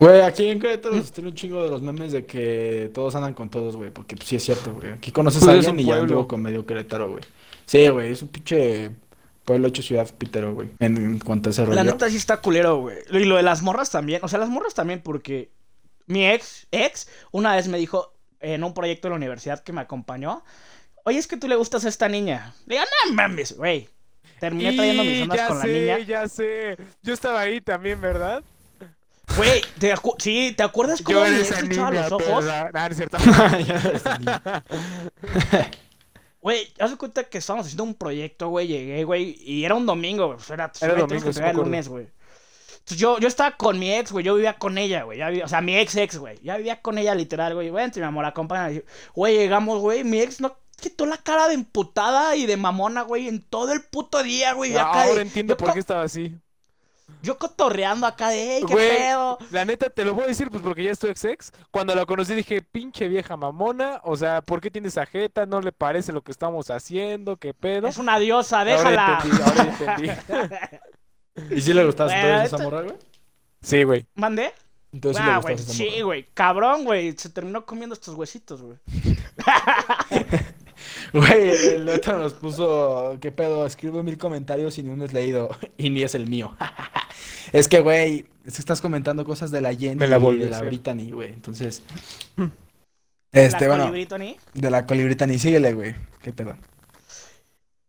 Güey, 0.00 0.22
aquí 0.22 0.48
en 0.48 0.58
Querétaro 0.60 0.96
existen 0.96 1.26
un 1.26 1.34
chingo 1.34 1.62
de 1.62 1.70
los 1.70 1.82
memes 1.82 2.12
de 2.12 2.26
que 2.26 2.90
todos 2.94 3.14
andan 3.14 3.34
con 3.34 3.50
todos, 3.50 3.76
güey. 3.76 3.90
Porque 3.90 4.16
pues, 4.16 4.28
sí 4.28 4.36
es 4.36 4.44
cierto, 4.44 4.72
güey. 4.74 4.92
Aquí 4.92 5.12
conoces 5.12 5.44
Pues 5.44 5.48
a 5.48 5.52
es 5.54 5.66
alguien 5.66 5.74
un 5.74 5.80
y 5.80 5.84
ya 5.84 5.98
pueblo. 5.98 6.02
anduvo 6.02 6.28
con 6.28 6.42
medio 6.42 6.66
Querétaro, 6.66 7.10
güey. 7.10 7.22
Sí, 7.66 7.88
güey, 7.88 8.12
es 8.12 8.22
un 8.22 8.28
pinche 8.28 8.90
pueblo 9.44 9.68
hecho 9.68 9.82
ciudad 9.82 10.08
pitero, 10.16 10.54
güey. 10.54 10.70
En, 10.80 10.96
en 10.96 11.18
cuanto 11.20 11.50
a 11.50 11.52
ese 11.52 11.64
rollo. 11.64 11.74
La 11.74 11.84
neta 11.84 12.08
sí 12.10 12.16
está 12.16 12.38
culero, 12.40 12.78
güey. 12.80 12.96
Y 13.12 13.24
lo 13.24 13.36
de 13.36 13.42
las 13.42 13.62
morras 13.62 13.90
también. 13.90 14.20
O 14.24 14.28
sea, 14.28 14.38
las 14.38 14.48
morras 14.48 14.74
también 14.74 15.00
porque 15.02 15.50
mi 16.06 16.26
ex, 16.28 16.66
ex, 16.72 17.08
una 17.30 17.54
vez 17.54 17.68
me 17.68 17.78
dijo 17.78 18.14
en 18.40 18.64
un 18.64 18.72
proyecto 18.74 19.08
de 19.08 19.10
la 19.10 19.16
universidad 19.16 19.62
que 19.62 19.72
me 19.72 19.82
acompañó, 19.82 20.42
oye, 21.04 21.18
es 21.18 21.26
que 21.26 21.36
tú 21.36 21.46
le 21.46 21.56
gustas 21.56 21.84
a 21.84 21.88
esta 21.90 22.08
niña. 22.08 22.54
Le 22.66 22.76
digo, 22.76 22.86
no 23.06 23.12
mames, 23.14 23.56
güey. 23.56 23.88
Terminé 24.38 24.72
trayendo 24.72 25.04
mis 25.04 25.18
Y 25.18 25.22
ondas 25.22 25.36
ya 25.36 25.48
con 25.48 25.58
la 25.58 25.64
sé, 25.64 25.68
niña. 25.68 25.98
ya 26.00 26.28
sé. 26.28 26.76
Yo 27.02 27.12
estaba 27.12 27.40
ahí 27.40 27.60
también, 27.60 28.00
¿verdad? 28.00 28.42
Güey, 29.36 29.62
¿te 29.78 29.94
acu- 29.94 30.16
sí, 30.18 30.54
¿te 30.56 30.62
acuerdas 30.62 31.02
cómo 31.02 31.24
le 31.24 31.40
echaba 31.40 31.62
niña, 31.62 31.90
los 32.08 32.12
ojos? 32.12 32.44
¿verdad? 32.44 32.70
Ah, 32.74 32.88
no 32.88 32.92
es 32.92 32.96
cierto. 32.96 33.18
Güey, 36.42 36.72
haz 36.78 36.90
de 36.92 36.96
cuenta 36.96 37.24
que 37.24 37.36
estábamos 37.38 37.66
haciendo 37.66 37.84
un 37.84 37.94
proyecto, 37.94 38.48
güey, 38.48 38.66
llegué, 38.66 39.04
güey, 39.04 39.36
y 39.44 39.64
era 39.66 39.74
un 39.74 39.84
domingo, 39.84 40.24
güey, 40.26 40.38
pues 40.38 40.48
era, 40.48 40.72
Era 40.80 40.94
domingo, 40.94 41.26
que 41.26 41.32
sí 41.34 41.40
lunes, 41.52 41.88
güey. 41.88 42.08
Entonces 42.78 42.96
yo, 42.98 43.18
yo 43.18 43.28
estaba 43.28 43.56
con 43.58 43.78
mi 43.78 43.92
ex, 43.92 44.10
güey, 44.10 44.24
yo 44.24 44.34
vivía 44.34 44.54
con 44.58 44.78
ella, 44.78 45.02
güey, 45.02 45.20
o 45.42 45.48
sea, 45.48 45.60
mi 45.60 45.76
ex 45.76 45.94
ex, 45.96 46.16
güey, 46.16 46.38
ya 46.42 46.56
vivía 46.56 46.80
con 46.80 46.96
ella 46.96 47.14
literal, 47.14 47.54
güey, 47.54 47.70
vente, 47.70 48.00
mi 48.00 48.06
amor, 48.06 48.24
acompáñame. 48.24 48.84
Güey, 49.14 49.36
llegamos, 49.36 49.80
güey, 49.80 50.02
mi 50.02 50.18
ex 50.20 50.40
no 50.40 50.56
quitó 50.80 51.04
la 51.04 51.18
cara 51.18 51.46
de 51.46 51.54
emputada 51.54 52.34
y 52.36 52.46
de 52.46 52.56
mamona, 52.56 53.02
güey, 53.02 53.28
en 53.28 53.42
todo 53.42 53.72
el 53.74 53.82
puto 53.82 54.22
día, 54.22 54.54
güey, 54.54 54.72
y 54.72 54.76
acá 54.76 55.02
Ahora 55.02 55.16
de- 55.16 55.22
entiendo 55.22 55.52
yo, 55.52 55.56
por 55.58 55.74
qué 55.74 55.78
estaba 55.80 56.04
así. 56.04 56.34
Yo 57.22 57.38
cotorreando 57.38 58.06
acá 58.06 58.28
de, 58.30 58.56
ey, 58.56 58.64
qué 58.66 58.72
Güey, 58.72 58.88
pedo. 58.98 59.38
la 59.50 59.64
neta, 59.64 59.90
te 59.90 60.04
lo 60.04 60.14
voy 60.14 60.24
a 60.24 60.28
decir, 60.28 60.50
pues 60.50 60.62
porque 60.62 60.84
ya 60.84 60.90
es 60.90 60.98
tu 60.98 61.06
ex 61.06 61.24
ex. 61.24 61.52
Cuando 61.70 61.94
la 61.94 62.06
conocí 62.06 62.34
dije, 62.34 62.62
pinche 62.62 63.08
vieja 63.08 63.36
mamona, 63.36 64.00
o 64.04 64.16
sea, 64.16 64.40
¿por 64.42 64.60
qué 64.60 64.70
tienes 64.70 64.96
jeta? 65.10 65.46
¿No 65.46 65.60
le 65.60 65.72
parece 65.72 66.12
lo 66.12 66.22
que 66.22 66.32
estamos 66.32 66.70
haciendo? 66.70 67.36
¿Qué 67.36 67.54
pedo? 67.54 67.88
Es 67.88 67.98
una 67.98 68.18
diosa, 68.18 68.58
Ahora 68.60 68.70
déjala. 68.72 69.18
entendí, 69.22 69.42
ahora 69.42 69.62
entendí. 69.78 71.54
¿Y 71.56 71.60
si 71.60 71.72
le 71.72 71.84
gustabas 71.84 72.12
Güey, 72.12 72.22
entonces 72.24 72.46
esa 72.46 72.56
esta- 72.56 72.64
morra, 72.68 72.82
güey? 72.82 72.96
Sí, 73.62 73.82
güey. 73.84 74.06
¿Mandé? 74.14 74.52
Entonces 74.92 75.22
Ah, 75.24 75.38
güey, 75.40 75.54
esa 75.54 75.72
sí, 75.72 76.00
güey, 76.00 76.26
cabrón, 76.34 76.84
güey, 76.84 77.12
se 77.16 77.28
terminó 77.30 77.64
comiendo 77.64 77.94
estos 77.94 78.14
huesitos, 78.16 78.60
güey. 78.62 78.78
Güey, 81.12 81.50
el 81.74 81.88
otro 81.88 82.18
nos 82.18 82.34
puso, 82.34 83.18
¿qué 83.20 83.32
pedo? 83.32 83.66
Escribo 83.66 84.02
mil 84.02 84.18
comentarios 84.18 84.78
y 84.78 84.82
ni 84.82 84.90
uno 84.90 85.04
es 85.04 85.12
leído. 85.12 85.50
Y 85.76 85.90
ni 85.90 86.02
es 86.02 86.14
el 86.14 86.28
mío. 86.28 86.56
Es 87.52 87.66
que, 87.68 87.80
güey, 87.80 88.26
es 88.44 88.54
que 88.54 88.60
estás 88.60 88.80
comentando 88.80 89.24
cosas 89.24 89.50
de 89.50 89.60
la 89.60 89.74
Jenny 89.74 90.06
la 90.06 90.18
y 90.18 90.38
de 90.38 90.50
la. 90.50 90.62
Brittany, 90.62 91.10
güey. 91.10 91.32
Entonces, 91.32 91.82
este, 93.32 93.66
La 93.66 93.76
bueno, 93.76 93.92
de 94.54 94.70
la 94.70 94.86
Coli 94.86 95.04
Brittany, 95.04 95.38
síguele, 95.38 95.74
güey. 95.74 95.94
¿Qué 96.22 96.32
pedo? 96.32 96.56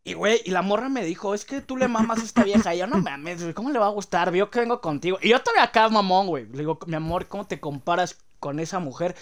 Y, 0.03 0.13
güey, 0.13 0.41
y 0.45 0.51
la 0.51 0.63
morra 0.63 0.89
me 0.89 1.03
dijo, 1.03 1.35
es 1.35 1.45
que 1.45 1.61
tú 1.61 1.77
le 1.77 1.87
mamas 1.87 2.19
a 2.19 2.23
esta 2.23 2.43
vieja. 2.43 2.73
Y 2.73 2.79
yo, 2.79 2.87
no 2.87 2.97
mames, 2.97 3.41
güey, 3.41 3.53
¿cómo 3.53 3.69
le 3.69 3.79
va 3.79 3.85
a 3.85 3.91
gustar? 3.91 4.31
Vio 4.31 4.49
que 4.49 4.59
vengo 4.59 4.81
contigo. 4.81 5.19
Y 5.21 5.29
yo 5.29 5.39
todavía 5.41 5.63
acá, 5.63 5.89
mamón, 5.89 6.27
güey. 6.27 6.45
Le 6.47 6.59
digo, 6.59 6.79
mi 6.87 6.95
amor, 6.95 7.27
¿cómo 7.27 7.45
te 7.45 7.59
comparas 7.59 8.17
con 8.41 8.59
esa 8.59 8.79
mujer? 8.79 9.15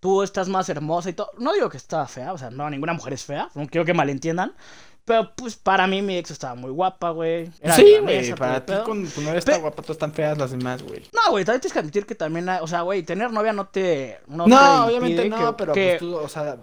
Tú 0.00 0.22
estás 0.22 0.50
más 0.50 0.68
hermosa 0.68 1.08
y 1.08 1.14
todo. 1.14 1.30
No 1.38 1.54
digo 1.54 1.70
que 1.70 1.78
estaba 1.78 2.06
fea, 2.06 2.34
o 2.34 2.36
sea, 2.38 2.50
no, 2.50 2.68
ninguna 2.68 2.92
mujer 2.92 3.14
es 3.14 3.24
fea. 3.24 3.48
No 3.54 3.66
quiero 3.66 3.86
que 3.86 3.94
malentiendan. 3.94 4.52
Pero, 5.06 5.34
pues, 5.34 5.54
para 5.56 5.86
mí 5.86 6.00
mi 6.00 6.16
ex 6.16 6.30
estaba 6.30 6.54
muy 6.54 6.70
guapa, 6.70 7.10
güey. 7.10 7.50
Sí, 7.76 7.96
güey, 8.00 8.34
para 8.34 8.64
ti 8.64 8.72
con 8.86 9.06
tu 9.06 9.20
novia 9.20 9.38
está 9.38 9.52
Pe- 9.52 9.58
guapa, 9.60 9.76
todas 9.82 9.90
están 9.96 10.12
feas 10.14 10.36
las 10.38 10.50
demás, 10.50 10.82
güey. 10.82 11.02
No, 11.12 11.30
güey, 11.30 11.44
también 11.44 11.60
tienes 11.60 11.72
que 11.74 11.78
admitir 11.78 12.06
que 12.06 12.14
también, 12.14 12.48
o 12.48 12.66
sea, 12.66 12.80
güey, 12.82 13.02
tener 13.02 13.30
novia 13.30 13.52
no 13.52 13.66
te... 13.68 14.18
No, 14.26 14.46
No, 14.46 14.58
te 14.86 14.86
obviamente 14.96 15.28
no, 15.28 15.36
que- 15.48 15.52
pero 15.58 15.72
que, 15.74 15.86
pues 15.90 15.98
tú, 16.00 16.16
o 16.16 16.28
sea, 16.28 16.56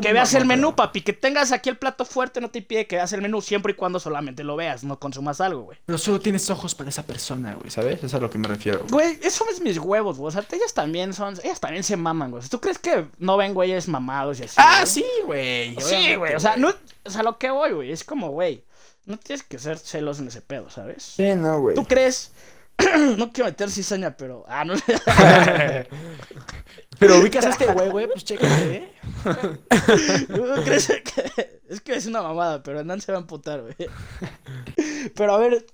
que 0.00 0.12
veas 0.12 0.34
el 0.34 0.44
menú, 0.44 0.74
papi. 0.74 1.02
Que 1.02 1.12
tengas 1.12 1.52
aquí 1.52 1.68
el 1.68 1.76
plato 1.76 2.04
fuerte 2.04 2.40
no 2.40 2.50
te 2.50 2.58
impide 2.58 2.86
que 2.86 2.96
veas 2.96 3.12
el 3.12 3.22
menú 3.22 3.40
siempre 3.40 3.72
y 3.72 3.76
cuando 3.76 4.00
solamente 4.00 4.44
lo 4.44 4.56
veas, 4.56 4.84
no 4.84 4.98
consumas 4.98 5.40
algo, 5.40 5.62
güey. 5.62 5.78
Pero 5.86 5.98
solo 5.98 6.20
tienes 6.20 6.48
ojos 6.50 6.74
para 6.74 6.90
esa 6.90 7.04
persona, 7.04 7.54
güey, 7.54 7.70
¿sabes? 7.70 7.98
Eso 7.98 8.06
es 8.06 8.14
a 8.14 8.18
lo 8.18 8.30
que 8.30 8.38
me 8.38 8.48
refiero. 8.48 8.80
güey. 8.88 8.90
Güey, 8.90 9.18
eso 9.22 9.44
es 9.50 9.60
mis 9.60 9.78
huevos, 9.78 10.18
güey. 10.18 10.28
O 10.28 10.30
sea, 10.30 10.44
ellas 10.52 10.74
también 10.74 11.12
son. 11.14 11.34
Ellas 11.42 11.60
también 11.60 11.84
se 11.84 11.96
maman, 11.96 12.30
güey. 12.30 12.42
¿Tú 12.48 12.60
crees 12.60 12.78
que 12.78 13.06
no 13.18 13.36
ven 13.36 13.54
güeyes 13.54 13.88
mamados 13.88 14.40
y 14.40 14.44
así? 14.44 14.54
Ah, 14.58 14.80
güey? 14.82 14.86
sí, 14.86 15.04
güey. 15.24 15.76
Sí, 15.80 16.14
güey. 16.16 16.34
O 16.34 16.40
sea, 16.40 16.56
no, 16.56 16.72
o 17.04 17.10
sea, 17.10 17.22
lo 17.22 17.38
que 17.38 17.50
voy, 17.50 17.72
güey, 17.72 17.92
es 17.92 18.04
como, 18.04 18.30
güey. 18.30 18.64
No 19.06 19.16
tienes 19.16 19.42
que 19.42 19.58
ser 19.58 19.78
celos 19.78 20.18
en 20.18 20.28
ese 20.28 20.42
pedo, 20.42 20.68
¿sabes? 20.68 21.02
Sí, 21.02 21.34
no, 21.34 21.60
güey. 21.60 21.74
¿Tú 21.74 21.84
crees? 21.86 22.30
no 23.18 23.32
quiero 23.32 23.50
meter 23.50 23.70
cizaña, 23.70 24.16
pero. 24.16 24.44
Ah, 24.48 24.64
no. 24.64 24.74
Pero 26.98 27.18
ubicas 27.20 27.46
a 27.46 27.50
este 27.50 27.66
güey, 27.72 27.90
güey, 27.90 28.06
pues 28.08 28.24
chécate, 28.24 28.74
¿eh? 28.74 28.92
¿Tú 30.26 30.44
crees 30.64 30.88
que.? 30.88 31.60
Es 31.68 31.80
que 31.80 31.94
es 31.94 32.06
una 32.06 32.22
mamada, 32.22 32.62
pero 32.62 32.82
Nan 32.82 33.00
se 33.00 33.12
va 33.12 33.18
a 33.18 33.20
emputar, 33.20 33.60
güey. 33.60 33.74
Pero 35.14 35.32
a 35.34 35.38
ver, 35.38 35.64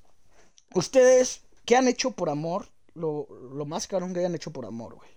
ustedes, 0.74 1.42
¿qué 1.64 1.76
han 1.76 1.88
hecho 1.88 2.10
por 2.10 2.28
amor? 2.28 2.66
Lo, 2.94 3.26
lo 3.54 3.64
más 3.64 3.86
cabrón 3.86 4.12
que 4.12 4.20
hayan 4.20 4.34
hecho 4.34 4.50
por 4.52 4.66
amor, 4.66 4.96
güey. 4.96 5.08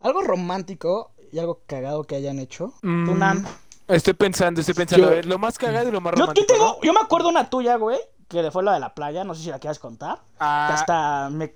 Algo 0.00 0.22
romántico 0.22 1.14
y 1.30 1.38
algo 1.38 1.62
cagado 1.66 2.02
que 2.04 2.16
hayan 2.16 2.38
hecho. 2.40 2.74
Tú, 2.80 2.86
Mm, 2.88 3.18
Nan. 3.18 3.46
Estoy 3.86 4.14
pensando, 4.14 4.60
estoy 4.60 4.74
pensando. 4.74 5.04
Yo- 5.06 5.12
a 5.12 5.14
ver, 5.14 5.26
lo 5.26 5.38
más 5.38 5.56
cagado 5.58 5.88
y 5.88 5.92
lo 5.92 6.00
más 6.00 6.12
Yo, 6.14 6.16
yo 6.18 6.22
romántico. 6.26 6.46
tengo, 6.52 6.64
¿no? 6.66 6.82
yo 6.82 6.92
me 6.92 7.00
acuerdo 7.00 7.28
una 7.28 7.48
tuya, 7.48 7.76
güey, 7.76 7.98
que 8.32 8.50
fue 8.50 8.62
la 8.62 8.74
de 8.74 8.80
la 8.80 8.94
playa, 8.94 9.22
no 9.24 9.34
sé 9.34 9.42
si 9.44 9.50
la 9.50 9.58
quieras 9.58 9.78
contar. 9.78 10.16
Que 10.18 10.22
Ah, 10.40 10.70
hasta 10.74 11.30
me... 11.30 11.54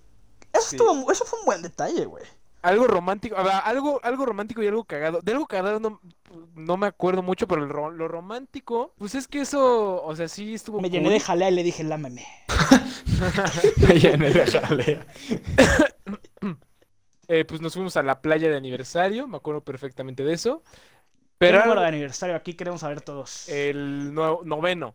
Eso, 0.53 0.69
sí. 0.71 0.77
estuvo, 0.77 1.11
eso 1.11 1.25
fue 1.25 1.39
un 1.41 1.45
buen 1.47 1.63
detalle, 1.63 2.05
güey. 2.07 2.25
Algo 2.63 2.87
romántico, 2.87 3.37
algo, 3.37 4.01
algo 4.03 4.27
romántico 4.27 4.63
y 4.63 4.67
algo 4.67 4.85
cagado. 4.85 5.21
De 5.23 5.33
algo 5.33 5.47
cagado 5.47 5.79
no, 5.79 6.01
no 6.55 6.77
me 6.77 6.87
acuerdo 6.89 7.23
mucho, 7.23 7.47
pero 7.47 7.63
el 7.63 7.69
lo 7.69 8.09
romántico, 8.09 8.93
pues 8.99 9.15
es 9.15 9.29
que 9.29 9.41
eso, 9.43 10.03
o 10.03 10.17
sea, 10.17 10.27
sí 10.29 10.55
estuvo 10.55 10.81
Me 10.81 10.91
llené 10.91 11.05
cool. 11.05 11.13
de 11.15 11.21
jalea 11.21 11.51
y 11.51 11.55
le 11.55 11.63
dije, 11.63 11.85
lámeme. 11.85 12.27
Me 13.89 14.01
llené 14.01 14.31
de 14.33 14.47
jalea. 14.47 15.07
Eh, 17.29 17.45
pues 17.45 17.61
nos 17.61 17.75
fuimos 17.75 17.97
a 17.97 18.05
la 18.05 18.21
playa 18.23 18.49
de 18.49 18.57
aniversario, 18.57 19.27
me 19.27 19.37
acuerdo 19.37 19.61
perfectamente 19.65 20.23
de 20.23 20.33
eso. 20.35 20.63
Pero 21.39 21.59
Pero 21.59 21.63
número 21.65 21.81
de 21.81 21.89
aniversario, 21.89 22.37
aquí 22.37 22.55
queremos 22.55 22.83
saber 22.83 23.01
todos. 23.01 23.49
el 23.49 24.15
no- 24.15 24.41
noveno, 24.45 24.95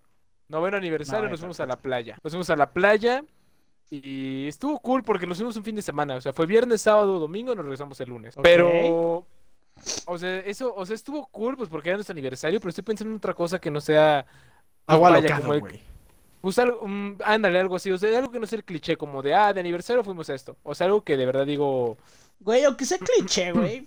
noveno 0.52 0.78
aniversario, 0.78 1.30
nos 1.30 1.40
fuimos 1.40 1.60
a 1.60 1.66
la 1.66 1.78
playa. 1.78 2.18
Nos 2.24 2.32
fuimos 2.32 2.50
a 2.50 2.56
la 2.56 2.72
playa 2.72 3.24
y 3.90 4.48
estuvo 4.48 4.80
cool 4.80 5.04
porque 5.04 5.26
nos 5.26 5.38
fuimos 5.38 5.56
un 5.56 5.64
fin 5.64 5.76
de 5.76 5.82
semana, 5.82 6.16
o 6.16 6.22
sea, 6.22 6.32
fue 6.34 6.46
viernes, 6.46 6.82
sábado, 6.82 7.20
domingo, 7.20 7.56
nos 7.56 7.66
regresamos 7.66 8.00
el 8.02 8.10
lunes. 8.10 8.36
Pero, 8.42 9.26
o 10.06 10.18
sea, 10.18 10.40
eso, 10.40 10.74
o 10.76 10.86
sea, 10.86 10.96
estuvo 10.96 11.28
cool, 11.28 11.58
pues 11.58 11.70
porque 11.70 11.90
era 11.90 11.98
nuestro 11.98 12.14
aniversario, 12.14 12.60
pero 12.60 12.70
estoy 12.70 12.84
pensando 12.84 13.12
en 13.12 13.18
otra 13.18 13.34
cosa 13.34 13.60
que 13.60 13.72
no 13.72 13.82
sea 13.82 14.26
Agua 14.86 15.10
playa, 15.10 15.24
locado, 15.24 15.42
como 15.42 15.54
el-. 15.54 15.80
Pues 16.42 16.58
algo, 16.60 16.88
mm, 16.88 17.18
ándale, 17.24 17.60
algo 17.60 17.76
así, 17.76 17.92
o 17.92 17.98
sea, 17.98 18.18
algo 18.18 18.32
que 18.32 18.40
no 18.40 18.48
sea 18.48 18.58
el 18.58 18.64
cliché, 18.64 18.98
como 18.98 19.22
de, 19.22 19.34
ah, 19.34 19.54
de 19.54 19.60
aniversario 19.60 20.04
fuimos 20.04 20.30
a 20.30 20.36
esto, 20.36 20.58
o 20.64 20.74
sea, 20.74 20.88
algo 20.88 21.04
que 21.04 21.18
de 21.18 21.26
verdad 21.26 21.46
digo, 21.46 21.98
Güey, 22.44 22.64
aunque 22.64 22.86
sea 22.86 22.98
cliché, 22.98 23.52
güey. 23.52 23.86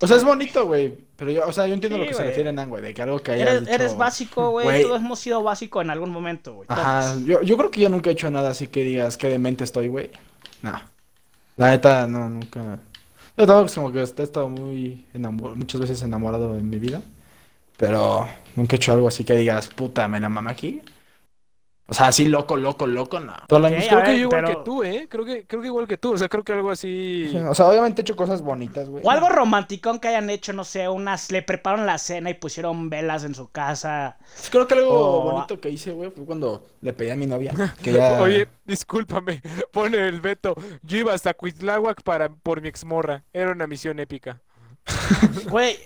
O 0.00 0.06
sea, 0.06 0.16
es 0.18 0.24
bonito, 0.24 0.66
güey. 0.66 0.94
Pero 1.16 1.30
yo, 1.30 1.46
o 1.48 1.52
sea, 1.52 1.66
yo 1.66 1.72
entiendo 1.72 1.96
Sí, 1.96 2.02
lo 2.04 2.08
que 2.08 2.14
se 2.14 2.24
refiere 2.24 2.52
Nan, 2.52 2.68
güey. 2.68 2.82
De 2.82 2.92
que 2.92 3.00
algo 3.02 3.18
que 3.20 3.32
haya 3.32 3.44
Eres, 3.44 3.60
dicho- 3.62 3.72
eres 3.72 3.96
básico, 3.96 4.50
güey. 4.50 4.82
Todos 4.82 5.00
hemos 5.00 5.18
sido 5.18 5.42
básico 5.42 5.80
en 5.80 5.88
algún 5.90 6.10
momento, 6.10 6.54
güey. 6.56 6.66
Ajá, 6.70 7.16
yo, 7.24 7.40
yo 7.40 7.56
creo 7.56 7.70
que 7.70 7.80
yo 7.80 7.88
nunca 7.88 8.10
he 8.10 8.12
hecho 8.12 8.30
nada 8.30 8.50
así 8.50 8.66
que 8.66 8.82
digas 8.84 9.16
que 9.16 9.28
demente 9.30 9.64
estoy, 9.64 9.88
güey. 9.88 10.10
No. 10.60 10.78
La 11.56 11.70
neta, 11.70 12.06
no, 12.06 12.28
nunca. 12.28 12.78
Yo 13.38 13.46
tampoco 13.46 13.74
como 13.74 13.92
que 13.92 14.00
he 14.00 14.02
estado 14.02 14.48
muy 14.50 15.06
enamorado, 15.14 15.56
muchas 15.56 15.80
veces 15.80 16.02
enamorado 16.02 16.54
en 16.56 16.68
mi 16.68 16.78
vida. 16.78 17.00
Pero 17.78 18.28
nunca 18.56 18.76
he 18.76 18.78
hecho 18.78 18.92
algo 18.92 19.08
así 19.08 19.24
que 19.24 19.34
digas, 19.34 19.68
puta, 19.68 20.06
me 20.08 20.20
la 20.20 20.28
mamá 20.28 20.50
aquí. 20.50 20.82
O 21.88 21.94
sea, 21.94 22.08
así 22.08 22.24
loco, 22.26 22.56
loco, 22.56 22.86
loco, 22.86 23.20
no. 23.20 23.32
Todo 23.46 23.60
lo 23.60 23.68
Ok, 23.68 23.74
mismo. 23.74 23.88
Creo 23.90 24.02
que 24.04 24.12
yo 24.12 24.18
igual 24.26 24.44
pero- 24.44 24.58
que 24.58 24.64
tú, 24.64 24.82
¿eh? 24.82 25.06
Creo 25.08 25.24
que, 25.24 25.46
creo 25.46 25.60
que 25.62 25.68
igual 25.68 25.86
que 25.86 25.96
tú. 25.96 26.14
O 26.14 26.18
sea, 26.18 26.28
creo 26.28 26.42
que 26.42 26.52
algo 26.52 26.70
así. 26.72 27.32
O 27.48 27.54
sea, 27.54 27.66
obviamente 27.68 28.00
he 28.00 28.02
hecho 28.02 28.16
cosas 28.16 28.42
bonitas, 28.42 28.88
güey. 28.88 29.04
O 29.06 29.10
algo 29.10 29.28
romanticón 29.28 30.00
que 30.00 30.08
hayan 30.08 30.28
hecho, 30.28 30.52
no 30.52 30.64
sé, 30.64 30.88
unas, 30.88 31.30
le 31.30 31.42
prepararon 31.42 31.86
la 31.86 31.98
cena 31.98 32.28
y 32.30 32.34
pusieron 32.34 32.90
velas 32.90 33.22
en 33.22 33.34
su 33.36 33.48
casa. 33.50 34.16
Creo 34.50 34.66
que 34.66 34.74
algo 34.74 34.90
O- 34.90 35.30
bonito 35.30 35.60
que 35.60 35.70
hice, 35.70 35.92
güey, 35.92 36.10
fue 36.10 36.24
cuando 36.24 36.66
le 36.80 36.92
pedí 36.92 37.10
a 37.10 37.16
mi 37.16 37.26
novia. 37.26 37.52
Que 37.82 37.92
ya... 37.92 38.20
Oye, 38.20 38.48
discúlpame, 38.64 39.40
pone 39.72 40.08
el 40.08 40.20
veto. 40.20 40.54
Yo 40.82 40.98
iba 40.98 41.14
hasta 41.14 41.34
Cuitláhuac 41.34 42.02
para, 42.02 42.28
por 42.30 42.60
mi 42.62 42.68
exmorra. 42.68 43.22
Era 43.32 43.52
una 43.52 43.66
misión 43.68 44.00
épica. 44.00 44.40
Güey, 45.50 45.78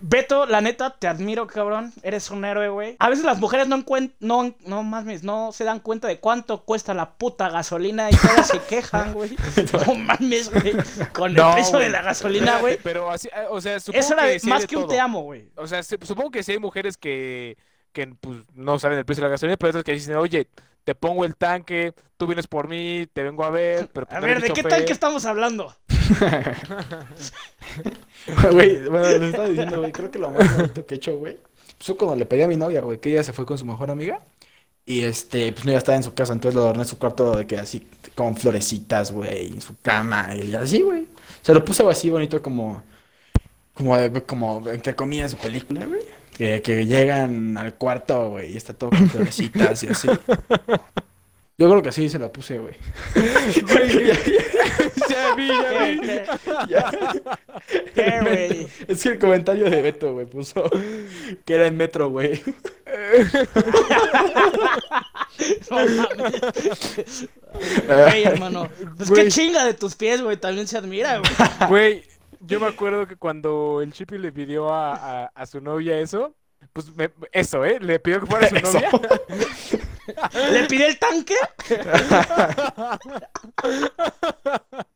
Beto, 0.00 0.46
la 0.46 0.60
neta, 0.60 0.90
te 0.90 1.08
admiro, 1.08 1.46
cabrón. 1.46 1.92
Eres 2.02 2.30
un 2.30 2.44
héroe, 2.44 2.68
güey. 2.68 2.96
A 2.98 3.08
veces 3.08 3.24
las 3.24 3.38
mujeres 3.38 3.66
no 3.68 3.84
no, 4.20 4.54
no 4.64 4.82
mames, 4.82 5.22
no 5.22 5.52
se 5.52 5.64
dan 5.64 5.80
cuenta 5.80 6.08
de 6.08 6.18
cuánto 6.20 6.62
cuesta 6.64 6.94
la 6.94 7.10
puta 7.14 7.48
gasolina 7.48 8.10
y 8.10 8.16
todas 8.16 8.48
se 8.48 8.60
quejan, 8.60 9.12
güey. 9.12 9.36
No 9.86 9.94
mames, 9.94 10.50
güey. 10.50 10.74
Con 11.12 11.30
el 11.30 11.36
No, 11.36 11.52
precio 11.52 11.78
de 11.78 11.88
la 11.90 12.02
gasolina, 12.02 12.58
güey. 12.60 12.78
Pero 12.82 13.10
así, 13.10 13.28
eh, 13.28 13.46
o 13.50 13.60
sea, 13.60 13.80
supongo 13.80 14.00
Eso 14.04 14.14
era 14.14 14.26
que 14.26 14.40
sí 14.40 14.48
más 14.48 14.66
que 14.66 14.76
un 14.76 14.88
te 14.88 15.00
amo, 15.00 15.22
güey. 15.22 15.50
O 15.56 15.66
sea, 15.66 15.82
se- 15.82 15.98
supongo 16.02 16.30
que 16.30 16.42
sí 16.42 16.52
hay 16.52 16.58
mujeres 16.58 16.96
que, 16.96 17.56
que 17.92 18.06
pues, 18.20 18.38
no 18.54 18.78
saben 18.78 18.98
el 18.98 19.04
precio 19.04 19.22
de 19.22 19.28
la 19.28 19.32
gasolina, 19.32 19.56
pero 19.56 19.70
otras 19.70 19.84
que 19.84 19.92
dicen, 19.92 20.16
oye, 20.16 20.48
te 20.84 20.94
pongo 20.94 21.24
el 21.24 21.34
tanque, 21.36 21.94
tú 22.16 22.26
vienes 22.26 22.46
por 22.46 22.68
mí, 22.68 23.08
te 23.12 23.22
vengo 23.22 23.44
a 23.44 23.50
ver, 23.50 23.88
pero 23.92 24.06
pues, 24.06 24.16
A 24.16 24.20
ver, 24.20 24.40
¿de 24.40 24.48
qué 24.48 24.62
chofer". 24.62 24.70
tal 24.70 24.84
que 24.84 24.92
estamos 24.92 25.24
hablando? 25.24 25.74
Güey, 28.50 28.88
bueno, 28.88 29.06
les 29.06 29.22
estaba 29.22 29.48
diciendo, 29.48 29.78
güey, 29.78 29.92
creo 29.92 30.10
que 30.10 30.18
lo 30.18 30.30
más 30.30 30.56
bonito 30.56 30.84
que 30.84 30.94
he 30.94 30.96
hecho, 30.96 31.16
güey, 31.16 31.38
pues 31.78 31.86
fue 31.86 31.96
cuando 31.96 32.16
le 32.16 32.26
pedí 32.26 32.42
a 32.42 32.48
mi 32.48 32.56
novia, 32.56 32.80
güey, 32.80 32.98
que 32.98 33.12
ella 33.12 33.22
se 33.22 33.32
fue 33.32 33.46
con 33.46 33.58
su 33.58 33.64
mejor 33.64 33.90
amiga. 33.90 34.20
Y 34.84 35.02
este, 35.02 35.52
pues 35.52 35.64
no 35.64 35.72
iba 35.72 35.78
a 35.78 35.80
estar 35.80 35.96
en 35.96 36.02
su 36.02 36.14
casa, 36.14 36.32
entonces 36.32 36.54
lo 36.54 36.62
adorné 36.62 36.82
en 36.82 36.88
su 36.88 36.98
cuarto 36.98 37.36
de 37.36 37.46
que 37.46 37.58
así, 37.58 37.86
con 38.14 38.36
florecitas, 38.36 39.12
güey, 39.12 39.48
en 39.48 39.60
su 39.60 39.76
cama, 39.80 40.28
y 40.34 40.54
así, 40.54 40.82
güey. 40.82 41.06
Se 41.42 41.52
lo 41.52 41.64
puse 41.64 41.84
así 41.88 42.08
bonito 42.08 42.40
como, 42.40 42.82
como, 43.74 43.96
como, 44.26 44.70
entre 44.70 44.94
comillas, 44.94 45.32
su 45.32 45.36
película, 45.38 45.86
güey. 45.86 46.02
Que, 46.36 46.60
que 46.62 46.86
llegan 46.86 47.56
al 47.56 47.74
cuarto, 47.74 48.30
güey, 48.30 48.52
y 48.52 48.56
está 48.56 48.74
todo 48.74 48.90
con 48.90 49.08
florecitas 49.08 49.82
y 49.82 49.88
así. 49.88 50.08
Yo 51.58 51.70
creo 51.70 51.82
que 51.82 51.90
sí 51.90 52.10
se 52.10 52.18
lo 52.18 52.30
puse, 52.30 52.58
güey. 52.58 52.74
Ya 55.16 55.34
vi, 55.34 55.48
ya 55.48 55.70
¿Qué, 55.70 55.92
vi. 55.92 56.00
qué, 56.00 56.24
Ya. 56.68 56.90
qué, 57.94 58.20
güey? 58.22 58.68
Es 58.88 59.02
que 59.02 59.08
el 59.10 59.18
comentario 59.18 59.70
de 59.70 59.82
Beto, 59.82 60.12
güey, 60.12 60.26
puso 60.26 60.68
que 61.44 61.54
era 61.54 61.66
en 61.66 61.76
metro, 61.76 62.10
güey. 62.10 62.42
No 65.70 65.76
mames. 65.86 67.28
Güey, 67.86 68.24
hermano. 68.24 68.68
Pues 68.96 69.10
qué 69.10 69.28
chinga 69.28 69.64
de 69.64 69.74
tus 69.74 69.94
pies, 69.94 70.22
güey. 70.22 70.36
También 70.36 70.66
se 70.66 70.78
admira, 70.78 71.18
güey. 71.18 71.32
Güey, 71.68 72.02
yo 72.40 72.60
me 72.60 72.66
acuerdo 72.66 73.06
que 73.06 73.16
cuando 73.16 73.80
el 73.82 73.92
Chippy 73.92 74.18
le 74.18 74.32
pidió 74.32 74.72
a, 74.72 74.94
a, 74.94 75.26
a 75.34 75.46
su 75.46 75.60
novia 75.60 75.98
eso, 75.98 76.34
pues 76.72 76.94
me- 76.94 77.10
eso, 77.32 77.64
¿eh? 77.64 77.78
Le 77.80 77.98
pidió 78.00 78.20
que 78.20 78.26
fuera 78.26 78.48
su 78.48 78.56
Eso. 78.56 78.72
novia. 78.80 78.90
Le 80.52 80.64
pide 80.66 80.88
el 80.88 80.98
tanque. 80.98 81.34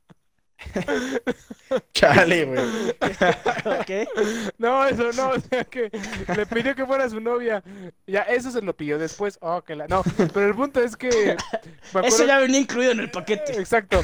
Chale, 1.92 2.44
güey. 2.44 2.60
Ok. 3.80 4.08
No, 4.58 4.86
eso 4.86 5.12
no, 5.12 5.30
o 5.30 5.40
sea 5.40 5.64
que 5.64 5.90
le 6.36 6.46
pidió 6.46 6.74
que 6.74 6.86
fuera 6.86 7.08
su 7.08 7.20
novia. 7.20 7.62
Ya, 8.06 8.22
eso 8.22 8.50
se 8.50 8.62
lo 8.62 8.74
pidió 8.76 8.98
después. 8.98 9.38
Oh, 9.40 9.62
que 9.62 9.76
la... 9.76 9.86
No, 9.86 10.02
pero 10.32 10.48
el 10.48 10.54
punto 10.54 10.80
es 10.80 10.96
que... 10.96 11.36
Eso 12.02 12.26
ya 12.26 12.38
venía 12.38 12.60
incluido 12.60 12.92
en 12.92 13.00
el 13.00 13.10
paquete. 13.10 13.58
Exacto. 13.58 14.02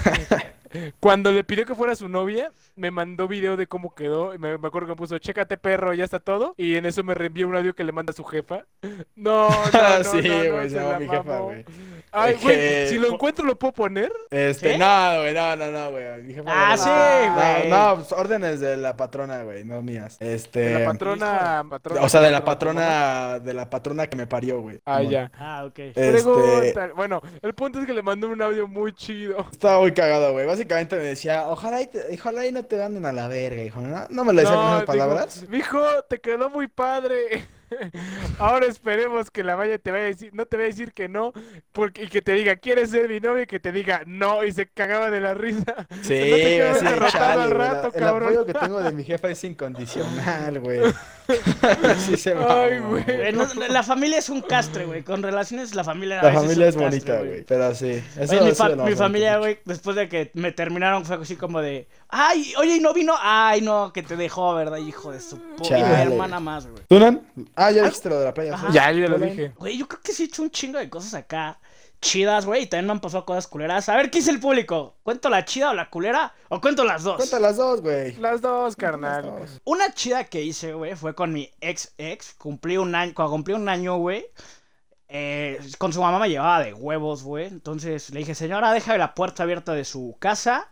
Cuando 1.01 1.33
le 1.33 1.45
pidió 1.45 1.65
que 1.67 1.75
fuera 1.75 1.95
su 1.95 2.09
novia, 2.09 2.51
me 2.75 2.91
mandó 2.91 3.29
video 3.29 3.57
de 3.57 3.67
cómo 3.67 3.95
quedó. 3.95 4.35
y 4.35 4.39
Me, 4.39 4.59
me 4.59 4.69
acuerdo 4.69 4.87
que 4.89 4.93
me 4.93 4.97
puso, 4.97 5.19
chécate 5.19 5.57
perro, 5.57 5.95
ya 5.95 6.05
está 6.05 6.19
todo. 6.21 6.55
Y 6.57 6.77
en 6.77 6.87
eso 6.87 7.03
me 7.05 7.15
reenvió 7.15 7.49
un 7.49 7.57
audio 7.57 7.75
que 7.75 7.85
le 7.85 7.93
manda 7.93 8.11
a 8.11 8.15
su 8.15 8.25
jefa. 8.25 8.65
No, 9.17 9.49
no, 9.49 9.55
no, 9.99 10.05
sí, 10.05 10.29
no, 10.29 10.45
no, 10.45 10.53
güey, 10.53 10.71
se 10.71 10.77
llama 10.77 10.93
la 10.93 10.99
mi 11.01 11.09
jefa, 11.09 11.39
güey. 11.39 11.65
Ay, 12.13 12.35
güey, 12.43 12.57
que- 12.57 12.87
si 12.89 12.99
lo 12.99 13.09
encuentro 13.09 13.45
lo 13.45 13.59
puedo 13.59 13.73
poner. 13.73 14.13
Este, 14.31 14.73
¿Sí? 14.75 14.79
no, 14.79 15.21
güey, 15.21 15.35
no, 15.35 15.57
no, 15.57 15.71
no, 15.71 15.91
güey. 15.91 16.23
Mi 16.23 16.35
jefa 16.35 16.51
Ah, 16.55 16.77
no- 16.77 16.83
sí, 16.83 16.91
no, 17.29 17.59
güey. 17.59 17.71
No, 17.71 17.95
pues, 17.97 18.13
órdenes 18.13 18.61
de 18.61 18.77
la 18.77 18.97
patrona, 18.97 19.43
güey, 19.43 19.65
no 19.65 19.83
mías. 19.83 20.17
Este. 20.21 20.61
De 20.61 20.79
la 20.81 20.87
patrona, 20.93 21.65
patrona. 21.69 22.03
O 22.03 22.09
sea, 22.09 22.21
de 22.21 22.31
la 22.31 22.45
patrona, 22.45 22.81
patrona, 22.83 23.39
de 23.41 23.55
la 23.55 23.71
patrona 23.71 24.07
que 24.07 24.17
me 24.17 24.27
parió, 24.27 24.61
güey. 24.61 24.81
Ah, 24.85 25.03
ya. 25.03 25.31
Ah, 25.39 25.65
ok. 25.67 25.79
Este, 25.79 26.13
Pregunta. 26.13 26.91
Bueno, 26.95 27.21
el 27.43 27.55
punto 27.55 27.81
es 27.81 27.87
que 27.87 27.95
le 27.95 28.03
mandó 28.03 28.29
un 28.29 28.41
audio 28.43 28.69
muy 28.69 28.93
chido. 28.93 29.47
estaba 29.51 29.81
muy 29.81 29.93
cagado, 29.93 30.33
güey. 30.33 30.47
Básicamente 30.57 30.97
me 30.97 31.03
decía, 31.05 31.49
ojalá 31.49 31.83
y, 31.83 31.87
te- 31.87 32.15
ojalá 32.15 32.47
y 32.47 32.53
no 32.53 32.65
te 32.65 32.83
anden 32.83 33.05
a 33.07 33.13
la 33.13 33.29
verga, 33.29 33.63
hijo. 33.63 33.81
No, 33.81 34.07
no 34.09 34.25
me 34.25 34.33
lo 34.33 34.41
decía 34.41 34.57
con 34.57 34.73
esas 34.73 34.87
dijo, 34.87 34.87
palabras. 34.87 35.45
Mijo, 35.49 35.81
te 36.09 36.21
quedó 36.21 36.51
muy 36.51 36.67
padre. 36.69 37.47
Ahora 38.39 38.67
esperemos 38.67 39.31
que 39.31 39.43
la 39.45 39.55
vaya 39.57 39.79
te 39.79 39.91
vaya 39.91 40.05
a 40.05 40.07
decir, 40.09 40.31
no 40.35 40.47
te 40.47 40.57
vaya 40.57 40.67
a 40.67 40.71
decir 40.71 40.93
que 40.93 41.09
no, 41.09 41.33
porque, 41.73 42.05
y 42.05 42.09
que 42.09 42.23
te 42.23 42.33
diga, 42.33 42.57
¿quieres 42.57 42.91
ser 42.91 43.09
mi 43.09 43.21
novia? 43.21 43.43
Y 43.45 43.47
que 43.47 43.61
te 43.61 43.73
diga 43.73 44.03
no, 44.07 44.45
y 44.45 44.53
se 44.53 44.67
cagaba 44.67 45.11
de 45.11 45.21
la 45.21 45.35
risa. 45.35 45.75
Sí, 46.03 46.15
No 46.31 46.37
te 46.37 46.43
quedas 46.43 46.79
sí, 46.79 46.85
chale, 47.13 47.43
al 47.43 47.51
rato, 47.51 47.89
la- 47.89 47.95
El 47.95 48.01
cabrón. 48.05 48.23
apoyo 48.29 48.47
que 48.47 48.55
tengo 48.55 48.81
de 48.83 48.93
mi 48.93 49.05
jefa 49.05 49.29
es 49.31 49.43
incondicional, 49.45 50.61
güey. 50.61 50.81
Sí 51.99 52.17
se 52.17 52.35
Ay, 52.35 52.79
mamó, 52.81 52.91
güey. 52.91 53.33
No, 53.33 53.47
la 53.69 53.83
familia 53.83 54.19
es 54.19 54.29
un 54.29 54.43
castre, 54.43 54.85
güey. 54.85 55.03
Con 55.03 55.23
relaciones, 55.23 55.75
la 55.75 55.83
familia. 55.83 56.23
La 56.23 56.33
familia 56.33 56.69
es 56.69 56.77
castre, 56.77 56.85
bonita, 56.91 57.19
güey. 57.19 57.45
Pero 57.45 57.75
sí. 57.75 58.03
Eso 58.19 58.33
Oye, 58.33 58.43
mi, 58.43 58.53
fa- 58.53 58.97
familia, 58.97 59.39
güey, 59.39 59.59
después 59.65 59.97
de 59.97 60.09
que 60.09 60.31
me 60.35 60.53
terminaron, 60.53 61.05
fue 61.05 61.17
así 61.17 61.35
como 61.37 61.61
de. 61.61 61.89
Ay, 62.09 62.53
oye, 62.59 62.77
¿y 62.77 62.81
no 62.81 62.95
vino? 62.95 63.15
Ay, 63.21 63.61
no, 63.61 63.93
que 63.93 64.03
te 64.05 64.17
dejó, 64.17 64.55
¿verdad? 64.55 64.79
Hijo 64.79 65.11
de 65.11 65.21
su 65.21 65.39
puta 65.57 66.03
hermana 66.03 66.39
más, 66.39 66.67
güey. 66.69 66.85
¿Tú, 66.89 67.01
Nan? 67.01 67.23
Ah, 67.57 67.71
ya 67.71 67.85
dijiste 67.85 68.09
lo 68.11 68.19
de 68.19 68.25
la 68.27 68.35
playa. 68.35 68.55
Ajá. 68.55 68.69
Ya, 68.71 68.93
yo 68.93 69.01
ya 69.01 69.09
lo 69.09 69.19
dije. 69.19 69.53
Güey, 69.57 69.79
yo 69.79 69.89
creo 69.89 70.01
que 70.03 70.13
sí 70.13 70.23
he 70.25 70.27
hecho 70.27 70.43
un 70.43 70.51
chingo 70.51 70.79
de 70.79 70.89
cosas 70.91 71.15
acá 71.15 71.59
chidas, 72.01 72.45
güey. 72.45 72.65
Y 72.65 72.67
también 72.67 72.87
me 72.87 72.93
han 72.93 73.01
pasado 73.01 73.25
cosas 73.25 73.47
culeras. 73.47 73.89
A 73.89 73.97
ver, 73.97 74.11
¿qué 74.11 74.19
dice 74.19 74.31
el 74.31 74.39
público? 74.39 74.97
¿Cuento 75.03 75.31
la 75.31 75.45
chida 75.47 75.71
o 75.71 75.75
la 75.75 75.89
culera? 75.89 76.35
¿O 76.51 76.61
cuento 76.61 76.85
las 76.85 77.03
dos? 77.03 77.17
Cuenta 77.17 77.41
las 77.41 77.57
dos, 77.57 77.81
güey. 77.81 78.15
Las 78.17 78.43
dos, 78.43 78.65
Las 78.67 78.77
carnal. 78.77 79.23
dos. 79.23 79.61
Una 79.65 79.93
chida 79.95 80.25
que 80.25 80.43
hice, 80.43 80.75
güey, 80.75 80.95
fue 80.95 81.15
con 81.15 81.33
mi 81.33 81.51
ex 81.63 81.95
ex. 81.97 82.35
Cumplí 82.35 82.77
un 82.77 82.95
año, 82.95 83.13
cuando 83.15 83.33
cumplí 83.33 83.55
un 83.55 83.69
año, 83.69 83.97
güey. 83.97 84.27
eh, 85.09 85.59
con 85.79 85.93
su 85.93 86.03
mamá 86.03 86.19
me 86.19 86.29
llevaba 86.29 86.63
de 86.63 86.75
huevos, 86.75 87.23
güey. 87.23 87.47
Entonces 87.47 88.11
le 88.11 88.19
dije, 88.21 88.35
señora, 88.35 88.73
deja 88.73 88.97
la 88.99 89.15
puerta 89.15 89.45
abierta 89.45 89.73
de 89.73 89.85
su 89.85 90.17
casa. 90.19 90.69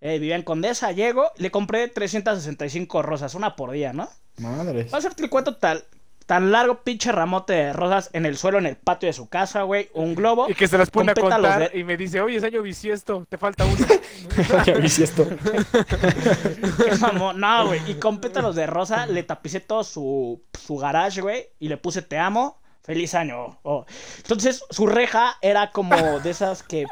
Eh, 0.00 0.18
vivía 0.18 0.36
en 0.36 0.42
Condesa, 0.42 0.92
llego. 0.92 1.30
Le 1.36 1.50
compré 1.50 1.88
365 1.88 3.02
rosas, 3.02 3.34
una 3.34 3.56
por 3.56 3.70
día, 3.72 3.92
¿no? 3.92 4.08
Madres. 4.38 4.86
Voy 4.90 4.94
a 4.94 4.98
hacerte 4.98 5.22
el 5.24 5.30
cuento 5.30 5.56
tal. 5.56 5.84
Tan 6.26 6.50
largo 6.50 6.82
pinche 6.82 7.12
ramote 7.12 7.52
de 7.52 7.72
rosas 7.74 8.08
en 8.14 8.24
el 8.24 8.38
suelo, 8.38 8.56
en 8.58 8.64
el 8.64 8.76
patio 8.76 9.08
de 9.08 9.12
su 9.12 9.28
casa, 9.28 9.62
güey. 9.62 9.90
Un 9.92 10.14
globo. 10.14 10.48
Y 10.48 10.54
que 10.54 10.66
se 10.66 10.78
las 10.78 10.88
pone 10.90 11.12
a 11.12 11.14
contar 11.14 11.70
de- 11.70 11.78
y 11.78 11.84
me 11.84 11.98
dice, 11.98 12.20
oye, 12.22 12.36
es 12.38 12.44
año 12.44 12.62
bisiesto, 12.62 13.26
te 13.28 13.36
falta 13.36 13.64
uno. 13.66 13.76
Ya 14.64 14.74
vi 14.74 14.88
si 14.88 15.02
esto. 15.02 15.26
Qué 15.28 16.96
mamón. 17.00 17.38
No, 17.40 17.66
güey. 17.66 17.80
Y 17.90 17.94
con 17.94 18.20
pétalos 18.20 18.56
de 18.56 18.66
rosa 18.66 19.06
le 19.06 19.22
tapicé 19.22 19.60
todo 19.60 19.84
su, 19.84 20.42
su 20.58 20.76
garage, 20.76 21.20
güey. 21.20 21.46
Y 21.58 21.68
le 21.68 21.76
puse 21.76 22.00
te 22.02 22.18
amo, 22.18 22.60
feliz 22.82 23.14
año. 23.14 23.58
Oh. 23.62 23.84
Entonces, 24.18 24.64
su 24.70 24.86
reja 24.86 25.36
era 25.42 25.70
como 25.72 26.20
de 26.20 26.30
esas 26.30 26.62
que 26.62 26.86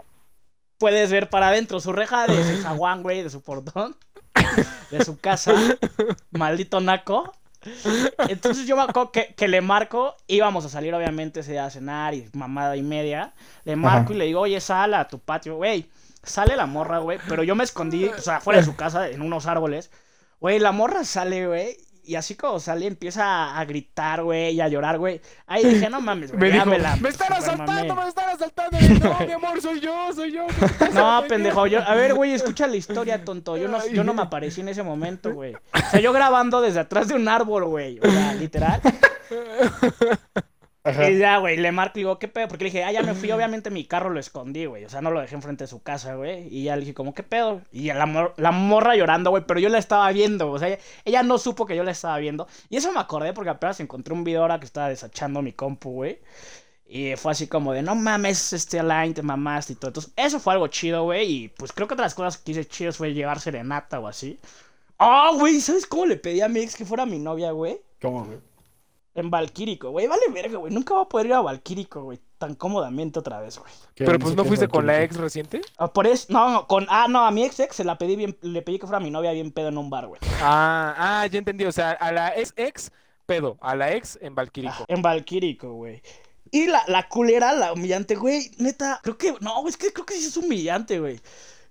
puedes 0.78 1.10
ver 1.10 1.30
para 1.30 1.48
adentro. 1.48 1.80
Su 1.80 1.92
reja 1.92 2.26
de 2.26 2.44
su 2.56 2.62
zaguán, 2.62 3.02
güey, 3.02 3.22
de 3.22 3.30
su 3.30 3.40
portón. 3.42 3.96
De 4.90 5.04
su 5.04 5.18
casa. 5.18 5.54
Maldito 6.32 6.80
naco. 6.80 7.32
Entonces 8.28 8.66
yo 8.66 8.76
me 8.76 8.82
acuerdo 8.82 9.12
que, 9.12 9.34
que 9.34 9.48
le 9.48 9.60
marco, 9.60 10.16
íbamos 10.26 10.64
a 10.64 10.68
salir 10.68 10.94
obviamente 10.94 11.40
ese 11.40 11.52
día 11.52 11.66
a 11.66 11.70
cenar 11.70 12.14
y 12.14 12.28
mamada 12.32 12.76
y 12.76 12.82
media. 12.82 13.34
Le 13.64 13.76
marco 13.76 14.06
Ajá. 14.06 14.14
y 14.14 14.18
le 14.18 14.24
digo, 14.26 14.40
oye, 14.40 14.60
sal 14.60 14.94
a 14.94 15.08
tu 15.08 15.18
patio, 15.18 15.56
güey. 15.56 15.88
Sale 16.22 16.56
la 16.56 16.66
morra, 16.66 16.98
güey. 16.98 17.18
Pero 17.28 17.42
yo 17.42 17.54
me 17.54 17.64
escondí, 17.64 18.06
o 18.06 18.18
sea, 18.20 18.40
fuera 18.40 18.60
de 18.60 18.64
su 18.64 18.76
casa, 18.76 19.08
en 19.08 19.22
unos 19.22 19.46
árboles. 19.46 19.90
Güey, 20.40 20.58
la 20.58 20.72
morra 20.72 21.04
sale, 21.04 21.46
güey. 21.46 21.76
Y 22.04 22.14
así 22.16 22.34
como 22.34 22.58
sale, 22.60 22.86
empieza 22.86 23.56
a 23.58 23.64
gritar, 23.64 24.22
güey, 24.22 24.54
y 24.54 24.60
a 24.60 24.68
llorar, 24.68 24.98
güey. 24.98 25.20
Ahí 25.46 25.64
dije, 25.64 25.88
no 25.88 26.00
mames, 26.00 26.32
Me 26.32 26.38
güey, 26.38 26.50
ya 26.50 26.58
dijo, 26.58 26.70
me 26.70 26.78
la 26.78 26.96
me 26.96 27.08
están 27.08 27.28
supermamé". 27.28 27.62
asaltando, 27.72 27.94
me 27.96 28.08
están 28.08 28.28
asaltando. 28.30 28.78
No, 29.08 29.26
mi 29.26 29.32
amor, 29.32 29.60
soy 29.60 29.80
yo, 29.80 30.12
soy 30.14 30.32
yo. 30.32 30.46
¿qué 30.48 30.66
te 30.66 30.74
pasa, 30.86 30.92
No, 31.22 31.22
pendejo, 31.28 31.66
yo, 31.66 31.82
a 31.82 31.94
ver, 31.94 32.14
güey, 32.14 32.32
escucha 32.32 32.66
la 32.66 32.76
historia, 32.76 33.24
tonto. 33.24 33.56
Yo 33.56 33.68
no, 33.68 33.86
yo 33.88 34.04
no 34.04 34.14
me 34.14 34.22
aparecí 34.22 34.60
en 34.62 34.68
ese 34.68 34.82
momento, 34.82 35.32
güey. 35.32 35.54
O 35.54 35.90
sea, 35.90 36.00
yo 36.00 36.12
grabando 36.12 36.60
desde 36.60 36.80
atrás 36.80 37.08
de 37.08 37.14
un 37.14 37.28
árbol, 37.28 37.64
güey. 37.66 37.98
O 38.00 38.10
sea, 38.10 38.34
literal. 38.34 38.80
Ajá. 40.84 41.10
Y 41.10 41.18
ya, 41.18 41.38
güey, 41.38 41.56
le 41.58 41.70
marco 41.70 41.98
y 41.98 42.02
digo, 42.02 42.18
¿qué 42.18 42.26
pedo? 42.26 42.48
Porque 42.48 42.64
le 42.64 42.70
dije, 42.70 42.82
ah, 42.82 42.90
ya 42.90 43.02
me 43.02 43.14
fui, 43.14 43.30
obviamente 43.30 43.70
mi 43.70 43.84
carro 43.84 44.10
lo 44.10 44.18
escondí, 44.18 44.64
güey. 44.66 44.84
O 44.84 44.88
sea, 44.88 45.00
no 45.00 45.12
lo 45.12 45.20
dejé 45.20 45.36
enfrente 45.36 45.64
de 45.64 45.68
su 45.68 45.80
casa, 45.82 46.16
güey. 46.16 46.48
Y 46.50 46.64
ya 46.64 46.74
le 46.74 46.80
dije, 46.80 46.94
¿cómo 46.94 47.14
qué 47.14 47.22
pedo? 47.22 47.60
Y 47.70 47.92
la, 47.92 48.04
mor- 48.06 48.34
la 48.36 48.50
morra 48.50 48.96
llorando, 48.96 49.30
güey, 49.30 49.44
pero 49.46 49.60
yo 49.60 49.68
la 49.68 49.78
estaba 49.78 50.10
viendo, 50.10 50.50
o 50.50 50.58
sea, 50.58 50.68
ella, 50.68 50.78
ella 51.04 51.22
no 51.22 51.38
supo 51.38 51.66
que 51.66 51.76
yo 51.76 51.84
la 51.84 51.92
estaba 51.92 52.18
viendo. 52.18 52.48
Y 52.68 52.76
eso 52.78 52.92
me 52.92 52.98
acordé 53.00 53.32
porque 53.32 53.50
apenas 53.50 53.78
encontré 53.78 54.12
un 54.12 54.24
video 54.24 54.42
ahora 54.42 54.58
que 54.58 54.66
estaba 54.66 54.88
desachando 54.88 55.40
mi 55.40 55.52
compu, 55.52 55.90
güey. 55.92 56.18
Y 56.86 57.16
fue 57.16 57.32
así 57.32 57.46
como 57.46 57.72
de, 57.72 57.82
no 57.82 57.94
mames, 57.94 58.52
este 58.52 58.78
Alain, 58.80 59.14
te 59.14 59.22
mamaste 59.22 59.72
y 59.74 59.76
todo. 59.76 59.88
Entonces, 59.90 60.12
eso 60.16 60.40
fue 60.40 60.52
algo 60.54 60.66
chido, 60.68 61.04
güey. 61.04 61.30
Y 61.44 61.48
pues 61.48 61.72
creo 61.72 61.88
que 61.88 61.94
otra 61.94 62.04
de 62.04 62.06
las 62.08 62.14
cosas 62.14 62.38
que 62.38 62.52
hice 62.52 62.66
chidas 62.66 62.96
fue 62.98 63.14
llevar 63.14 63.40
serenata 63.40 63.98
o 64.00 64.08
así. 64.08 64.38
Ah, 64.98 65.30
güey, 65.34 65.60
¿sabes 65.60 65.86
cómo 65.86 66.06
le 66.06 66.16
pedí 66.16 66.40
a 66.42 66.48
mi 66.48 66.60
ex 66.60 66.76
que 66.76 66.84
fuera 66.84 67.06
mi 67.06 67.18
novia, 67.18 67.52
güey? 67.52 67.80
¿Cómo, 68.00 68.24
güey? 68.24 68.38
En 69.14 69.30
Valquírico, 69.30 69.90
güey. 69.90 70.06
Vale 70.06 70.22
verga, 70.32 70.58
güey. 70.58 70.72
Nunca 70.72 70.94
voy 70.94 71.04
a 71.04 71.08
poder 71.08 71.26
ir 71.26 71.34
a 71.34 71.40
Valquírico, 71.40 72.02
güey. 72.02 72.18
Tan 72.38 72.54
cómodamente 72.54 73.18
otra 73.18 73.40
vez, 73.40 73.58
güey. 73.58 73.70
Pero 73.94 74.18
pues 74.18 74.34
no 74.34 74.44
fuiste 74.44 74.68
con 74.68 74.86
la 74.86 75.02
ex 75.02 75.16
reciente. 75.16 75.60
Ah, 75.76 75.92
por 75.92 76.06
eso, 76.06 76.26
no, 76.30 76.50
no, 76.50 76.66
con, 76.66 76.86
ah, 76.88 77.06
no, 77.08 77.24
a 77.24 77.30
mi 77.30 77.44
ex 77.44 77.60
ex 77.60 77.76
se 77.76 77.84
la 77.84 77.98
pedí 77.98 78.16
bien, 78.16 78.36
le 78.40 78.62
pedí 78.62 78.78
que 78.78 78.86
fuera 78.86 79.00
mi 79.00 79.10
novia 79.10 79.32
bien 79.32 79.52
pedo 79.52 79.68
en 79.68 79.78
un 79.78 79.90
bar, 79.90 80.06
güey. 80.06 80.20
Ah, 80.40 80.94
ah, 80.96 81.26
ya 81.26 81.38
entendí. 81.38 81.64
O 81.66 81.72
sea, 81.72 81.92
a 81.92 82.10
la 82.10 82.36
ex 82.36 82.54
ex 82.56 82.90
pedo, 83.26 83.58
a 83.60 83.76
la 83.76 83.92
ex 83.92 84.18
en 84.22 84.34
Valquirico. 84.34 84.84
En 84.88 85.02
Valquírico, 85.02 85.72
güey. 85.74 86.02
Y 86.50 86.66
la, 86.66 86.82
la 86.88 87.08
culera, 87.08 87.52
la 87.52 87.72
humillante, 87.72 88.14
güey, 88.14 88.50
neta, 88.58 89.00
creo 89.02 89.16
que, 89.16 89.34
no, 89.40 89.60
güey, 89.60 89.70
es 89.70 89.76
que 89.76 89.92
creo 89.92 90.04
que 90.04 90.14
sí 90.14 90.26
es 90.26 90.36
humillante, 90.36 91.00
güey. 91.00 91.20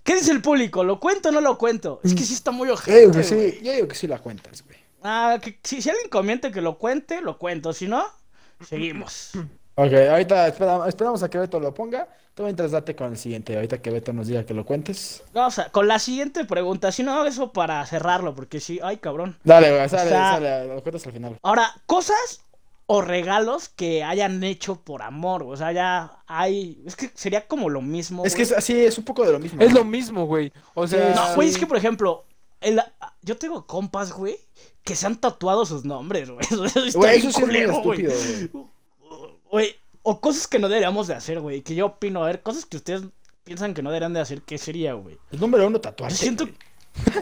¿Qué 0.04 0.16
dice 0.16 0.32
el 0.32 0.42
público? 0.42 0.84
¿Lo 0.84 1.00
cuento 1.00 1.30
o 1.30 1.32
no 1.32 1.42
lo 1.42 1.58
cuento? 1.58 2.00
Es 2.04 2.16
que 2.16 2.24
sí 2.24 2.34
está 2.34 2.50
muy 2.52 2.68
Yo 2.68 2.74
ojete, 2.74 3.00
digo 3.02 3.12
que 3.12 3.22
güey. 3.22 3.52
sí, 3.52 3.60
yo 3.64 3.72
digo 3.74 3.88
que 3.88 3.96
sí 3.96 4.08
la 4.08 4.18
cuentas, 4.20 4.64
güey. 4.66 4.78
Ah, 5.04 5.40
que, 5.42 5.60
si, 5.64 5.82
si 5.82 5.90
alguien 5.90 6.10
comiente 6.10 6.52
que 6.52 6.62
lo 6.62 6.78
cuente, 6.78 7.22
lo 7.22 7.38
cuento. 7.38 7.74
Si 7.74 7.88
no, 7.88 8.04
seguimos. 8.68 9.32
Ok, 9.76 9.94
ahorita 9.94 10.48
espera- 10.48 10.88
esperamos 10.88 11.24
a 11.24 11.30
que 11.30 11.38
Beto 11.38 11.60
lo 11.60 11.74
ponga. 11.74 12.08
Tú 12.34 12.44
mientras 12.44 12.72
date 12.72 12.96
con 12.96 13.12
el 13.12 13.18
siguiente. 13.18 13.56
Ahorita 13.56 13.82
que 13.82 13.90
Beto 13.90 14.14
nos 14.14 14.28
diga 14.28 14.46
que 14.46 14.54
lo 14.54 14.66
cuentes. 14.66 15.24
Vamos 15.34 15.60
a, 15.60 15.70
con 15.70 15.88
la 15.88 16.00
siguiente 16.00 16.46
pregunta. 16.46 16.92
Si 16.92 17.04
no, 17.04 17.26
eso 17.26 17.52
para 17.52 17.86
cerrarlo, 17.86 18.34
porque 18.36 18.60
sí, 18.60 18.80
ay, 18.84 18.98
cabrón. 18.98 19.38
Dale, 19.44 19.70
güey, 19.76 19.90
sale, 19.90 20.10
sea- 20.10 20.34
sale, 20.34 20.68
lo 20.68 20.82
cuentas 20.82 21.06
al 21.08 21.14
final. 21.14 21.38
Ahora, 21.42 21.74
cosas 21.88 22.42
o 22.86 23.02
regalos 23.02 23.70
que 23.70 24.04
hayan 24.04 24.44
hecho 24.44 24.76
por 24.82 25.02
amor. 25.02 25.44
O 25.44 25.56
sea, 25.58 25.72
ya 25.72 26.24
hay. 26.28 26.82
Es 26.86 26.96
que 26.96 27.10
sería 27.16 27.48
como 27.48 27.70
lo 27.70 27.82
mismo. 27.82 28.24
Es 28.26 28.36
que 28.36 28.44
es 28.44 28.52
así, 28.52 28.80
es 28.86 28.98
un 28.98 29.04
poco 29.06 29.26
de 29.26 29.32
lo 29.32 29.40
mismo. 29.40 29.62
Es 29.62 29.72
¿no? 29.74 29.80
lo 29.80 29.86
mismo, 29.86 30.26
güey. 30.26 30.52
O 30.74 30.88
sea, 30.88 31.14
No, 31.16 31.36
güey, 31.36 31.50
es 31.50 31.58
que 31.58 31.66
por 31.68 31.78
ejemplo, 31.78 32.26
el- 32.62 32.82
yo 33.24 33.38
tengo 33.38 33.66
compas, 33.66 34.12
güey, 34.14 34.38
que 34.84 34.96
se 34.96 35.06
han 35.06 35.20
tatuado 35.20 35.66
sus 35.66 35.86
nombres, 35.86 36.30
güey. 36.30 36.42
Eso 36.50 37.00
Güey, 37.00 37.18
eso 37.18 37.22
sí 37.22 37.28
es 37.28 37.38
muy 37.38 37.46
culero, 37.46 37.82
güey. 37.82 38.06
estúpido, 38.06 38.50
güey. 38.52 39.32
Güey, 39.52 39.76
o 40.04 40.20
cosas 40.22 40.48
que 40.48 40.60
no 40.60 40.68
deberíamos 40.70 41.08
de 41.08 41.16
hacer, 41.16 41.40
güey. 41.40 41.62
Que 41.62 41.76
yo 41.76 41.86
opino, 41.88 42.24
a 42.24 42.28
ver, 42.28 42.42
cosas 42.42 42.66
que 42.66 42.78
ustedes 42.78 43.04
piensan 43.44 43.74
que 43.74 43.82
no 43.82 43.90
deberían 43.90 44.14
de 44.14 44.20
hacer, 44.22 44.42
¿qué 44.44 44.58
sería, 44.58 44.94
güey? 44.94 45.18
El 45.32 45.40
número 45.40 45.68
uno, 45.68 45.78
Yo 45.78 45.82
tatuarse. 45.82 46.18
siento 46.18 46.48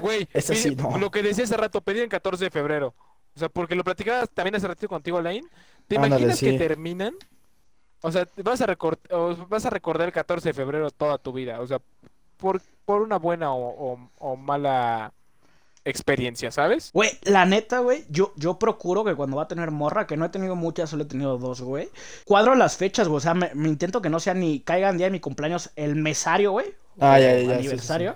güey. 0.01 0.27
sí, 0.41 0.75
no. 0.75 0.97
lo 0.97 1.11
que 1.11 1.21
decía 1.23 1.43
hace 1.43 1.57
rato, 1.57 1.81
pedí 1.81 1.99
el 1.99 2.09
14 2.09 2.45
de 2.45 2.49
febrero. 2.51 2.93
O 3.35 3.39
sea, 3.39 3.49
porque 3.49 3.75
lo 3.75 3.83
platicaba 3.83 4.25
también 4.27 4.55
hace 4.55 4.67
ratito 4.67 4.87
contigo, 4.89 5.17
Alain. 5.17 5.47
¿Te 5.87 5.95
Ándale, 5.95 6.15
imaginas 6.15 6.39
que 6.39 6.53
terminan? 6.57 7.15
O 8.01 8.11
sea, 8.11 8.27
vas 8.43 8.61
a, 8.61 8.65
vas 9.49 9.65
recordar 9.69 10.07
el 10.07 10.13
14 10.13 10.49
de 10.49 10.53
febrero 10.53 10.89
toda 10.91 11.17
tu 11.17 11.33
vida. 11.33 11.59
O 11.61 11.67
sea, 11.67 11.79
por, 12.37 12.61
por 12.85 13.01
una 13.01 13.17
buena 13.17 13.53
o, 13.53 13.93
o- 13.93 14.09
o 14.17 14.35
mala 14.35 15.13
experiencia, 15.89 16.51
¿sabes? 16.51 16.91
Güey, 16.93 17.11
la 17.23 17.45
neta, 17.45 17.79
güey, 17.79 18.05
yo, 18.09 18.33
yo 18.35 18.59
procuro 18.59 19.03
que 19.03 19.15
cuando 19.15 19.37
va 19.37 19.43
a 19.43 19.47
tener 19.47 19.71
morra, 19.71 20.07
que 20.07 20.17
no 20.17 20.25
he 20.25 20.29
tenido 20.29 20.55
muchas, 20.55 20.89
solo 20.89 21.03
he 21.03 21.07
tenido 21.07 21.37
dos, 21.37 21.61
güey. 21.61 21.89
Cuadro 22.25 22.55
las 22.55 22.77
fechas, 22.77 23.07
güey, 23.07 23.17
o 23.17 23.21
sea, 23.21 23.33
me, 23.33 23.51
me 23.55 23.69
intento 23.69 24.01
que 24.01 24.09
no 24.09 24.19
sea 24.19 24.33
ni 24.33 24.61
caigan 24.61 24.97
día 24.97 25.07
de 25.07 25.11
mi 25.11 25.19
cumpleaños 25.19 25.71
el 25.75 25.95
mesario, 25.95 26.51
güey. 26.51 26.73
Ah, 26.99 27.15
o 27.15 27.19
ya, 27.19 27.19
ya, 27.19 27.33
ya, 27.33 27.39
sí, 27.39 27.45
sí, 27.45 27.53
Aniversario. 27.53 28.15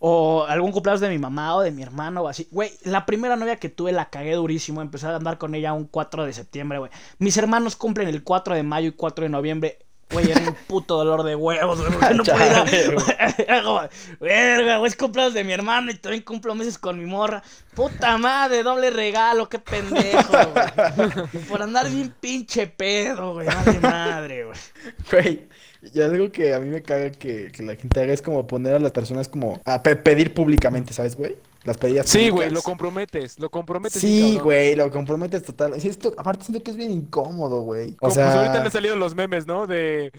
O 0.00 0.44
algún 0.46 0.72
cumpleaños 0.72 1.00
de 1.00 1.08
mi 1.08 1.18
mamá 1.18 1.56
o 1.56 1.60
de 1.60 1.70
mi 1.70 1.82
hermano 1.82 2.22
o 2.22 2.28
así. 2.28 2.48
Güey, 2.50 2.70
la 2.82 3.06
primera 3.06 3.36
novia 3.36 3.56
que 3.56 3.68
tuve 3.68 3.92
la 3.92 4.10
cagué 4.10 4.34
durísimo. 4.34 4.82
Empecé 4.82 5.06
a 5.06 5.16
andar 5.16 5.38
con 5.38 5.54
ella 5.54 5.72
un 5.72 5.86
4 5.86 6.26
de 6.26 6.32
septiembre, 6.32 6.78
güey. 6.78 6.90
Mis 7.18 7.36
hermanos 7.36 7.76
cumplen 7.76 8.08
el 8.08 8.22
4 8.22 8.54
de 8.54 8.62
mayo 8.62 8.88
y 8.88 8.92
4 8.92 9.24
de 9.24 9.28
noviembre. 9.30 9.78
Güey, 10.10 10.30
era 10.30 10.40
un 10.40 10.54
puto 10.66 10.96
dolor 10.96 11.22
de 11.24 11.34
huevos, 11.34 11.78
güey. 11.80 11.92
porque 11.92 12.14
No 12.14 12.24
podía. 12.24 12.64
Verga, 14.20 14.76
güey, 14.78 14.88
es 14.88 14.96
cumpleaños 14.96 15.34
de 15.34 15.44
mi 15.44 15.52
hermano 15.52 15.90
y 15.90 15.94
también 15.94 16.22
cumplo 16.22 16.54
meses 16.54 16.78
con 16.78 16.98
mi 16.98 17.06
morra. 17.06 17.42
Puta 17.74 18.16
madre, 18.18 18.62
doble 18.62 18.90
regalo, 18.90 19.48
qué 19.48 19.58
pendejo, 19.58 20.32
güey. 20.52 21.44
Por 21.48 21.62
andar 21.62 21.90
bien 21.90 22.14
pinche 22.20 22.66
pedo, 22.66 23.34
güey. 23.34 23.46
Madre 23.46 23.80
madre, 23.80 24.44
güey. 24.44 24.58
Güey, 25.10 25.48
y 25.92 26.00
algo 26.00 26.30
que 26.30 26.54
a 26.54 26.60
mí 26.60 26.68
me 26.68 26.82
caga 26.82 27.10
que, 27.10 27.50
que 27.52 27.62
la 27.62 27.74
gente 27.76 28.00
haga 28.00 28.12
es 28.12 28.22
como 28.22 28.46
poner 28.46 28.74
a 28.74 28.78
las 28.78 28.92
personas 28.92 29.28
como 29.28 29.60
a 29.64 29.82
pe- 29.82 29.96
pedir 29.96 30.32
públicamente, 30.34 30.92
¿sabes, 30.92 31.16
güey? 31.16 31.36
Las 31.64 31.78
pedidas 31.78 32.08
Sí, 32.08 32.28
güey, 32.30 32.50
lo 32.50 32.62
comprometes, 32.62 33.38
lo 33.38 33.50
comprometes. 33.50 34.00
Sí, 34.00 34.38
güey, 34.42 34.74
lo 34.76 34.90
comprometes 34.90 35.42
total. 35.44 35.80
Sí, 35.80 35.88
esto, 35.88 36.14
aparte 36.16 36.44
siento 36.44 36.62
que 36.62 36.70
es 36.70 36.76
bien 36.76 36.90
incómodo, 36.90 37.62
güey. 37.62 37.96
O 38.00 38.08
Como, 38.08 38.10
sea, 38.10 38.24
pues 38.24 38.34
ahorita 38.34 38.60
le 38.60 38.66
han 38.66 38.70
salido 38.72 38.96
los 38.96 39.14
memes, 39.14 39.46
¿no? 39.46 39.66
De 39.66 40.12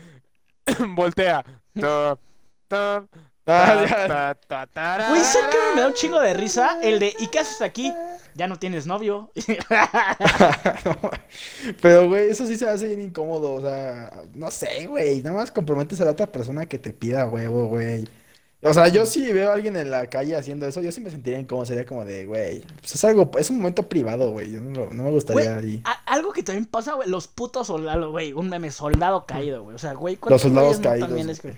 voltea. 0.96 1.44
Ta, 1.78 2.18
ta, 2.68 3.08
Ah, 3.48 3.76
ta, 3.76 3.86
ya. 3.86 4.08
ta, 4.08 4.36
ta, 4.48 4.68
tarara. 4.68 5.10
Güey, 5.10 5.24
¿sabes 5.24 5.50
qué 5.52 5.58
me 5.76 5.82
da 5.82 5.88
un 5.88 5.94
chingo 5.94 6.20
de 6.20 6.34
risa? 6.34 6.80
El 6.82 7.00
de, 7.00 7.14
¿y 7.20 7.28
qué 7.28 7.40
haces 7.40 7.62
aquí? 7.62 7.94
Ya 8.34 8.48
no 8.48 8.58
tienes 8.58 8.88
novio. 8.88 9.32
No, 9.70 10.96
Pero, 11.82 12.08
güey, 12.10 12.30
eso 12.30 12.46
sí 12.48 12.58
se 12.58 12.68
hace 12.70 12.88
bien 12.88 13.02
incómodo. 13.02 13.54
O 13.56 13.62
sea, 13.62 14.12
no 14.34 14.52
sé, 14.52 14.88
güey. 14.88 15.22
Nada 15.22 15.36
más 15.38 15.52
comprometes 15.52 16.02
a 16.02 16.06
la 16.06 16.12
otra 16.12 16.32
persona 16.32 16.66
que 16.68 16.80
te 16.80 16.94
pida 16.94 17.28
huevo, 17.28 17.68
güey. 17.68 18.06
O 18.68 18.74
sea, 18.74 18.88
yo 18.88 19.06
sí 19.06 19.32
veo 19.32 19.52
a 19.52 19.54
alguien 19.54 19.76
en 19.78 19.92
la 19.92 20.08
calle 20.08 20.36
haciendo 20.36 20.66
eso, 20.68 20.82
yo 20.82 20.92
sí 20.92 21.00
me 21.02 21.12
sentiría 21.12 21.40
incómodo. 21.40 21.66
Sería 21.66 21.86
como 21.86 22.04
de, 22.04 22.26
güey, 22.26 22.62
pues 22.80 22.96
es 22.96 23.04
algo, 23.06 23.30
es 23.38 23.50
un 23.50 23.58
momento 23.58 23.88
privado, 23.88 24.32
güey. 24.32 24.52
Yo 24.52 24.60
no, 24.62 24.88
no 24.92 25.04
me 25.04 25.12
gustaría 25.12 25.54
Güey, 25.56 25.66
ahí. 25.76 25.82
a- 25.86 26.02
algo 26.14 26.34
que 26.34 26.44
también 26.44 26.66
pasa, 26.66 26.94
güey, 26.96 27.08
los 27.10 27.28
putos 27.28 27.68
soldados, 27.68 28.10
güey, 28.12 28.34
un 28.34 28.50
meme 28.50 28.72
soldado 28.72 29.26
caído, 29.26 29.64
güey. 29.64 29.76
O 29.76 29.80
sea, 29.80 29.94
güey, 29.94 30.16
Los 30.16 30.22
¿cuántos 30.22 30.42
soldados 30.42 30.68
güeyes 30.78 30.80
no 30.84 30.90
caídos, 30.90 31.08
también 31.10 31.30
es 31.30 31.40
que- 31.40 31.50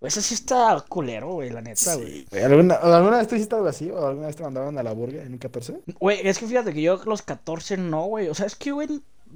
Güey, 0.00 0.08
eso 0.08 0.20
sí 0.20 0.34
está 0.34 0.84
culero, 0.88 1.32
güey, 1.32 1.50
la 1.50 1.60
neta, 1.62 1.94
güey. 1.96 2.06
Sí, 2.20 2.26
güey. 2.30 2.42
¿Alguna, 2.42 2.74
¿Alguna 2.74 3.18
vez 3.18 3.28
tú 3.28 3.36
hiciste 3.36 3.54
algo 3.54 3.68
así? 3.68 3.90
¿O 3.90 4.06
alguna 4.06 4.26
vez 4.26 4.36
te 4.36 4.42
mandaron 4.42 4.76
a 4.78 4.82
la 4.82 4.92
burga 4.92 5.22
en 5.22 5.32
un 5.32 5.38
14? 5.38 5.80
Güey, 5.98 6.20
es 6.26 6.38
que 6.38 6.46
fíjate 6.46 6.74
que 6.74 6.82
yo 6.82 7.00
los 7.06 7.22
14 7.22 7.76
no, 7.78 8.04
güey. 8.06 8.28
O 8.28 8.34
sea, 8.34 8.44
es 8.46 8.54
que, 8.54 8.70
güey, 8.72 8.88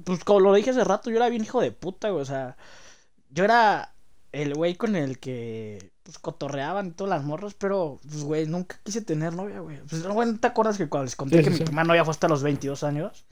pues 0.03 0.23
como 0.23 0.39
lo 0.41 0.53
dije 0.53 0.69
hace 0.69 0.83
rato, 0.83 1.09
yo 1.09 1.15
era 1.17 1.27
bien 1.29 1.43
hijo 1.43 1.59
de 1.59 1.71
puta, 1.71 2.09
güey. 2.11 2.21
O 2.21 2.25
sea, 2.25 2.55
yo 3.31 3.43
era 3.45 3.93
el 4.31 4.53
güey 4.53 4.75
con 4.75 4.95
el 4.95 5.19
que, 5.19 5.91
pues, 6.03 6.19
cotorreaban 6.19 6.87
y 6.87 6.91
todas 6.91 7.09
las 7.09 7.23
morras, 7.23 7.53
pero, 7.55 7.99
pues, 8.07 8.23
güey, 8.23 8.45
nunca 8.45 8.79
quise 8.83 9.01
tener 9.01 9.33
novia, 9.33 9.59
güey. 9.59 9.79
Pues, 9.89 10.03
güey, 10.07 10.31
¿no 10.31 10.39
te 10.39 10.47
acuerdas 10.47 10.77
que 10.77 10.87
cuando 10.89 11.05
les 11.05 11.15
conté 11.15 11.37
Sí, 11.37 11.43
que 11.43 11.49
sí, 11.49 11.51
mi 11.51 11.57
sí. 11.57 11.63
primera 11.63 11.83
novia 11.85 12.05
fue 12.05 12.11
hasta 12.11 12.27
los 12.27 12.43
22 12.43 12.83
años? 12.83 13.25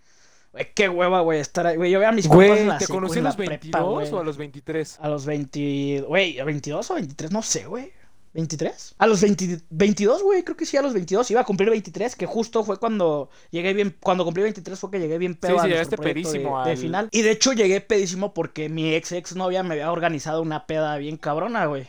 Güey, 0.53 0.73
qué 0.73 0.89
hueva, 0.89 1.21
güey, 1.21 1.39
estar 1.39 1.67
ahí. 1.67 1.75
Güey, 1.75 1.91
yo 1.91 1.99
veía 1.99 2.09
a 2.09 2.13
mis 2.13 2.27
compas 2.27 2.45
en 2.47 2.53
Güey, 2.53 2.65
la 2.67 2.77
¿te 2.77 2.85
secu, 2.85 2.97
conocí 2.97 3.15
a 3.15 3.19
en 3.19 3.23
los 3.25 3.35
prepa, 3.35 3.51
22 3.51 3.93
güey. 3.93 4.11
o 4.11 4.19
a 4.19 4.23
los 4.23 4.37
23? 4.37 4.97
A 5.01 5.09
los 5.09 5.25
20. 5.25 6.05
Güey, 6.07 6.39
¿a 6.39 6.45
22 6.45 6.89
o 6.91 6.93
23? 6.95 7.31
No 7.31 7.41
sé, 7.43 7.65
güey. 7.67 7.91
¿23? 8.37 8.93
A 8.99 9.07
los 9.07 9.19
20 9.21 9.61
22, 9.71 10.21
güey. 10.21 10.43
Creo 10.43 10.55
que 10.55 10.65
sí, 10.67 10.77
a 10.77 10.81
los 10.83 10.93
22. 10.93 11.31
Iba 11.31 11.41
a 11.41 11.43
cumplir 11.43 11.71
23, 11.71 12.15
que 12.15 12.27
justo 12.27 12.63
fue 12.63 12.77
cuando 12.77 13.31
llegué 13.49 13.73
bien. 13.73 13.97
Cuando 13.99 14.23
cumplí 14.23 14.43
23 14.43 14.79
fue 14.79 14.91
que 14.91 14.99
llegué 14.99 15.17
bien 15.17 15.33
pedo 15.35 15.55
Sí, 15.57 15.63
sí, 15.63 15.67
llegaste 15.69 15.95
de- 15.97 16.03
pedísimo 16.03 16.63
de, 16.63 16.71
al- 16.71 16.77
final. 16.77 17.09
Y 17.11 17.23
de 17.23 17.31
hecho 17.31 17.53
llegué 17.53 17.81
pedísimo 17.81 18.33
porque 18.35 18.69
mi 18.69 18.93
ex 18.93 19.11
ex 19.11 19.35
novia 19.35 19.63
me 19.63 19.73
había 19.73 19.91
organizado 19.91 20.41
una 20.43 20.67
peda 20.67 20.95
bien 20.97 21.17
cabrona, 21.17 21.65
güey. 21.65 21.85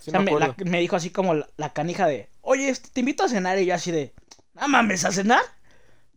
Sí 0.00 0.10
o 0.10 0.12
sea, 0.12 0.20
me 0.20 0.26
me, 0.32 0.38
la- 0.38 0.46
acuerdo. 0.46 0.70
me 0.70 0.78
dijo 0.80 0.94
así 0.94 1.10
como 1.10 1.34
la, 1.34 1.48
la 1.56 1.72
canija 1.72 2.06
de: 2.06 2.28
Oye, 2.42 2.68
este, 2.68 2.90
te 2.92 3.00
invito 3.00 3.24
a 3.24 3.28
cenar. 3.28 3.58
Y 3.58 3.66
yo 3.66 3.74
así 3.74 3.90
de: 3.90 4.14
No 4.54 4.68
mames, 4.68 5.04
¿a 5.04 5.10
cenar? 5.12 5.42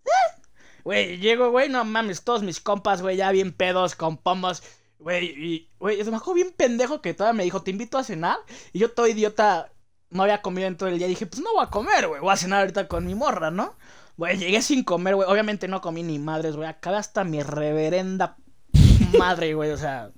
"Eh". 0.05 0.09
Güey, 0.84 1.17
llego, 1.19 1.51
güey, 1.51 1.69
no 1.69 1.86
mames, 1.86 2.23
todos 2.23 2.41
mis 2.41 2.59
compas, 2.59 3.01
güey, 3.03 3.15
ya 3.15 3.32
bien 3.32 3.51
pedos, 3.51 3.95
con 3.95 4.17
pomos. 4.17 4.63
Güey, 5.02 5.26
y, 5.26 5.70
güey, 5.80 6.04
me 6.04 6.12
bajó 6.12 6.34
bien 6.34 6.54
pendejo 6.56 7.02
que 7.02 7.14
todavía 7.14 7.38
me 7.38 7.43
dijo, 7.43 7.64
te 7.64 7.72
invito 7.72 7.97
a 7.97 8.04
cenar. 8.04 8.38
Y 8.72 8.80
yo 8.80 8.91
todo 8.91 9.08
idiota, 9.08 9.72
no 10.12 10.24
había 10.24 10.41
comido 10.41 10.68
en 10.68 10.78
todo 10.78 10.89
el 10.89 10.97
día. 10.97 11.08
Dije, 11.08 11.26
pues 11.26 11.41
no 11.41 11.54
voy 11.54 11.64
a 11.66 11.70
comer, 11.70 12.08
güey, 12.08 12.22
voy 12.22 12.32
a 12.32 12.38
cenar 12.38 12.62
ahorita 12.62 12.88
con 12.88 13.06
mi 13.06 13.16
morra, 13.16 13.49
¿no? 13.52 13.76
Güey, 14.18 14.38
llegué 14.38 14.62
sin 14.62 14.84
comer, 14.84 15.16
güey. 15.16 15.28
Obviamente 15.28 15.68
no 15.68 15.82
comí 15.82 16.04
ni 16.04 16.20
madres, 16.20 16.56
güey. 16.56 16.70
Acabé 16.70 16.97
hasta 16.97 17.24
mi 17.24 17.41
reverenda 17.41 18.38
madre, 19.18 19.54
güey. 19.56 19.72
O 19.72 19.78
sea, 19.78 20.12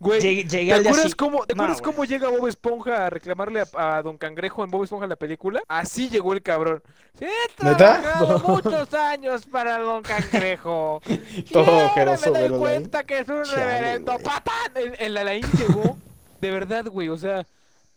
Güey, 0.00 0.20
Llegué, 0.20 0.44
llegué 0.44 0.72
¿Te 0.72 0.72
al 0.72 0.82
día 0.82 0.90
acuerdas, 0.92 1.14
cómo, 1.14 1.44
¿te 1.46 1.52
acuerdas 1.52 1.82
cómo 1.82 2.04
llega 2.06 2.28
Bob 2.30 2.46
Esponja 2.48 3.06
a 3.06 3.10
reclamarle 3.10 3.60
a, 3.74 3.98
a 3.98 4.02
Don 4.02 4.16
Cangrejo 4.16 4.64
en 4.64 4.70
Bob 4.70 4.84
Esponja 4.84 5.06
la 5.06 5.16
película? 5.16 5.62
Así 5.68 6.08
llegó 6.08 6.32
el 6.32 6.42
cabrón. 6.42 6.82
Sí, 7.18 7.26
he 7.26 7.64
¿Neta? 7.64 8.00
trabajado 8.00 8.38
muchos 8.40 8.94
años 8.94 9.44
para 9.46 9.78
Don 9.78 10.02
Cangrejo. 10.02 11.02
Todo 11.52 11.84
Y 11.84 11.86
ahora 11.86 11.86
ojeroso, 11.86 12.32
me 12.32 12.48
doy 12.48 12.58
cuenta 12.58 13.04
que 13.04 13.18
es 13.20 13.28
un 13.28 13.44
Chale, 13.44 13.56
reverendo 13.56 14.12
güey. 14.12 14.24
patán. 14.24 14.72
El, 14.74 14.94
el 14.98 15.16
Alain 15.18 15.44
llegó, 15.52 15.98
de 16.40 16.50
verdad, 16.50 16.86
güey, 16.86 17.08
o 17.10 17.18
sea, 17.18 17.46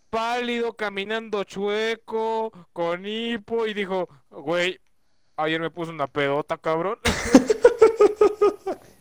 pálido, 0.09 0.73
caminando 0.75 1.43
chueco, 1.45 2.51
con 2.73 3.05
hipo, 3.05 3.65
y 3.67 3.73
dijo, 3.73 4.09
güey, 4.29 4.79
ayer 5.37 5.61
me 5.61 5.71
puso 5.71 5.91
una 5.91 6.07
pedota, 6.07 6.57
cabrón. 6.57 6.99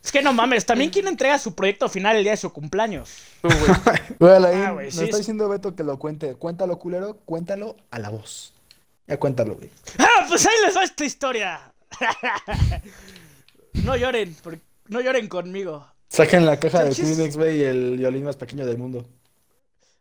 Es 0.03 0.11
que 0.11 0.21
no 0.23 0.33
mames, 0.33 0.67
también 0.67 0.91
quién 0.91 1.07
entrega 1.07 1.39
su 1.39 1.55
proyecto 1.55 1.89
final 1.89 2.17
el 2.17 2.23
día 2.25 2.33
de 2.33 2.37
su 2.37 2.53
cumpleaños. 2.53 3.11
Tú, 3.41 3.49
güey. 3.49 4.01
Güey, 4.19 4.33
Alain, 4.35 4.63
Ah, 4.63 4.71
güey, 4.73 4.87
nos 4.87 4.95
sí, 4.97 5.05
está 5.05 5.17
diciendo 5.19 5.49
Beto 5.49 5.75
que 5.77 5.85
lo 5.85 5.99
cuente. 5.99 6.35
Cuéntalo, 6.35 6.79
culero, 6.79 7.19
cuéntalo 7.25 7.77
a 7.91 7.99
la 8.01 8.11
voz. 8.11 8.53
Ya 9.07 9.19
cuéntalo, 9.19 9.55
güey. 9.55 9.71
¡Ah, 9.99 10.27
pues 10.29 10.45
ahí 10.47 10.55
les 10.67 10.77
va 10.77 10.83
esta 10.85 11.05
historia! 11.05 11.73
no 13.85 13.97
lloren, 13.97 14.35
por- 14.43 14.59
no 14.89 15.01
lloren 15.01 15.29
conmigo. 15.29 15.87
Saquen 16.09 16.45
la 16.47 16.59
caja 16.59 16.85
de 16.85 16.95
Kleenex, 16.95 17.37
güey, 17.37 17.59
y 17.59 17.65
el 17.65 17.97
violín 17.97 18.25
más 18.25 18.37
pequeño 18.37 18.67
del 18.67 18.79
mundo. 18.79 19.07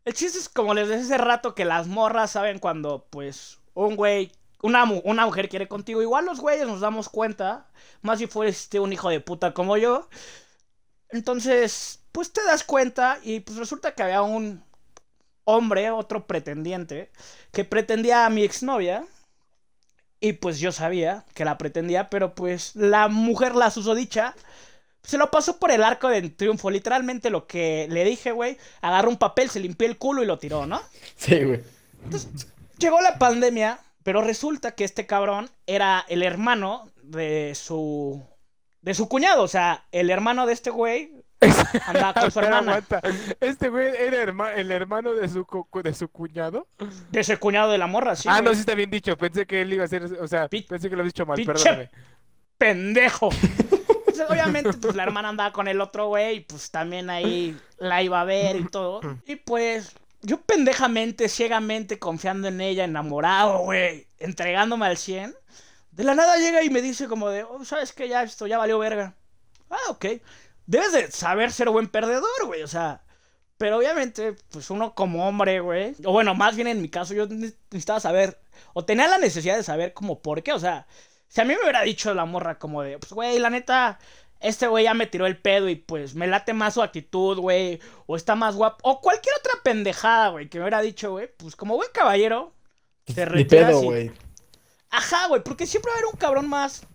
El 0.04 0.14
chiste 0.14 0.40
es 0.40 0.50
como 0.50 0.74
les 0.74 0.88
decía 0.90 1.04
hace 1.06 1.18
rato 1.18 1.56
que 1.56 1.64
las 1.64 1.88
morras 1.88 2.32
saben 2.32 2.60
cuando, 2.60 3.06
pues, 3.10 3.60
un 3.74 3.96
güey, 3.96 4.32
una, 4.62 4.84
una 4.84 5.26
mujer 5.26 5.50
quiere 5.50 5.68
contigo. 5.68 6.02
Igual 6.02 6.26
los 6.26 6.40
güeyes 6.40 6.68
nos 6.68 6.82
damos 6.82 7.10
cuenta, 7.10 7.68
más 8.02 8.20
si 8.20 8.28
fuiste 8.28 8.80
un 8.80 8.94
hijo 8.94 9.10
de 9.10 9.20
puta 9.20 9.54
como 9.54 9.78
yo. 9.78 10.10
Entonces, 11.10 12.00
pues 12.12 12.32
te 12.32 12.44
das 12.44 12.64
cuenta 12.64 13.20
y 13.24 13.42
pues 13.42 13.58
resulta 13.58 13.94
que 13.94 14.04
había 14.04 14.22
un 14.22 14.64
hombre, 15.44 15.92
otro 15.92 16.28
pretendiente, 16.28 17.12
que 17.52 17.66
pretendía 17.66 18.26
a 18.26 18.30
mi 18.30 18.44
exnovia. 18.44 19.06
Y 20.24 20.34
pues 20.34 20.60
yo 20.60 20.72
sabía 20.72 21.26
que 21.34 21.46
la 21.46 21.58
pretendía, 21.58 22.10
pero 22.10 22.36
pues 22.36 22.76
la 22.76 23.08
mujer, 23.08 23.56
la 23.56 23.72
susodicha, 23.72 24.36
se 25.04 25.18
lo 25.18 25.32
pasó 25.32 25.58
por 25.58 25.72
el 25.72 25.84
arco 25.84 26.10
de 26.10 26.30
triunfo. 26.30 26.70
Literalmente 26.70 27.32
lo 27.32 27.48
que 27.48 27.88
le 27.90 28.04
dije, 28.06 28.32
güey, 28.32 28.58
agarró 28.82 29.10
un 29.10 29.18
papel, 29.18 29.50
se 29.50 29.60
limpió 29.60 29.88
el 29.88 29.98
culo 29.98 30.22
y 30.22 30.28
lo 30.28 30.38
tiró, 30.38 30.68
¿no? 30.68 30.80
Sí, 31.16 31.44
güey. 31.44 31.64
Llegó 32.78 33.02
la 33.02 33.18
pandemia, 33.18 33.80
pero 34.04 34.22
resulta 34.22 34.72
que 34.76 34.84
este 34.84 35.06
cabrón 35.06 35.50
era 35.68 36.06
el 36.10 36.24
hermano 36.24 36.90
de 37.04 37.54
su. 37.56 38.24
de 38.82 38.94
su 38.94 39.08
cuñado. 39.10 39.44
O 39.44 39.48
sea, 39.48 39.86
el 39.92 40.10
hermano 40.10 40.46
de 40.46 40.54
este 40.54 40.70
güey 40.70 41.12
andaba 41.88 42.14
con 42.20 42.32
su 42.32 42.40
hermana. 42.40 42.84
Este 43.40 43.70
güey 43.70 43.88
era 43.98 44.18
herma- 44.24 44.54
el 44.56 44.72
hermano 44.72 45.14
de 45.14 45.28
su, 45.30 45.46
de 45.84 45.94
su 45.94 46.08
cuñado. 46.10 46.68
De 47.10 47.20
ese 47.22 47.38
cuñado 47.38 47.72
de 47.72 47.78
la 47.78 47.88
morra, 47.88 48.16
sí. 48.16 48.28
ah, 48.30 48.34
güey. 48.40 48.44
no, 48.46 48.54
sí 48.54 48.60
está 48.62 48.76
bien 48.76 48.90
dicho. 48.92 49.18
Pensé 49.18 49.46
que 49.46 49.62
él 49.62 49.74
iba 49.74 49.84
a 49.84 49.88
ser, 49.88 50.04
o 50.04 50.28
sea, 50.28 50.48
Pi- 50.48 50.62
pensé 50.64 50.90
que 50.90 50.96
lo 50.96 51.02
habías 51.02 51.14
dicho 51.14 51.26
mal, 51.26 51.44
perdóname. 51.44 51.90
pendejo. 52.58 53.30
Obviamente, 54.30 54.74
pues 54.74 54.96
la 54.96 55.02
hermana 55.04 55.30
andaba 55.30 55.52
con 55.52 55.68
el 55.68 55.82
otro 55.82 56.08
güey, 56.08 56.38
y 56.38 56.40
pues 56.42 56.70
también 56.70 57.10
ahí 57.10 57.58
la 57.80 58.04
iba 58.04 58.22
a 58.22 58.24
ver 58.24 58.56
y 58.56 58.66
todo. 58.66 59.02
Y 59.26 59.36
pues, 59.38 59.96
yo 60.24 60.42
pendejamente, 60.42 61.30
ciegamente, 61.30 62.00
confiando 62.00 62.48
en 62.48 62.62
ella, 62.62 62.84
enamorado, 62.86 63.60
güey, 63.60 64.08
entregándome 64.20 64.86
al 64.86 64.98
100. 64.98 65.36
De 65.92 66.04
la 66.04 66.16
nada 66.16 66.38
llega 66.38 66.64
y 66.64 66.70
me 66.70 66.82
dice 66.82 67.08
como 67.08 67.30
de, 67.30 67.44
oh, 67.44 67.66
¿sabes 67.66 67.94
qué? 67.94 68.08
Ya 68.08 68.24
esto 68.24 68.48
ya 68.48 68.58
valió 68.58 68.80
verga. 68.80 69.16
Ah, 69.70 69.78
ok. 69.90 70.06
Debes 70.66 70.92
de 70.94 71.12
saber 71.12 71.52
ser 71.52 71.70
buen 71.70 71.88
perdedor, 71.90 72.46
güey, 72.46 72.64
o 72.64 72.68
sea... 72.68 73.04
Pero 73.58 73.78
obviamente, 73.78 74.34
pues 74.52 74.70
uno 74.72 74.96
como 74.96 75.28
hombre, 75.28 75.60
güey. 75.60 75.96
O 76.06 76.12
bueno, 76.12 76.34
más 76.36 76.56
bien 76.56 76.68
en 76.68 76.82
mi 76.82 76.90
caso, 76.90 77.14
yo 77.14 77.28
ne- 77.28 77.54
necesitaba 77.72 78.00
saber. 78.00 78.40
O 78.74 78.86
tenía 78.86 79.08
la 79.08 79.20
necesidad 79.20 79.56
de 79.58 79.64
saber 79.64 79.94
como 79.94 80.22
por 80.22 80.42
qué. 80.44 80.54
O 80.54 80.60
sea, 80.60 80.88
si 81.28 81.42
a 81.42 81.46
mí 81.46 81.54
me 81.56 81.62
hubiera 81.62 81.82
dicho 81.84 82.14
la 82.14 82.26
morra 82.26 82.58
como 82.60 82.82
de, 82.84 82.98
pues, 83.00 83.14
güey, 83.14 83.38
la 83.40 83.50
neta, 83.52 84.00
este 84.42 84.68
güey 84.68 84.84
ya 84.86 84.94
me 84.94 85.08
tiró 85.08 85.26
el 85.28 85.38
pedo 85.38 85.70
y 85.70 85.76
pues 85.76 86.16
me 86.16 86.28
late 86.28 86.54
más 86.54 86.74
su 86.74 86.82
actitud, 86.82 87.38
güey. 87.40 87.80
O 88.08 88.16
está 88.16 88.36
más 88.36 88.56
guapo. 88.56 88.78
O 88.84 89.00
cualquier 89.02 89.36
otra 89.40 89.54
pendejada, 89.64 90.30
güey, 90.30 90.50
que 90.50 90.58
me 90.58 90.64
hubiera 90.66 90.82
dicho, 90.82 91.12
güey. 91.12 91.30
Pues 91.38 91.56
como 91.56 91.76
buen 91.76 91.90
caballero, 91.94 92.54
te 93.06 93.26
retiras 93.26 93.70
pedo, 93.72 93.82
y- 93.84 93.86
güey. 93.86 94.12
Ajá, 94.90 95.28
güey, 95.28 95.42
porque 95.44 95.66
siempre 95.68 95.90
va 95.90 95.96
a 95.96 96.00
haber 96.00 96.14
un 96.14 96.20
cabrón 96.20 96.50
más 96.50 96.86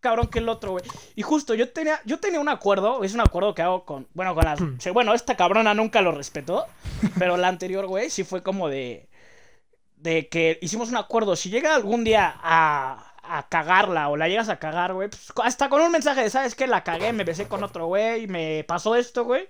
cabrón 0.00 0.26
que 0.28 0.38
el 0.38 0.48
otro, 0.50 0.72
güey. 0.72 0.84
Y 1.14 1.22
justo 1.22 1.54
yo 1.54 1.70
tenía, 1.72 1.98
yo 2.04 2.20
tenía 2.20 2.38
un 2.38 2.50
acuerdo, 2.50 3.04
es 3.04 3.14
un 3.14 3.20
acuerdo 3.22 3.54
que 3.54 3.62
hago 3.62 3.86
con, 3.86 4.06
bueno, 4.12 4.34
con 4.34 4.44
las, 4.44 4.60
sí, 4.78 4.90
bueno, 4.90 5.14
esta 5.14 5.34
cabrona 5.34 5.72
nunca 5.72 6.02
lo 6.02 6.12
respetó, 6.12 6.66
pero 7.18 7.38
la 7.38 7.48
anterior, 7.48 7.86
güey, 7.86 8.10
sí 8.10 8.22
fue 8.22 8.42
como 8.42 8.68
de, 8.68 9.08
de 9.96 10.28
que 10.28 10.58
hicimos 10.60 10.90
un 10.90 10.98
acuerdo, 10.98 11.36
si 11.36 11.48
llega 11.48 11.74
algún 11.74 12.04
día 12.04 12.34
a, 12.42 13.13
a 13.26 13.48
cagarla 13.48 14.08
o 14.08 14.16
la 14.16 14.28
llegas 14.28 14.48
a 14.48 14.58
cagar, 14.58 14.92
güey, 14.94 15.08
pues 15.08 15.32
hasta 15.42 15.68
con 15.68 15.80
un 15.82 15.90
mensaje 15.92 16.22
de, 16.22 16.30
¿sabes 16.30 16.54
qué? 16.54 16.66
La 16.66 16.84
cagué, 16.84 17.12
me 17.12 17.24
besé 17.24 17.48
con 17.48 17.64
otro 17.64 17.86
güey, 17.86 18.26
me 18.26 18.64
pasó 18.68 18.94
esto, 18.96 19.24
güey, 19.24 19.46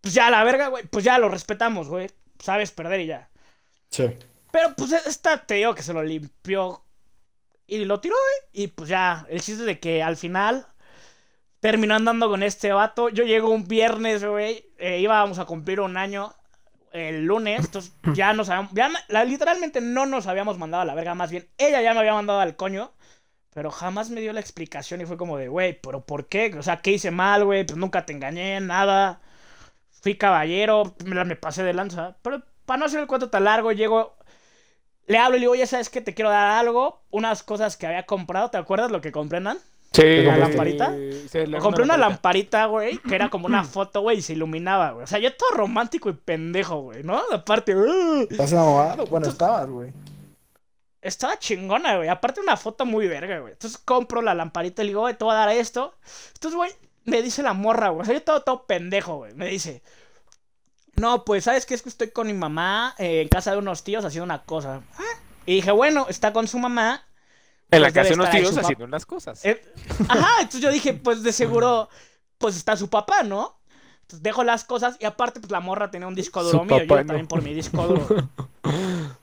pues 0.00 0.14
ya, 0.14 0.30
la 0.30 0.42
verga, 0.44 0.68
güey, 0.68 0.84
pues 0.86 1.04
ya 1.04 1.18
lo 1.18 1.28
respetamos, 1.28 1.88
güey, 1.88 2.10
sabes 2.38 2.70
perder 2.72 3.00
y 3.00 3.06
ya. 3.06 3.28
Sí. 3.90 4.04
Pero 4.52 4.74
pues 4.76 4.92
esta 4.92 5.38
te 5.46 5.54
digo 5.54 5.74
que 5.74 5.82
se 5.82 5.92
lo 5.92 6.02
limpió 6.02 6.82
y 7.66 7.84
lo 7.84 8.00
tiró, 8.00 8.14
güey. 8.16 8.64
Y 8.64 8.68
pues 8.68 8.88
ya, 8.88 9.24
el 9.28 9.40
chiste 9.40 9.62
de 9.64 9.78
que 9.78 10.02
al 10.02 10.16
final 10.16 10.66
terminó 11.60 11.94
andando 11.94 12.28
con 12.28 12.42
este 12.42 12.72
vato. 12.72 13.10
Yo 13.10 13.24
llego 13.24 13.50
un 13.50 13.68
viernes, 13.68 14.24
güey. 14.24 14.64
eh, 14.78 14.98
íbamos 14.98 15.38
a 15.38 15.44
cumplir 15.44 15.80
un 15.80 15.96
año 15.96 16.34
el 16.92 17.24
lunes. 17.26 17.64
Entonces 17.66 17.92
ya 18.14 18.32
nos 18.32 18.48
habíamos. 18.48 18.72
Ya, 18.72 18.88
me- 18.88 18.98
la- 19.08 19.24
literalmente 19.24 19.80
no 19.80 20.06
nos 20.06 20.26
habíamos 20.26 20.58
mandado 20.58 20.82
a 20.82 20.86
la 20.86 20.94
verga. 20.94 21.14
Más 21.14 21.30
bien, 21.30 21.48
ella 21.58 21.80
ya 21.82 21.92
me 21.94 22.00
había 22.00 22.14
mandado 22.14 22.40
al 22.40 22.56
coño. 22.56 22.92
Pero 23.52 23.70
jamás 23.70 24.10
me 24.10 24.20
dio 24.20 24.32
la 24.32 24.40
explicación 24.40 25.00
y 25.00 25.06
fue 25.06 25.16
como 25.16 25.36
de, 25.36 25.48
güey, 25.48 25.80
¿pero 25.80 26.00
por 26.04 26.26
qué? 26.28 26.54
O 26.58 26.62
sea, 26.62 26.76
¿qué 26.78 26.92
hice 26.92 27.10
mal, 27.10 27.44
güey? 27.44 27.64
Pues 27.64 27.76
nunca 27.76 28.06
te 28.06 28.12
engañé, 28.12 28.60
nada. 28.60 29.20
Fui 30.02 30.14
caballero, 30.16 30.94
me, 31.04 31.14
la- 31.16 31.24
me 31.24 31.36
pasé 31.36 31.62
de 31.64 31.72
lanza. 31.74 32.16
Pero 32.22 32.42
para 32.64 32.78
no 32.78 32.86
hacer 32.86 33.00
el 33.00 33.06
cuento 33.08 33.28
tan 33.28 33.44
largo, 33.44 33.72
llego 33.72 34.14
le 35.06 35.18
hablo 35.18 35.36
y 35.36 35.40
le 35.40 35.44
digo, 35.46 35.54
ya 35.56 35.66
sabes 35.66 35.90
que 35.90 36.00
te 36.00 36.14
quiero 36.14 36.30
dar 36.30 36.46
algo, 36.58 37.02
unas 37.10 37.42
cosas 37.42 37.76
que 37.76 37.84
había 37.88 38.06
comprado, 38.06 38.48
¿te 38.50 38.58
acuerdas 38.58 38.92
lo 38.92 39.00
que 39.00 39.10
compré, 39.10 39.40
Nan? 39.40 39.58
Sí, 39.92 40.22
¿La 40.22 40.36
lamparita? 40.36 40.94
sí, 41.28 41.46
la- 41.46 41.58
compré 41.58 41.82
una 41.82 41.96
lamparita. 41.96 42.58
lamparita, 42.60 42.66
güey, 42.66 42.98
que 42.98 43.16
era 43.16 43.28
como 43.28 43.46
una 43.46 43.64
foto, 43.64 44.02
güey, 44.02 44.18
y 44.18 44.22
se 44.22 44.34
iluminaba, 44.34 44.92
güey. 44.92 45.02
O 45.02 45.06
sea, 45.08 45.18
yo 45.18 45.34
todo 45.34 45.50
romántico 45.56 46.08
y 46.10 46.12
pendejo, 46.12 46.82
güey, 46.82 47.02
¿no? 47.02 47.20
Aparte, 47.32 47.74
uh, 47.74 48.28
¿Estás 48.30 48.52
enamorado? 48.52 49.04
Bueno, 49.06 49.26
estabas, 49.26 49.68
güey. 49.68 49.90
Estaba 51.02 51.38
chingona, 51.38 51.96
güey. 51.96 52.08
Aparte 52.08 52.40
una 52.40 52.56
foto 52.56 52.84
muy 52.86 53.08
verga, 53.08 53.38
güey. 53.38 53.52
Entonces 53.52 53.80
compro 53.84 54.22
la 54.22 54.34
lamparita 54.34 54.82
y 54.82 54.86
le 54.86 54.90
digo, 54.90 55.00
güey, 55.02 55.16
te 55.16 55.24
voy 55.24 55.34
a 55.34 55.38
dar 55.38 55.48
esto. 55.50 55.94
Entonces, 56.34 56.56
güey, 56.56 56.72
me 57.04 57.22
dice 57.22 57.42
la 57.42 57.52
morra, 57.52 57.88
güey. 57.88 58.02
O 58.02 58.04
sea, 58.04 58.14
yo 58.14 58.22
todo, 58.22 58.42
todo 58.42 58.66
pendejo, 58.66 59.16
güey. 59.16 59.34
Me 59.34 59.46
dice, 59.46 59.82
no, 60.96 61.24
pues, 61.24 61.44
¿sabes 61.44 61.66
qué? 61.66 61.74
Es 61.74 61.82
que 61.82 61.88
estoy 61.88 62.10
con 62.10 62.26
mi 62.26 62.34
mamá 62.34 62.94
eh, 62.98 63.22
en 63.22 63.28
casa 63.28 63.52
de 63.52 63.58
unos 63.58 63.84
tíos 63.84 64.04
haciendo 64.04 64.24
una 64.24 64.42
cosa. 64.42 64.82
Ah. 64.98 65.02
Y 65.46 65.56
dije, 65.56 65.70
bueno, 65.70 66.06
está 66.08 66.32
con 66.32 66.46
su 66.46 66.58
mamá. 66.58 67.04
En 67.70 67.82
la 67.82 67.88
pues 67.88 67.94
casa 67.94 68.08
de 68.08 68.14
unos 68.14 68.30
tíos 68.30 68.56
haciendo 68.58 68.84
unas 68.84 69.06
cosas. 69.06 69.44
Eh, 69.44 69.62
ajá, 70.08 70.28
entonces 70.40 70.60
yo 70.60 70.70
dije, 70.70 70.92
pues 70.92 71.22
de 71.22 71.32
seguro, 71.32 71.88
pues 72.38 72.56
está 72.56 72.76
su 72.76 72.90
papá, 72.90 73.22
¿no? 73.22 73.60
Entonces 74.02 74.22
dejo 74.22 74.42
las 74.42 74.64
cosas 74.64 74.96
y 74.98 75.04
aparte, 75.04 75.38
pues 75.38 75.52
la 75.52 75.60
morra 75.60 75.90
tenía 75.90 76.08
un 76.08 76.16
disco 76.16 76.42
Su 76.42 76.50
duro 76.50 76.64
mío, 76.64 76.78
yo 76.78 76.96
no. 76.96 77.06
también 77.06 77.28
por 77.28 77.42
mi 77.42 77.54
disco 77.54 77.86
duro. 77.86 78.28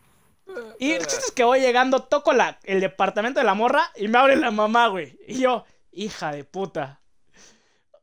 Y 0.80 0.92
el 0.92 1.06
chiste 1.06 1.26
es 1.26 1.32
que 1.32 1.44
voy 1.44 1.60
llegando, 1.60 2.04
toco 2.04 2.34
la, 2.34 2.60
el 2.64 2.80
departamento 2.80 3.40
de 3.40 3.46
la 3.46 3.54
morra 3.54 3.92
y 3.96 4.08
me 4.08 4.18
abre 4.18 4.36
la 4.36 4.52
mamá, 4.52 4.88
güey. 4.88 5.18
Y 5.28 5.40
yo, 5.40 5.66
hija 5.92 6.32
de 6.32 6.44
puta. 6.44 7.02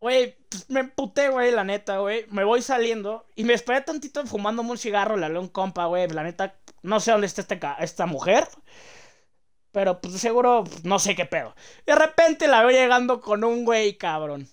Güey, 0.01 0.37
pues 0.51 0.69
me 0.69 0.81
emputé, 0.81 1.31
güey, 1.31 1.51
la 1.51 1.65
neta, 1.65 1.99
güey. 1.99 2.27
Me 2.29 2.45
voy 2.45 2.61
saliendo 2.61 3.27
y 3.35 3.45
me 3.45 3.55
esperé 3.55 3.81
tantito 3.81 4.27
fumándome 4.27 4.73
un 4.73 4.79
cigarro, 4.79 5.17
le 5.17 5.25
hablé 5.27 5.39
a 5.39 5.41
un 5.41 5.49
compa, 5.49 5.87
güey. 5.87 6.09
La 6.09 6.23
neta, 6.23 6.57
no 6.83 7.01
sé 7.01 7.13
dónde 7.13 7.27
está 7.27 7.41
este 7.41 7.59
esta 7.81 8.07
mujer. 8.07 8.47
Pero 9.73 10.01
pues 10.01 10.21
seguro, 10.21 10.65
pues, 10.65 10.85
no 10.85 10.99
sé 10.99 11.17
qué 11.17 11.25
pedo. 11.25 11.57
De 11.87 11.95
repente 11.95 12.47
la 12.47 12.63
veo 12.63 12.71
llegando 12.71 13.21
con 13.21 13.43
un 13.45 13.65
güey, 13.65 13.97
cabrón. 13.97 14.49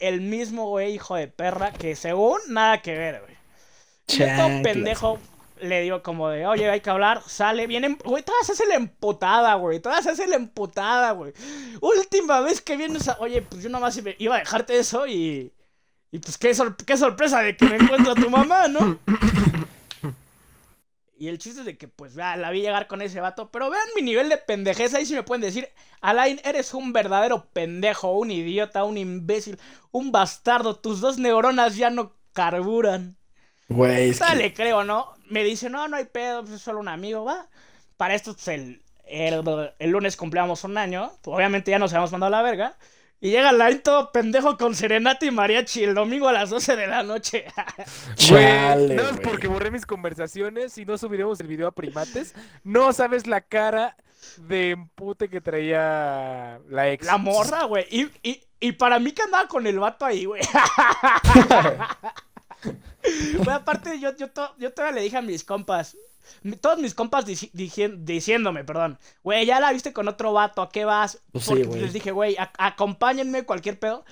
El 0.00 0.20
mismo 0.20 0.68
güey, 0.68 0.94
hijo 0.94 1.16
de 1.16 1.28
perra, 1.28 1.72
que 1.72 1.96
según 1.96 2.38
nada 2.48 2.82
que 2.82 2.96
ver, 2.96 3.22
güey. 3.22 3.36
Yo 4.06 4.26
todo 4.36 4.62
pendejo 4.62 5.18
le 5.62 5.80
digo 5.82 6.02
como 6.02 6.28
de, 6.28 6.46
oye, 6.46 6.68
hay 6.70 6.80
que 6.80 6.90
hablar, 6.90 7.22
sale, 7.26 7.66
viene, 7.66 7.96
güey, 8.04 8.22
todas 8.22 8.46
se 8.46 8.52
hace 8.52 8.66
la 8.66 8.74
emputada, 8.76 9.54
güey, 9.54 9.80
todas 9.80 10.04
se 10.04 10.10
hace 10.10 10.26
la 10.26 10.36
emputada, 10.36 11.12
güey. 11.12 11.32
Última 11.80 12.40
vez 12.40 12.60
que 12.60 12.76
vienes 12.76 13.08
a, 13.08 13.16
oye, 13.20 13.42
pues 13.42 13.62
yo 13.62 13.68
nomás 13.68 14.00
iba- 14.18 14.36
a 14.36 14.38
dejarte 14.40 14.78
eso 14.78 15.06
y, 15.06 15.52
y 16.10 16.18
pues 16.18 16.38
qué, 16.38 16.54
sor- 16.54 16.76
qué 16.76 16.96
sorpresa 16.96 17.42
de 17.42 17.56
que 17.56 17.66
me 17.66 17.76
encuentro 17.76 18.12
a 18.12 18.14
tu 18.14 18.30
mamá, 18.30 18.68
¿no? 18.68 18.98
Y 21.20 21.26
el 21.26 21.38
chiste 21.38 21.60
es 21.60 21.66
de 21.66 21.76
que, 21.76 21.88
pues, 21.88 22.14
vea, 22.14 22.36
la 22.36 22.50
vi 22.52 22.60
llegar 22.60 22.86
con 22.86 23.02
ese 23.02 23.20
vato. 23.20 23.50
Pero 23.50 23.70
vean 23.70 23.88
mi 23.96 24.02
nivel 24.02 24.28
de 24.28 24.36
pendejez. 24.36 24.94
Ahí 24.94 25.04
sí 25.04 25.14
me 25.14 25.24
pueden 25.24 25.42
decir, 25.42 25.68
Alain, 26.00 26.40
eres 26.44 26.74
un 26.74 26.92
verdadero 26.92 27.46
pendejo, 27.52 28.12
un 28.12 28.30
idiota, 28.30 28.84
un 28.84 28.96
imbécil, 28.96 29.58
un 29.90 30.12
bastardo. 30.12 30.76
Tus 30.76 31.00
dos 31.00 31.18
neuronas 31.18 31.74
ya 31.76 31.90
no 31.90 32.14
carburan. 32.32 33.16
Güey, 33.68 34.10
es 34.10 34.20
que... 34.20 34.34
le 34.36 34.54
creo, 34.54 34.84
¿no? 34.84 35.12
Me 35.28 35.44
dice, 35.44 35.68
no, 35.68 35.88
no 35.88 35.96
hay 35.96 36.06
pedo, 36.06 36.42
pues 36.42 36.54
es 36.54 36.62
solo 36.62 36.80
un 36.80 36.88
amigo, 36.88 37.24
va. 37.24 37.46
Para 37.96 38.14
esto, 38.14 38.32
pues 38.32 38.48
el, 38.48 38.82
el, 39.06 39.72
el 39.78 39.90
lunes 39.90 40.16
cumplíamos 40.16 40.64
un 40.64 40.78
año. 40.78 41.12
Pues, 41.22 41.36
obviamente 41.36 41.70
ya 41.70 41.78
nos 41.78 41.92
habíamos 41.92 42.12
mandado 42.12 42.34
a 42.34 42.38
la 42.38 42.42
verga. 42.42 42.76
Y 43.20 43.30
llega 43.30 43.50
el 43.50 43.58
line 43.58 43.80
todo 43.80 44.12
pendejo 44.12 44.56
con 44.56 44.76
serenata 44.76 45.26
y 45.26 45.32
mariachi 45.32 45.82
el 45.82 45.94
domingo 45.94 46.28
a 46.28 46.32
las 46.32 46.50
12 46.50 46.76
de 46.76 46.86
la 46.86 47.02
noche. 47.02 47.46
Chale, 48.14 48.94
no 48.94 49.02
es 49.02 49.18
porque 49.20 49.48
borré 49.48 49.72
mis 49.72 49.86
conversaciones 49.86 50.78
y 50.78 50.84
no 50.84 50.96
subiremos 50.96 51.40
el 51.40 51.48
video 51.48 51.66
a 51.66 51.72
primates. 51.72 52.34
No 52.62 52.92
sabes 52.92 53.26
la 53.26 53.40
cara 53.40 53.96
de 54.36 54.70
empute 54.70 55.28
que 55.28 55.40
traía 55.40 56.60
la 56.68 56.90
ex. 56.90 57.06
la 57.06 57.18
morra, 57.18 57.64
güey. 57.64 57.86
Y, 57.90 58.08
y, 58.22 58.40
y 58.60 58.72
para 58.72 59.00
mí 59.00 59.10
que 59.10 59.22
andaba 59.22 59.48
con 59.48 59.66
el 59.66 59.80
vato 59.80 60.04
ahí, 60.04 60.24
güey. 60.24 60.42
Güey, 63.36 63.50
aparte, 63.56 63.98
yo, 64.00 64.14
yo, 64.16 64.30
to- 64.30 64.54
yo 64.58 64.72
todavía 64.72 64.96
le 64.96 65.02
dije 65.02 65.16
a 65.16 65.22
mis 65.22 65.44
compas. 65.44 65.96
Todos 66.60 66.78
mis 66.78 66.94
compas 66.94 67.26
dici- 67.26 67.50
diciéndome, 67.52 68.62
perdón, 68.64 68.98
güey, 69.22 69.46
ya 69.46 69.60
la 69.60 69.72
viste 69.72 69.92
con 69.94 70.08
otro 70.08 70.32
vato, 70.34 70.60
¿a 70.60 70.68
qué 70.68 70.84
vas? 70.84 71.22
Pues 71.32 71.46
Porque 71.46 71.64
les 71.80 71.92
dije, 71.94 72.10
güey, 72.10 72.36
acompáñenme 72.58 73.44
cualquier 73.44 73.78
pedo. 73.78 74.04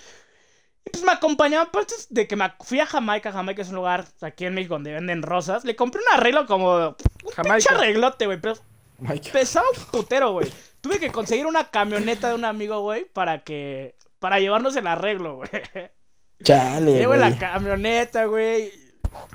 Y 0.87 0.91
pues 0.91 1.05
me 1.05 1.13
acompañaban, 1.13 1.69
pues 1.73 2.07
de 2.11 2.27
que 2.29 2.37
me 2.37 2.51
fui 2.61 2.81
a 2.81 2.87
Jamaica. 2.87 3.33
Jamaica 3.33 3.61
es 3.63 3.69
un 3.69 3.75
lugar 3.75 4.07
aquí 4.23 4.47
en 4.47 4.55
México 4.55 4.75
donde 4.75 4.93
venden 4.93 5.23
rosas. 5.23 5.65
Le 5.65 5.75
compré 5.77 6.01
un 6.01 6.19
arreglo 6.19 6.47
como. 6.47 6.77
Un 7.25 7.33
Jamaica. 7.35 7.75
arreglote, 7.75 8.27
güey, 8.27 8.41
pero 8.41 8.55
un 9.01 9.85
putero, 9.91 10.33
güey. 10.33 10.51
Tuve 10.81 10.99
que 11.01 11.11
conseguir 11.11 11.45
una 11.47 11.71
camioneta 11.71 12.29
de 12.29 12.35
un 12.37 12.45
amigo, 12.45 12.81
güey, 12.81 13.05
para 13.05 13.43
que. 13.43 13.97
Para 14.21 14.39
llevarnos 14.39 14.75
el 14.77 14.87
arreglo, 14.87 15.37
güey. 15.37 15.51
Chale, 16.43 16.93
Llevo 16.93 17.15
güey. 17.15 17.21
la 17.21 17.37
camioneta, 17.39 18.25
güey. 18.27 18.73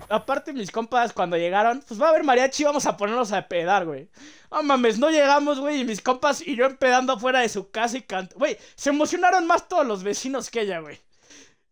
Aparte, 0.09 0.53
mis 0.53 0.71
compas, 0.71 1.11
cuando 1.13 1.37
llegaron, 1.37 1.83
pues 1.87 1.99
va 1.99 2.07
a 2.07 2.09
haber 2.09 2.23
mariachi, 2.23 2.63
vamos 2.63 2.85
a 2.85 2.97
ponernos 2.97 3.31
a 3.31 3.47
pedar, 3.47 3.85
güey. 3.85 4.09
No 4.51 4.61
mames, 4.63 4.99
no 4.99 5.09
llegamos, 5.09 5.59
güey, 5.59 5.81
y 5.81 5.85
mis 5.85 6.01
compas 6.01 6.45
y 6.45 6.55
yo 6.55 6.65
empedando 6.65 7.13
afuera 7.13 7.39
de 7.39 7.49
su 7.49 7.71
casa 7.71 7.97
y 7.97 8.01
cantando. 8.01 8.37
Güey, 8.37 8.57
se 8.75 8.89
emocionaron 8.91 9.47
más 9.47 9.67
todos 9.67 9.87
los 9.87 10.03
vecinos 10.03 10.49
que 10.51 10.61
ella, 10.61 10.79
güey. 10.79 10.99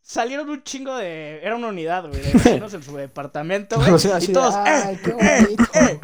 Salieron 0.09 0.49
un 0.49 0.63
chingo 0.63 0.97
de. 0.97 1.39
Era 1.43 1.55
una 1.55 1.67
unidad, 1.67 2.07
güey, 2.07 2.19
de 2.19 2.33
vecinos 2.33 2.73
en 2.73 2.81
su 2.81 2.95
departamento, 2.95 3.75
güey. 3.79 3.91
Vecinos 3.91 4.17
así 4.17 4.31
Y 4.31 4.33
todos, 4.33 4.55
"Ay, 4.55 4.95
eh, 4.95 4.99
qué 5.03 5.11
eh, 5.11 5.41
bonito". 5.43 5.63
eh. 5.75 5.99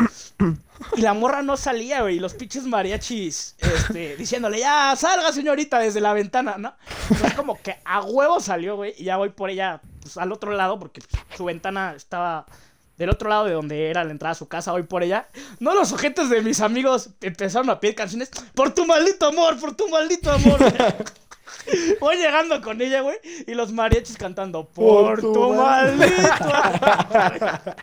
Y 0.96 1.02
la 1.02 1.16
morra 1.16 1.42
no 1.42 1.58
salía, 1.58 2.04
güey. 2.04 2.18
Y 2.18 2.20
los 2.20 2.36
pinches 2.36 2.66
mariachis, 2.66 3.56
este, 3.58 4.16
diciéndole, 4.18 4.60
ya, 4.60 4.96
salga, 4.96 5.32
señorita, 5.32 5.80
desde 5.80 6.02
la 6.02 6.14
ventana, 6.14 6.56
¿no? 6.60 6.76
Entonces, 7.10 7.34
como 7.34 7.60
que 7.60 7.78
a 7.84 8.04
huevo 8.04 8.40
salió, 8.40 8.76
güey. 8.76 8.94
Y 8.96 9.06
ya 9.06 9.18
voy 9.18 9.30
por 9.30 9.50
ella, 9.50 9.82
pues, 10.04 10.18
al 10.18 10.32
otro 10.32 10.52
lado, 10.52 10.78
porque 10.78 11.02
su 11.36 11.46
ventana 11.46 11.96
estaba 11.96 12.46
del 12.98 13.10
otro 13.10 13.28
lado 13.28 13.46
de 13.46 13.54
donde 13.54 13.90
era 13.90 14.04
la 14.04 14.12
entrada 14.12 14.34
a 14.34 14.36
su 14.36 14.48
casa. 14.48 14.72
Voy 14.72 14.84
por 14.84 15.02
ella. 15.02 15.30
No, 15.60 15.74
los 15.74 15.90
sujetos 15.90 16.30
de 16.30 16.44
mis 16.44 16.62
amigos 16.62 17.10
empezaron 17.22 17.72
a 17.72 17.80
pedir 17.80 17.96
canciones. 17.96 18.30
Por 18.54 18.72
tu 18.72 18.86
maldito 18.86 19.26
amor, 19.26 19.60
por 19.60 19.76
tu 19.76 19.90
maldito 19.90 20.32
amor. 20.32 20.60
Voy 22.00 22.18
llegando 22.18 22.62
con 22.62 22.82
ella, 22.82 23.02
güey, 23.02 23.18
y 23.48 23.54
los 23.54 23.72
mariachis 23.72 24.18
cantando 24.18 24.68
Por, 24.70 25.06
Por 25.06 25.22
tu 25.22 25.34
tu 25.34 25.54
mal- 25.54 25.96
maldito 25.96 26.44
amor". 26.44 27.76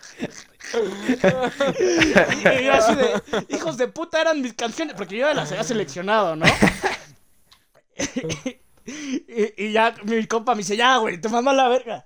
Y 2.61 2.65
yo 2.65 2.73
así 2.73 2.95
de, 2.95 3.23
hijos 3.51 3.77
de 3.77 3.89
puta, 3.89 4.21
eran 4.21 4.41
mis 4.41 4.55
canciones, 4.55 4.95
porque 4.97 5.17
yo 5.17 5.27
ya 5.27 5.35
las 5.35 5.51
había 5.51 5.65
seleccionado, 5.65 6.37
¿no? 6.37 6.47
y, 8.87 9.65
y 9.67 9.73
ya 9.73 9.95
mi 10.05 10.27
compa 10.27 10.55
me 10.55 10.59
dice, 10.59 10.77
ya, 10.77 10.97
güey, 10.99 11.21
te 11.21 11.29
mando 11.29 11.51
a 11.51 11.55
la 11.55 11.69
verga. 11.69 12.05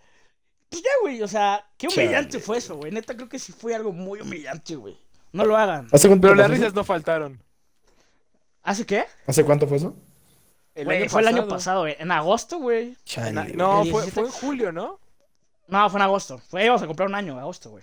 Pues 0.69 0.83
ya, 0.83 0.91
güey, 1.01 1.23
o 1.23 1.29
sea, 1.29 1.65
qué 1.77 1.87
humillante 1.89 2.33
Chale. 2.33 2.45
fue 2.45 2.59
eso, 2.59 2.77
güey. 2.77 2.93
Neta, 2.93 3.15
creo 3.15 3.29
que 3.29 3.39
sí 3.39 3.53
fue 3.53 3.75
algo 3.75 3.93
muy 3.93 4.21
humillante, 4.21 4.75
güey. 4.75 4.99
No 5.33 5.45
lo 5.45 5.57
hagan. 5.57 5.89
¿Hace 5.93 6.09
cuánto 6.09 6.23
Pero 6.29 6.35
las 6.35 6.51
risas 6.51 6.75
no 6.75 6.83
faltaron. 6.83 7.43
¿Hace 8.63 8.85
qué? 8.85 9.05
¿Hace 9.27 9.45
cuánto 9.45 9.69
fue 9.69 9.77
eso? 9.77 9.95
Güey, 10.85 11.09
fue 11.09 11.23
el 11.23 11.29
año 11.29 11.49
pasado, 11.49 11.81
güey. 11.83 11.97
En 11.99 12.11
agosto, 12.11 12.59
güey. 12.59 12.97
No, 13.55 13.83
El 13.83 13.91
fue, 13.91 14.03
17. 14.03 14.11
fue 14.13 14.23
en 14.25 14.31
julio, 14.31 14.73
¿no? 14.73 15.01
No, 15.69 15.89
fue 15.91 15.99
en 15.99 16.03
agosto. 16.03 16.39
Fue, 16.39 16.65
íbamos 16.65 16.83
a 16.83 16.87
comprar 16.87 17.09
un 17.09 17.15
año, 17.15 17.39
agosto, 17.39 17.71
güey. 17.71 17.83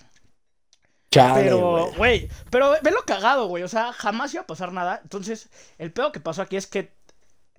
Chale, 1.11 1.43
Pero, 1.43 1.91
güey. 1.97 2.27
pero 2.49 2.75
ve 2.81 2.91
lo 2.91 3.01
cagado, 3.05 3.47
güey. 3.47 3.63
O 3.63 3.67
sea, 3.67 3.93
jamás 3.93 4.33
iba 4.33 4.43
a 4.43 4.47
pasar 4.47 4.71
nada. 4.71 4.99
Entonces, 5.03 5.49
el 5.77 5.91
pedo 5.91 6.11
que 6.11 6.19
pasó 6.19 6.41
aquí 6.41 6.55
es 6.55 6.65
que 6.67 6.91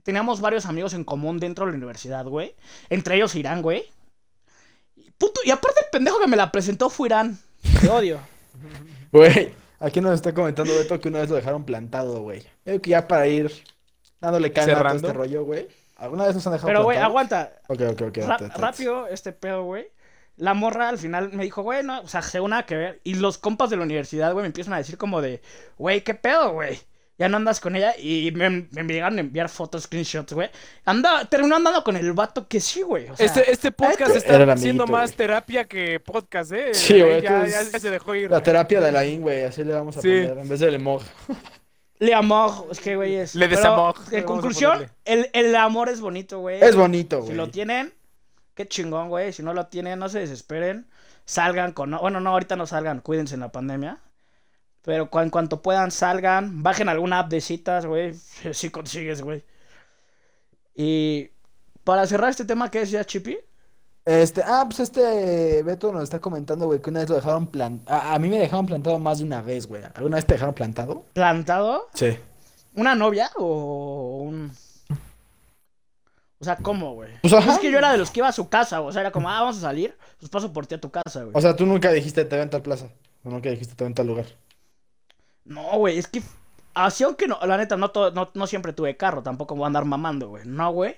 teníamos 0.03 0.41
varios 0.41 0.66
amigos 0.66 0.93
en 0.95 1.05
común 1.05 1.39
dentro 1.39 1.64
de 1.66 1.72
la 1.72 1.76
universidad, 1.78 2.24
güey. 2.26 2.55
Entre 2.89 3.16
ellos 3.16 3.35
Irán, 3.35 3.62
güey. 3.62 3.85
Y, 4.97 5.11
puto, 5.12 5.41
y 5.45 5.51
aparte 5.51 5.80
el 5.85 5.91
pendejo 5.91 6.18
que 6.20 6.26
me 6.26 6.37
la 6.37 6.51
presentó 6.53 6.91
fue 6.91 7.09
Irán. 7.09 7.39
Te 7.80 7.89
odio. 7.89 8.20
Güey, 9.12 9.55
aquí 9.78 10.01
nos 10.01 10.12
está 10.14 10.35
comentando 10.35 10.74
Beto 10.74 11.01
que 11.01 11.09
una 11.09 11.20
vez 11.20 11.30
lo 11.30 11.37
dejaron 11.37 11.64
plantado, 11.64 12.20
güey. 12.22 12.43
Creo 12.64 12.82
que 12.82 12.91
ya 12.91 13.07
para 13.07 13.28
ir 13.28 13.53
dándole 14.25 14.53
calma 14.53 14.72
a 14.72 14.75
todo 14.75 14.79
¿Cerrando? 14.85 15.09
este 15.09 15.18
rollo, 15.18 15.45
güey. 15.45 15.68
¿Alguna 15.97 16.27
vez 16.27 16.35
nos 16.35 16.47
han 16.47 16.53
dejado 16.55 16.66
Pero, 16.68 16.83
güey, 16.83 16.99
aguanta. 16.99 17.53
Ok, 17.68 17.81
ok, 17.93 18.03
ok. 18.09 18.18
Ra- 18.27 18.39
rápido 18.57 19.07
este 19.07 19.33
pedo, 19.33 19.62
güey. 19.64 19.87
La 20.37 20.53
morra 20.53 20.89
al 20.89 20.99
final 20.99 21.31
me 21.33 21.45
dijo, 21.45 21.62
güey, 21.62 21.85
no, 21.85 22.01
o 22.01 22.09
sea, 22.09 22.20
según 22.20 22.51
nada 22.51 22.66
que 22.66 22.75
ver. 22.77 23.01
Y 23.05 23.14
los 23.14 23.39
compas 23.39 23.70
de 23.70 23.77
la 23.77 23.85
universidad, 23.85 24.33
güey, 24.33 24.43
me 24.43 24.49
empiezan 24.49 24.75
a 24.75 24.79
decir 24.79 24.99
como 24.99 25.22
de, 25.22 25.41
güey, 25.79 26.03
¿qué 26.03 26.14
pedo, 26.14 26.53
güey? 26.53 26.81
Ya 27.16 27.29
no 27.29 27.37
andas 27.37 27.61
con 27.61 27.77
ella. 27.77 27.95
Y 27.97 28.33
me, 28.33 28.51
me 28.72 28.83
llegaron 28.93 29.18
a 29.18 29.20
enviar 29.20 29.49
fotos, 29.49 29.85
screenshots, 29.85 30.33
güey. 30.33 30.51
Anda, 30.85 31.25
terminó 31.27 31.55
andando 31.55 31.85
con 31.85 31.97
el 31.97 32.12
vato 32.12 32.49
que 32.49 32.59
sí, 32.59 32.83
güey. 32.83 33.09
O 33.09 33.16
sea, 33.16 33.25
Este, 33.27 33.49
este 33.53 33.70
podcast 33.70 34.16
Era 34.27 34.43
está 34.43 34.57
siendo 34.57 34.89
más 34.89 35.11
güey. 35.11 35.16
terapia 35.18 35.64
que 35.66 36.01
podcast, 36.01 36.51
¿eh? 36.51 36.75
Sí, 36.75 37.01
güey, 37.01 37.22
Ya, 37.22 37.45
esto 37.45 37.51
ya- 37.53 37.61
es- 37.61 37.70
ya 37.72 37.79
se 37.79 37.91
dejó 37.91 38.16
ir. 38.16 38.29
La 38.33 38.43
terapia 38.43 38.81
de 38.81 38.91
la 38.91 39.07
IN, 39.07 39.20
güey, 39.22 39.45
así 39.45 39.62
le 39.62 39.72
vamos 39.72 39.97
a 39.97 40.01
Sí. 40.03 40.09
poner 40.09 40.39
en 40.39 40.49
vez 40.49 40.59
del 40.59 40.75
emoj. 40.75 41.05
Le 42.05 42.15
amor, 42.15 42.67
es 42.71 42.81
que, 42.81 42.97
güey, 42.97 43.15
es. 43.17 43.35
Le 43.35 43.47
pero, 43.49 43.57
desamor, 43.57 43.95
En 44.11 44.13
vamos 44.13 44.25
conclusión, 44.27 44.87
el, 45.05 45.31
el 45.33 45.55
amor 45.57 45.89
es 45.89 46.01
bonito, 46.01 46.39
güey. 46.41 46.63
Es 46.63 46.75
bonito, 46.77 47.21
Si 47.21 47.27
güey. 47.27 47.37
lo 47.37 47.49
tienen, 47.51 47.93
qué 48.55 48.67
chingón, 48.67 49.09
güey. 49.09 49.33
Si 49.33 49.43
no 49.43 49.55
lo 49.55 49.67
tienen, 49.67 49.99
no 49.99 50.09
se 50.09 50.19
desesperen. 50.21 50.87
Salgan 51.25 51.73
con. 51.73 51.93
Bueno, 51.93 52.21
no, 52.21 52.31
ahorita 52.31 52.57
no 52.57 52.67
salgan, 52.67 53.01
cuídense 53.01 53.35
en 53.35 53.41
la 53.41 53.51
pandemia. 53.53 53.99
Pero 54.83 55.09
cu- 55.09 55.21
en 55.21 55.31
cuanto 55.31 55.63
puedan, 55.63 55.91
salgan. 55.91 56.63
Bajen 56.63 56.89
alguna 56.91 57.21
app 57.21 57.31
de 57.31 57.41
citas, 57.41 57.87
güey. 57.87 58.13
Si 58.53 58.71
consigues, 58.71 59.23
güey. 59.23 59.43
Y 60.75 61.31
para 61.85 62.07
cerrar 62.07 62.31
este 62.31 62.45
tema, 62.45 62.71
¿qué 62.71 62.81
decía 62.81 63.05
Chippy? 63.05 63.39
Este, 64.05 64.43
ah, 64.45 64.65
pues 64.67 64.81
este 64.81 65.63
Beto 65.63 65.91
nos 65.91 66.03
está 66.03 66.21
comentando, 66.21 66.67
güey, 66.67 66.81
que 66.81 66.91
una 66.91 67.01
vez 67.01 67.09
lo 67.09 67.15
dejaron 67.17 67.47
plantado. 67.47 67.99
A, 67.99 68.15
a 68.15 68.19
mí 68.19 68.29
me 68.29 68.39
dejaron 68.39 68.67
plantado 68.67 68.99
más 68.99 69.19
de 69.19 69.25
una 69.25 69.41
vez, 69.41 69.67
güey. 69.67 69.83
¿Alguna 69.95 70.17
vez 70.17 70.27
te 70.27 70.35
dejaron 70.35 70.55
plantado? 70.55 71.05
¿Plantado? 71.15 71.89
Sí. 71.95 72.19
¿Una 72.75 72.95
novia 72.95 73.31
o 73.37 74.25
un.? 74.25 74.53
O 76.39 76.45
sea, 76.45 76.57
¿cómo, 76.57 76.93
güey? 76.93 77.11
Pues 77.23 77.33
ajá. 77.33 77.55
Es 77.55 77.59
que 77.59 77.71
yo 77.71 77.79
era 77.79 77.93
de 77.93 77.97
los 77.97 78.11
que 78.11 78.21
iba 78.21 78.29
a 78.29 78.33
su 78.33 78.51
casa, 78.51 78.79
güey. 78.79 78.91
O 78.91 78.93
sea, 78.93 79.01
era 79.01 79.13
como, 79.13 79.31
ah, 79.31 79.41
vamos 79.41 79.57
a 79.59 79.61
salir. 79.63 79.97
Pues 80.19 80.29
paso 80.29 80.53
por 80.53 80.67
ti 80.67 80.75
a 80.75 80.81
tu 80.81 80.91
casa, 80.91 81.23
güey. 81.23 81.33
O 81.33 81.41
sea, 81.41 81.57
tú 81.57 81.65
nunca 81.65 81.91
dijiste 81.91 82.27
te 82.27 82.37
ven 82.37 82.51
tal 82.51 82.61
plaza. 82.61 82.89
O 83.23 83.31
nunca 83.31 83.49
dijiste 83.49 83.75
te 83.75 83.85
ven 83.85 83.95
tal 83.95 84.07
lugar. 84.09 84.27
No, 85.45 85.79
güey, 85.79 85.97
es 85.97 86.07
que. 86.09 86.23
Así, 86.75 87.05
aunque 87.05 87.29
no, 87.29 87.39
la 87.47 87.57
neta, 87.57 87.77
no, 87.77 87.91
todo- 87.91 88.11
no, 88.11 88.31
no 88.35 88.47
siempre 88.47 88.72
tuve 88.72 88.97
carro, 88.97 89.22
tampoco 89.22 89.55
voy 89.55 89.64
a 89.64 89.66
andar 89.68 89.85
mamando, 89.85 90.29
güey. 90.29 90.43
No, 90.45 90.72
güey. 90.72 90.97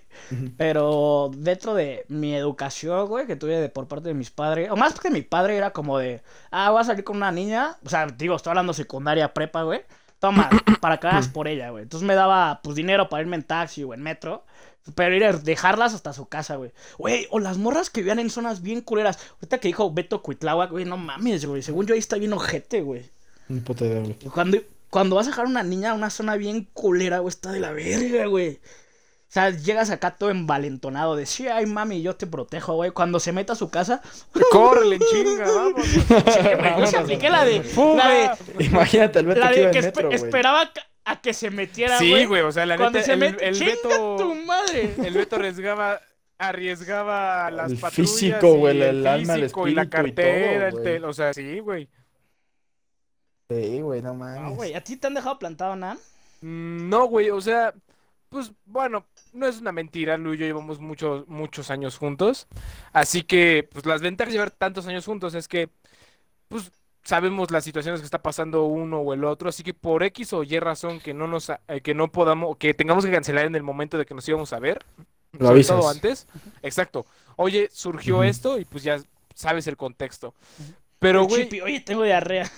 Pero 0.57 1.31
dentro 1.37 1.75
de 1.75 2.05
mi 2.09 2.35
educación, 2.35 3.07
güey, 3.09 3.27
que 3.27 3.37
tuve 3.37 3.61
de, 3.61 3.69
por 3.69 3.87
parte 3.87 4.09
de 4.09 4.15
mis 4.15 4.31
padres, 4.31 4.71
o 4.71 4.77
más 4.77 4.99
que 4.99 5.11
mi 5.11 5.23
padre 5.23 5.57
era 5.57 5.71
como 5.73 5.99
de, 5.99 6.23
ah, 6.51 6.71
voy 6.71 6.81
a 6.81 6.85
salir 6.85 7.05
con 7.05 7.17
una 7.17 7.31
niña. 7.33 7.77
O 7.85 7.89
sea, 7.89 8.07
digo, 8.07 8.37
estoy 8.37 8.51
hablando 8.51 8.73
secundaria, 8.73 9.33
prepa, 9.35 9.63
güey. 9.63 9.83
Toma, 10.19 10.49
para 10.81 10.99
que 10.99 11.07
hagas 11.09 11.29
por 11.29 11.47
ella, 11.49 11.71
güey. 11.71 11.83
Entonces 11.83 12.07
me 12.07 12.15
daba, 12.15 12.61
pues, 12.63 12.75
dinero 12.77 13.09
para 13.09 13.23
irme 13.23 13.37
en 13.37 13.43
taxi 13.43 13.85
o 13.85 13.93
en 13.95 14.03
metro. 14.03 14.45
Pero 14.95 15.17
ir 15.17 15.25
a 15.25 15.33
dejarlas 15.33 15.95
hasta 15.95 16.13
su 16.13 16.27
casa, 16.29 16.57
güey. 16.57 16.71
Güey, 16.97 17.27
o 17.31 17.41
las 17.41 17.59
morras 17.59 17.91
que 17.91 18.01
vivían 18.01 18.21
en 18.21 18.31
zonas 18.31 18.63
bien 18.63 18.81
culeras. 18.81 19.19
Ahorita 19.35 19.59
que 19.59 19.69
dijo 19.69 19.93
Beto 19.93 20.23
Cuitláhuac, 20.23 20.71
güey, 20.71 20.85
no 20.85 20.97
mames, 20.97 21.45
güey. 21.45 21.61
Según 21.61 21.87
yo 21.87 21.95
ahí 21.95 21.99
está 21.99 22.17
bien 22.17 22.33
ojete, 22.33 22.83
güey. 22.83 23.11
Un 23.49 23.61
puto 23.63 23.85
de 23.85 24.01
güey. 24.01 24.15
Cuando, 24.33 24.59
cuando 24.91 25.17
vas 25.17 25.27
a 25.27 25.31
dejar 25.31 25.47
a 25.47 25.49
una 25.49 25.63
niña 25.63 25.91
a 25.91 25.95
una 25.95 26.11
zona 26.11 26.37
bien 26.37 26.69
culera, 26.73 27.19
güey, 27.19 27.29
está 27.31 27.53
de 27.53 27.61
la 27.61 27.73
verga, 27.73 28.27
güey. 28.27 28.61
O 29.29 29.33
sea, 29.37 29.51
llegas 29.51 29.91
acá 29.91 30.13
todo 30.17 30.31
envalentonado 30.31 31.17
de, 31.17 31.27
sí, 31.27 31.49
ay, 31.49 31.67
mami, 31.67 32.01
yo 32.01 32.15
te 32.17 32.27
protejo, 32.27 32.75
güey. 32.75 32.93
Cuando 32.93 33.19
se 33.21 33.33
meta 33.33 33.53
a 33.55 33.57
su 33.57 33.69
casa, 33.71 34.01
Córrele, 34.53 34.99
chinga, 35.11 35.45
vamos. 35.45 35.85
sí, 35.87 36.01
güey, 36.09 36.81
yo 36.81 36.87
se 36.87 36.97
apliqué 36.97 37.29
la 37.29 37.45
de, 37.45 37.63
la 37.97 38.09
de, 38.09 38.65
Imagínate 38.65 39.19
el 39.19 39.27
Beto 39.27 39.41
la 39.41 39.51
que 39.53 39.61
de 39.67 39.71
que 39.73 39.83
metro, 39.83 40.07
güey. 40.09 40.15
esperaba 40.17 40.71
a, 41.05 41.21
que 41.21 41.35
se 41.35 41.51
metiera, 41.51 41.99
Sí, 41.99 42.11
güey. 42.11 42.27
güey, 42.27 42.43
o 42.43 42.53
sea, 42.53 42.65
la 42.67 42.77
Cuando 42.77 42.99
neta, 43.01 43.07
se 43.07 43.13
el, 43.15 43.37
el 43.41 43.59
Beto... 43.65 44.17
tu 44.17 44.35
madre. 44.35 44.95
El 45.05 45.15
Beto 45.15 45.37
arriesgaba, 45.37 46.01
arriesgaba 46.39 47.51
las 47.51 47.73
El 47.73 47.79
patrullas 47.79 48.11
físico, 48.13 48.55
y 48.55 48.59
güey, 48.59 48.83
el 48.83 49.07
alma, 49.07 49.35
el 49.35 49.41
físico 49.43 49.69
y 49.69 49.75
la 49.75 49.83
espíritu 49.83 50.09
y 50.09 50.15
cartera, 50.15 50.59
todo, 50.59 50.67
el 50.69 50.73
güey. 50.73 50.85
tel- 50.85 51.05
o 51.05 51.13
sea, 51.13 51.35
sí, 51.35 51.59
güey. 51.59 51.89
Sí, 53.49 53.81
güey, 53.81 54.03
no 54.03 54.09
No, 54.13 54.15
mames. 54.15 54.57
güey, 54.57 54.75
¿a 54.75 54.83
ti 54.83 54.97
te 54.97 55.07
han 55.07 55.15
dejado 55.15 55.39
plantado, 55.39 55.77
Nan? 55.77 55.99
Mm, 56.41 56.89
No, 56.89 57.07
güey, 57.07 57.31
o 57.31 57.41
sea, 57.41 57.73
pues 58.29 58.53
bueno, 58.65 59.07
no 59.33 59.47
es 59.47 59.61
una 59.61 59.73
mentira, 59.73 60.17
Lu 60.17 60.35
y 60.35 60.39
yo 60.39 60.47
llevamos 60.47 60.81
muchos, 60.81 61.27
muchos 61.29 61.71
años 61.71 61.97
juntos. 61.99 62.49
Así 62.93 63.23
que, 63.23 63.69
pues 63.73 63.87
las 63.87 64.03
ventajas 64.03 64.33
de 64.33 64.39
llevar 64.39 64.51
tantos 64.51 64.87
años 64.89 65.05
juntos 65.07 65.35
es 65.35 65.47
que, 65.49 65.71
pues 66.49 66.73
sabemos 67.05 67.53
las 67.53 67.63
situaciones 67.65 68.01
que 68.01 68.05
está 68.07 68.21
pasando 68.23 68.65
uno 68.65 69.01
o 69.01 69.15
el 69.15 69.25
otro, 69.25 69.49
así 69.49 69.63
que 69.63 69.75
por 69.75 70.03
X 70.03 70.33
o 70.33 70.43
Y 70.43 70.59
razón 70.59 70.99
que 71.01 71.15
no 71.15 71.29
nos, 71.29 71.51
eh, 71.51 71.81
que 71.83 71.95
no 71.95 72.11
podamos, 72.11 72.57
que 72.57 72.75
tengamos 72.75 73.05
que 73.05 73.13
cancelar 73.13 73.47
en 73.47 73.55
el 73.55 73.63
momento 73.63 73.97
de 73.97 74.07
que 74.07 74.15
nos 74.15 74.29
íbamos 74.29 74.53
a 74.53 74.59
ver, 74.59 74.85
Lo 75.39 75.51
avisas. 75.51 75.85
antes. 75.87 76.27
Exacto. 76.63 77.07
Oye, 77.37 77.69
surgió 77.73 78.25
esto 78.25 78.59
y 78.59 78.65
pues 78.65 78.83
ya 78.83 79.01
sabes 79.35 79.69
el 79.69 79.77
contexto. 79.77 80.35
Pero, 80.99 81.25
güey, 81.27 81.43
Chippy, 81.45 81.61
oye, 81.61 81.81
tengo 81.81 82.03
diarrea. 82.05 82.51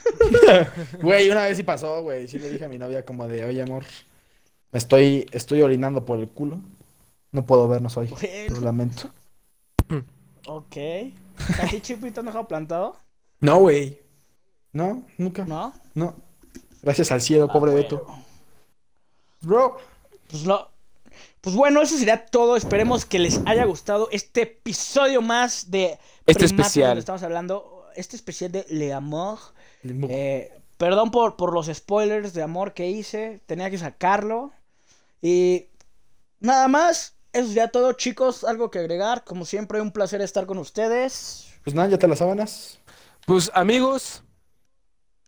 Güey, 1.02 1.28
una 1.30 1.42
vez 1.44 1.56
sí 1.56 1.62
pasó, 1.64 2.02
güey. 2.02 2.28
Sí 2.28 2.38
le 2.38 2.50
dije 2.50 2.64
a 2.64 2.68
mi 2.68 2.78
novia 2.78 3.04
como 3.04 3.26
de, 3.26 3.44
oye, 3.44 3.62
amor, 3.62 3.84
me 4.70 4.78
estoy, 4.78 5.26
estoy 5.32 5.62
orinando 5.62 6.04
por 6.04 6.18
el 6.20 6.28
culo. 6.28 6.60
No 7.32 7.44
puedo 7.44 7.66
vernos 7.68 7.96
hoy. 7.96 8.08
Lo 8.50 8.60
lamento. 8.60 9.10
ok. 10.46 10.76
¿A 11.62 11.66
ti, 11.68 11.80
Chippy, 11.80 12.10
te 12.10 12.20
han 12.20 12.26
dejado 12.26 12.46
plantado? 12.48 12.96
No, 13.40 13.58
güey. 13.60 13.98
No, 14.72 15.02
nunca. 15.16 15.44
No. 15.44 15.72
¿No? 15.94 16.14
Gracias 16.82 17.10
al 17.12 17.20
cielo, 17.20 17.48
pobre 17.48 17.72
Ah, 17.72 17.74
Beto. 17.74 18.04
bueno. 18.06 18.24
Bro. 19.40 19.76
Pues 20.30 20.44
no. 20.44 20.68
Pues 21.40 21.54
bueno, 21.56 21.82
eso 21.82 21.96
sería 21.96 22.26
todo. 22.26 22.56
Esperemos 22.56 23.04
que 23.04 23.18
les 23.18 23.40
haya 23.46 23.64
gustado 23.64 24.08
este 24.12 24.42
episodio 24.42 25.22
más 25.22 25.70
de 25.70 25.98
Este 26.26 26.44
especial. 26.44 26.88
donde 26.90 27.00
Estamos 27.00 27.22
hablando. 27.22 27.77
Este 27.98 28.14
especial 28.14 28.52
de 28.52 28.64
Le 28.68 28.92
Amour. 28.92 29.38
Eh, 29.82 30.62
perdón 30.76 31.10
por, 31.10 31.36
por 31.36 31.52
los 31.52 31.66
spoilers 31.66 32.32
de 32.32 32.42
amor 32.42 32.74
que 32.74 32.88
hice. 32.88 33.40
Tenía 33.46 33.70
que 33.70 33.78
sacarlo. 33.78 34.52
Y 35.20 35.66
nada 36.38 36.68
más. 36.68 37.16
Eso 37.32 37.48
sería 37.48 37.68
todo, 37.68 37.92
chicos. 37.94 38.44
Algo 38.44 38.70
que 38.70 38.78
agregar. 38.78 39.24
Como 39.24 39.44
siempre, 39.44 39.80
un 39.80 39.90
placer 39.90 40.20
estar 40.20 40.46
con 40.46 40.58
ustedes. 40.58 41.52
Pues 41.64 41.74
nada, 41.74 41.88
ya 41.88 41.98
te 41.98 42.06
las 42.06 42.20
sábanas. 42.20 42.78
Pues 43.26 43.50
amigos, 43.52 44.22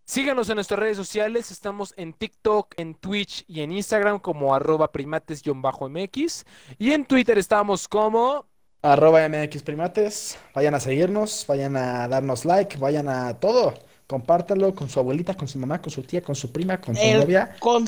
síganos 0.05 0.49
en 0.49 0.55
nuestras 0.55 0.79
redes 0.79 0.97
sociales. 0.97 1.51
Estamos 1.51 1.93
en 1.97 2.13
TikTok, 2.13 2.75
en 2.77 2.95
Twitch 2.95 3.45
y 3.49 3.63
en 3.63 3.73
Instagram 3.73 4.21
como 4.21 4.55
arroba 4.55 4.93
primates-mx. 4.93 6.45
Y 6.79 6.93
en 6.93 7.05
Twitter 7.05 7.37
estamos 7.37 7.89
como... 7.89 8.50
Arroba 8.83 9.29
MX 9.29 9.63
Primates. 9.63 10.39
Vayan 10.55 10.75
a 10.75 10.81
seguirnos, 10.81 11.45
vayan 11.47 11.77
a 11.77 12.09
darnos 12.09 12.45
like, 12.45 12.77
vayan 12.79 13.09
a 13.09 13.35
todo. 13.35 13.75
Compártanlo 14.07 14.75
con 14.75 14.89
su 14.89 14.99
abuelita, 14.99 15.35
con 15.35 15.47
su 15.49 15.59
mamá, 15.59 15.81
con 15.81 15.91
su 15.91 16.03
tía, 16.03 16.23
con 16.23 16.35
su 16.35 16.51
prima, 16.51 16.81
con 16.81 16.97
su 16.97 17.03
El 17.03 17.21
novia, 17.21 17.57
con 17.61 17.85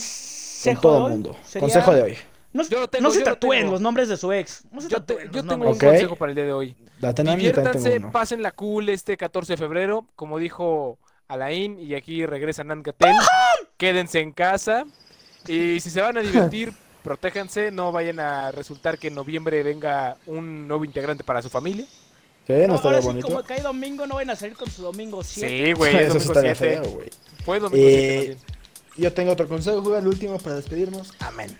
todo 0.80 1.06
el 1.06 1.12
mundo. 1.12 1.36
sería- 1.44 1.60
Consejo 1.60 1.94
de 1.94 2.02
hoy. 2.02 2.16
No, 2.52 2.62
Yo 2.64 2.80
lo 2.80 2.88
tengo, 2.88 3.02
no 3.04 3.10
se 3.10 3.20
yo 3.20 3.24
tatúen 3.24 3.60
tengo. 3.60 3.72
los 3.72 3.80
nombres 3.80 4.08
de 4.10 4.16
su 4.18 4.30
ex. 4.30 4.62
No 4.70 4.80
se 4.82 4.88
Yo, 4.88 5.02
te- 5.02 5.14
yo 5.24 5.30
tengo 5.30 5.42
nombres. 5.56 5.72
un 5.72 5.78
consejo 5.78 6.16
para 6.16 6.30
el 6.32 6.36
día 6.36 6.44
de 6.44 6.52
hoy. 6.52 6.76
Diviértanse, 7.00 8.00
pasen 8.12 8.42
la 8.42 8.52
cool 8.52 8.90
este 8.90 9.16
14 9.16 9.54
de 9.54 9.56
febrero, 9.56 10.06
como 10.14 10.38
dijo 10.38 10.98
Alain, 11.28 11.80
y 11.80 11.94
aquí 11.94 12.26
regresa 12.26 12.62
Nan 12.62 12.82
Gatel. 12.82 13.16
Quédense 13.78 14.20
en 14.20 14.32
casa. 14.32 14.84
Y 15.48 15.80
si 15.80 15.88
se 15.90 16.02
van 16.02 16.18
a 16.18 16.20
divertir, 16.20 16.72
protéjanse, 17.02 17.70
no 17.70 17.92
vayan 17.92 18.20
a 18.20 18.50
resultar 18.52 18.98
que 18.98 19.08
en 19.08 19.14
noviembre 19.14 19.62
venga 19.62 20.16
un 20.26 20.66
nuevo 20.68 20.84
integrante 20.84 21.24
para 21.24 21.42
su 21.42 21.50
familia. 21.50 21.86
¿Qué? 22.46 22.62
¿No 22.66 22.68
No, 22.68 22.74
estaría 22.76 22.98
ahora 22.98 23.00
sí, 23.02 23.06
bonito? 23.08 23.28
como 23.28 23.42
cae 23.44 23.60
domingo, 23.60 24.06
no 24.06 24.16
van 24.16 24.30
a 24.30 24.36
salir 24.36 24.56
con 24.56 24.70
su 24.70 24.82
domingo 24.82 25.22
7. 25.22 25.66
Sí, 25.66 25.72
güey, 25.74 25.94
es 25.96 26.00
Eso 26.02 26.18
sí 26.20 26.26
domingo 26.26 26.32
estaría 26.32 26.54
7. 26.54 26.74
feo, 26.82 26.90
güey. 26.92 27.10
Fue 27.44 27.60
domingo 27.60 27.86
Eh, 27.88 28.20
7 28.24 28.34
más 28.34 28.44
bien. 28.46 28.62
Yo 28.96 29.12
tengo 29.12 29.32
otro 29.32 29.48
consejo, 29.48 29.80
güey, 29.82 29.98
el 29.98 30.06
último 30.06 30.38
para 30.38 30.56
despedirnos. 30.56 31.12
Amén. 31.20 31.56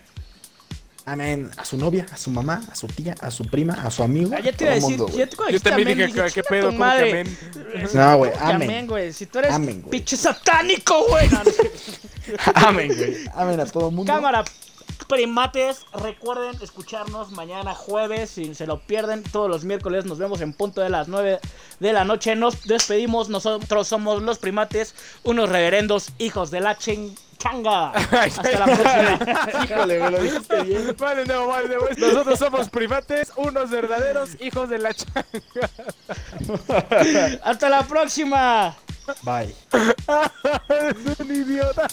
Amén. 1.05 1.51
A 1.57 1.65
su 1.65 1.77
novia, 1.77 2.05
a 2.11 2.15
su 2.15 2.29
mamá, 2.31 2.61
a 2.71 2.75
su 2.75 2.87
tía, 2.87 3.13
a 3.19 3.29
su 3.31 3.45
prima, 3.45 3.73
a 3.73 3.91
su 3.91 4.03
amigo. 4.03 4.31
Ah, 4.33 4.39
ya 4.39 4.53
te 4.53 4.63
iba 4.63 4.71
a 4.73 4.75
el 4.75 4.81
decir, 4.81 4.97
mundo, 4.97 5.05
güey. 5.07 5.17
ya 5.19 5.27
te 5.27 5.35
cuando 5.35 5.51
Yo 5.53 5.59
también 5.59 5.87
amén, 5.91 5.97
dije, 6.07 6.13
¿qué, 6.13 6.23
qué 6.25 6.31
"Chinga 6.31 6.49
pedo? 6.49 6.61
¿Cómo 6.67 6.71
que 6.71 6.77
madre". 6.79 7.09
amén? 7.11 7.37
No, 7.93 8.17
güey, 8.17 8.31
¿Cómo 8.31 8.45
que 8.45 8.53
amén. 8.53 8.87
güey. 8.87 9.11
Si 9.13 9.25
tú 9.25 9.39
eres 9.39 9.51
Amén, 9.53 9.83
pinche 9.89 10.15
satánico, 10.15 11.05
güey. 11.09 11.27
Amén, 12.55 12.91
güey. 12.95 13.15
Amén 13.35 13.59
a 13.59 13.65
todo 13.65 13.89
el 13.89 13.95
mundo. 13.95 14.11
Cámara, 14.13 14.43
primates, 15.05 15.85
recuerden 15.93 16.55
escucharnos 16.61 17.31
mañana 17.31 17.73
jueves, 17.75 18.29
si 18.31 18.53
se 18.55 18.65
lo 18.67 18.79
pierden, 18.79 19.23
todos 19.23 19.49
los 19.49 19.63
miércoles 19.63 20.05
nos 20.05 20.17
vemos 20.19 20.41
en 20.41 20.53
punto 20.53 20.81
de 20.81 20.89
las 20.89 21.07
9 21.07 21.39
de 21.79 21.93
la 21.93 22.03
noche. 22.03 22.35
Nos 22.35 22.63
despedimos, 22.63 23.29
nosotros 23.29 23.87
somos 23.87 24.21
los 24.21 24.37
primates, 24.39 24.95
unos 25.23 25.49
reverendos 25.49 26.09
hijos 26.17 26.51
de 26.51 26.61
la 26.61 26.77
ching- 26.77 27.17
changa. 27.37 27.89
Hasta 27.91 28.51
la 28.51 28.65
próxima. 28.65 29.19
Híjole, 29.65 29.99
me 29.99 30.11
lo 30.11 30.19
dijiste 30.19 30.61
bien. 30.63 30.95
Vale, 30.97 31.25
no, 31.25 31.47
vale, 31.47 31.75
no, 31.75 32.07
Nosotros 32.07 32.39
somos 32.39 32.69
primates, 32.69 33.33
unos 33.35 33.69
verdaderos 33.69 34.29
hijos 34.39 34.69
de 34.69 34.79
la 34.79 34.93
changa. 34.93 35.25
Hasta 37.43 37.69
la 37.69 37.83
próxima. 37.83 38.75
Bye. 39.23 39.53
Es 40.69 41.19
un 41.19 41.35
idiota. 41.35 41.87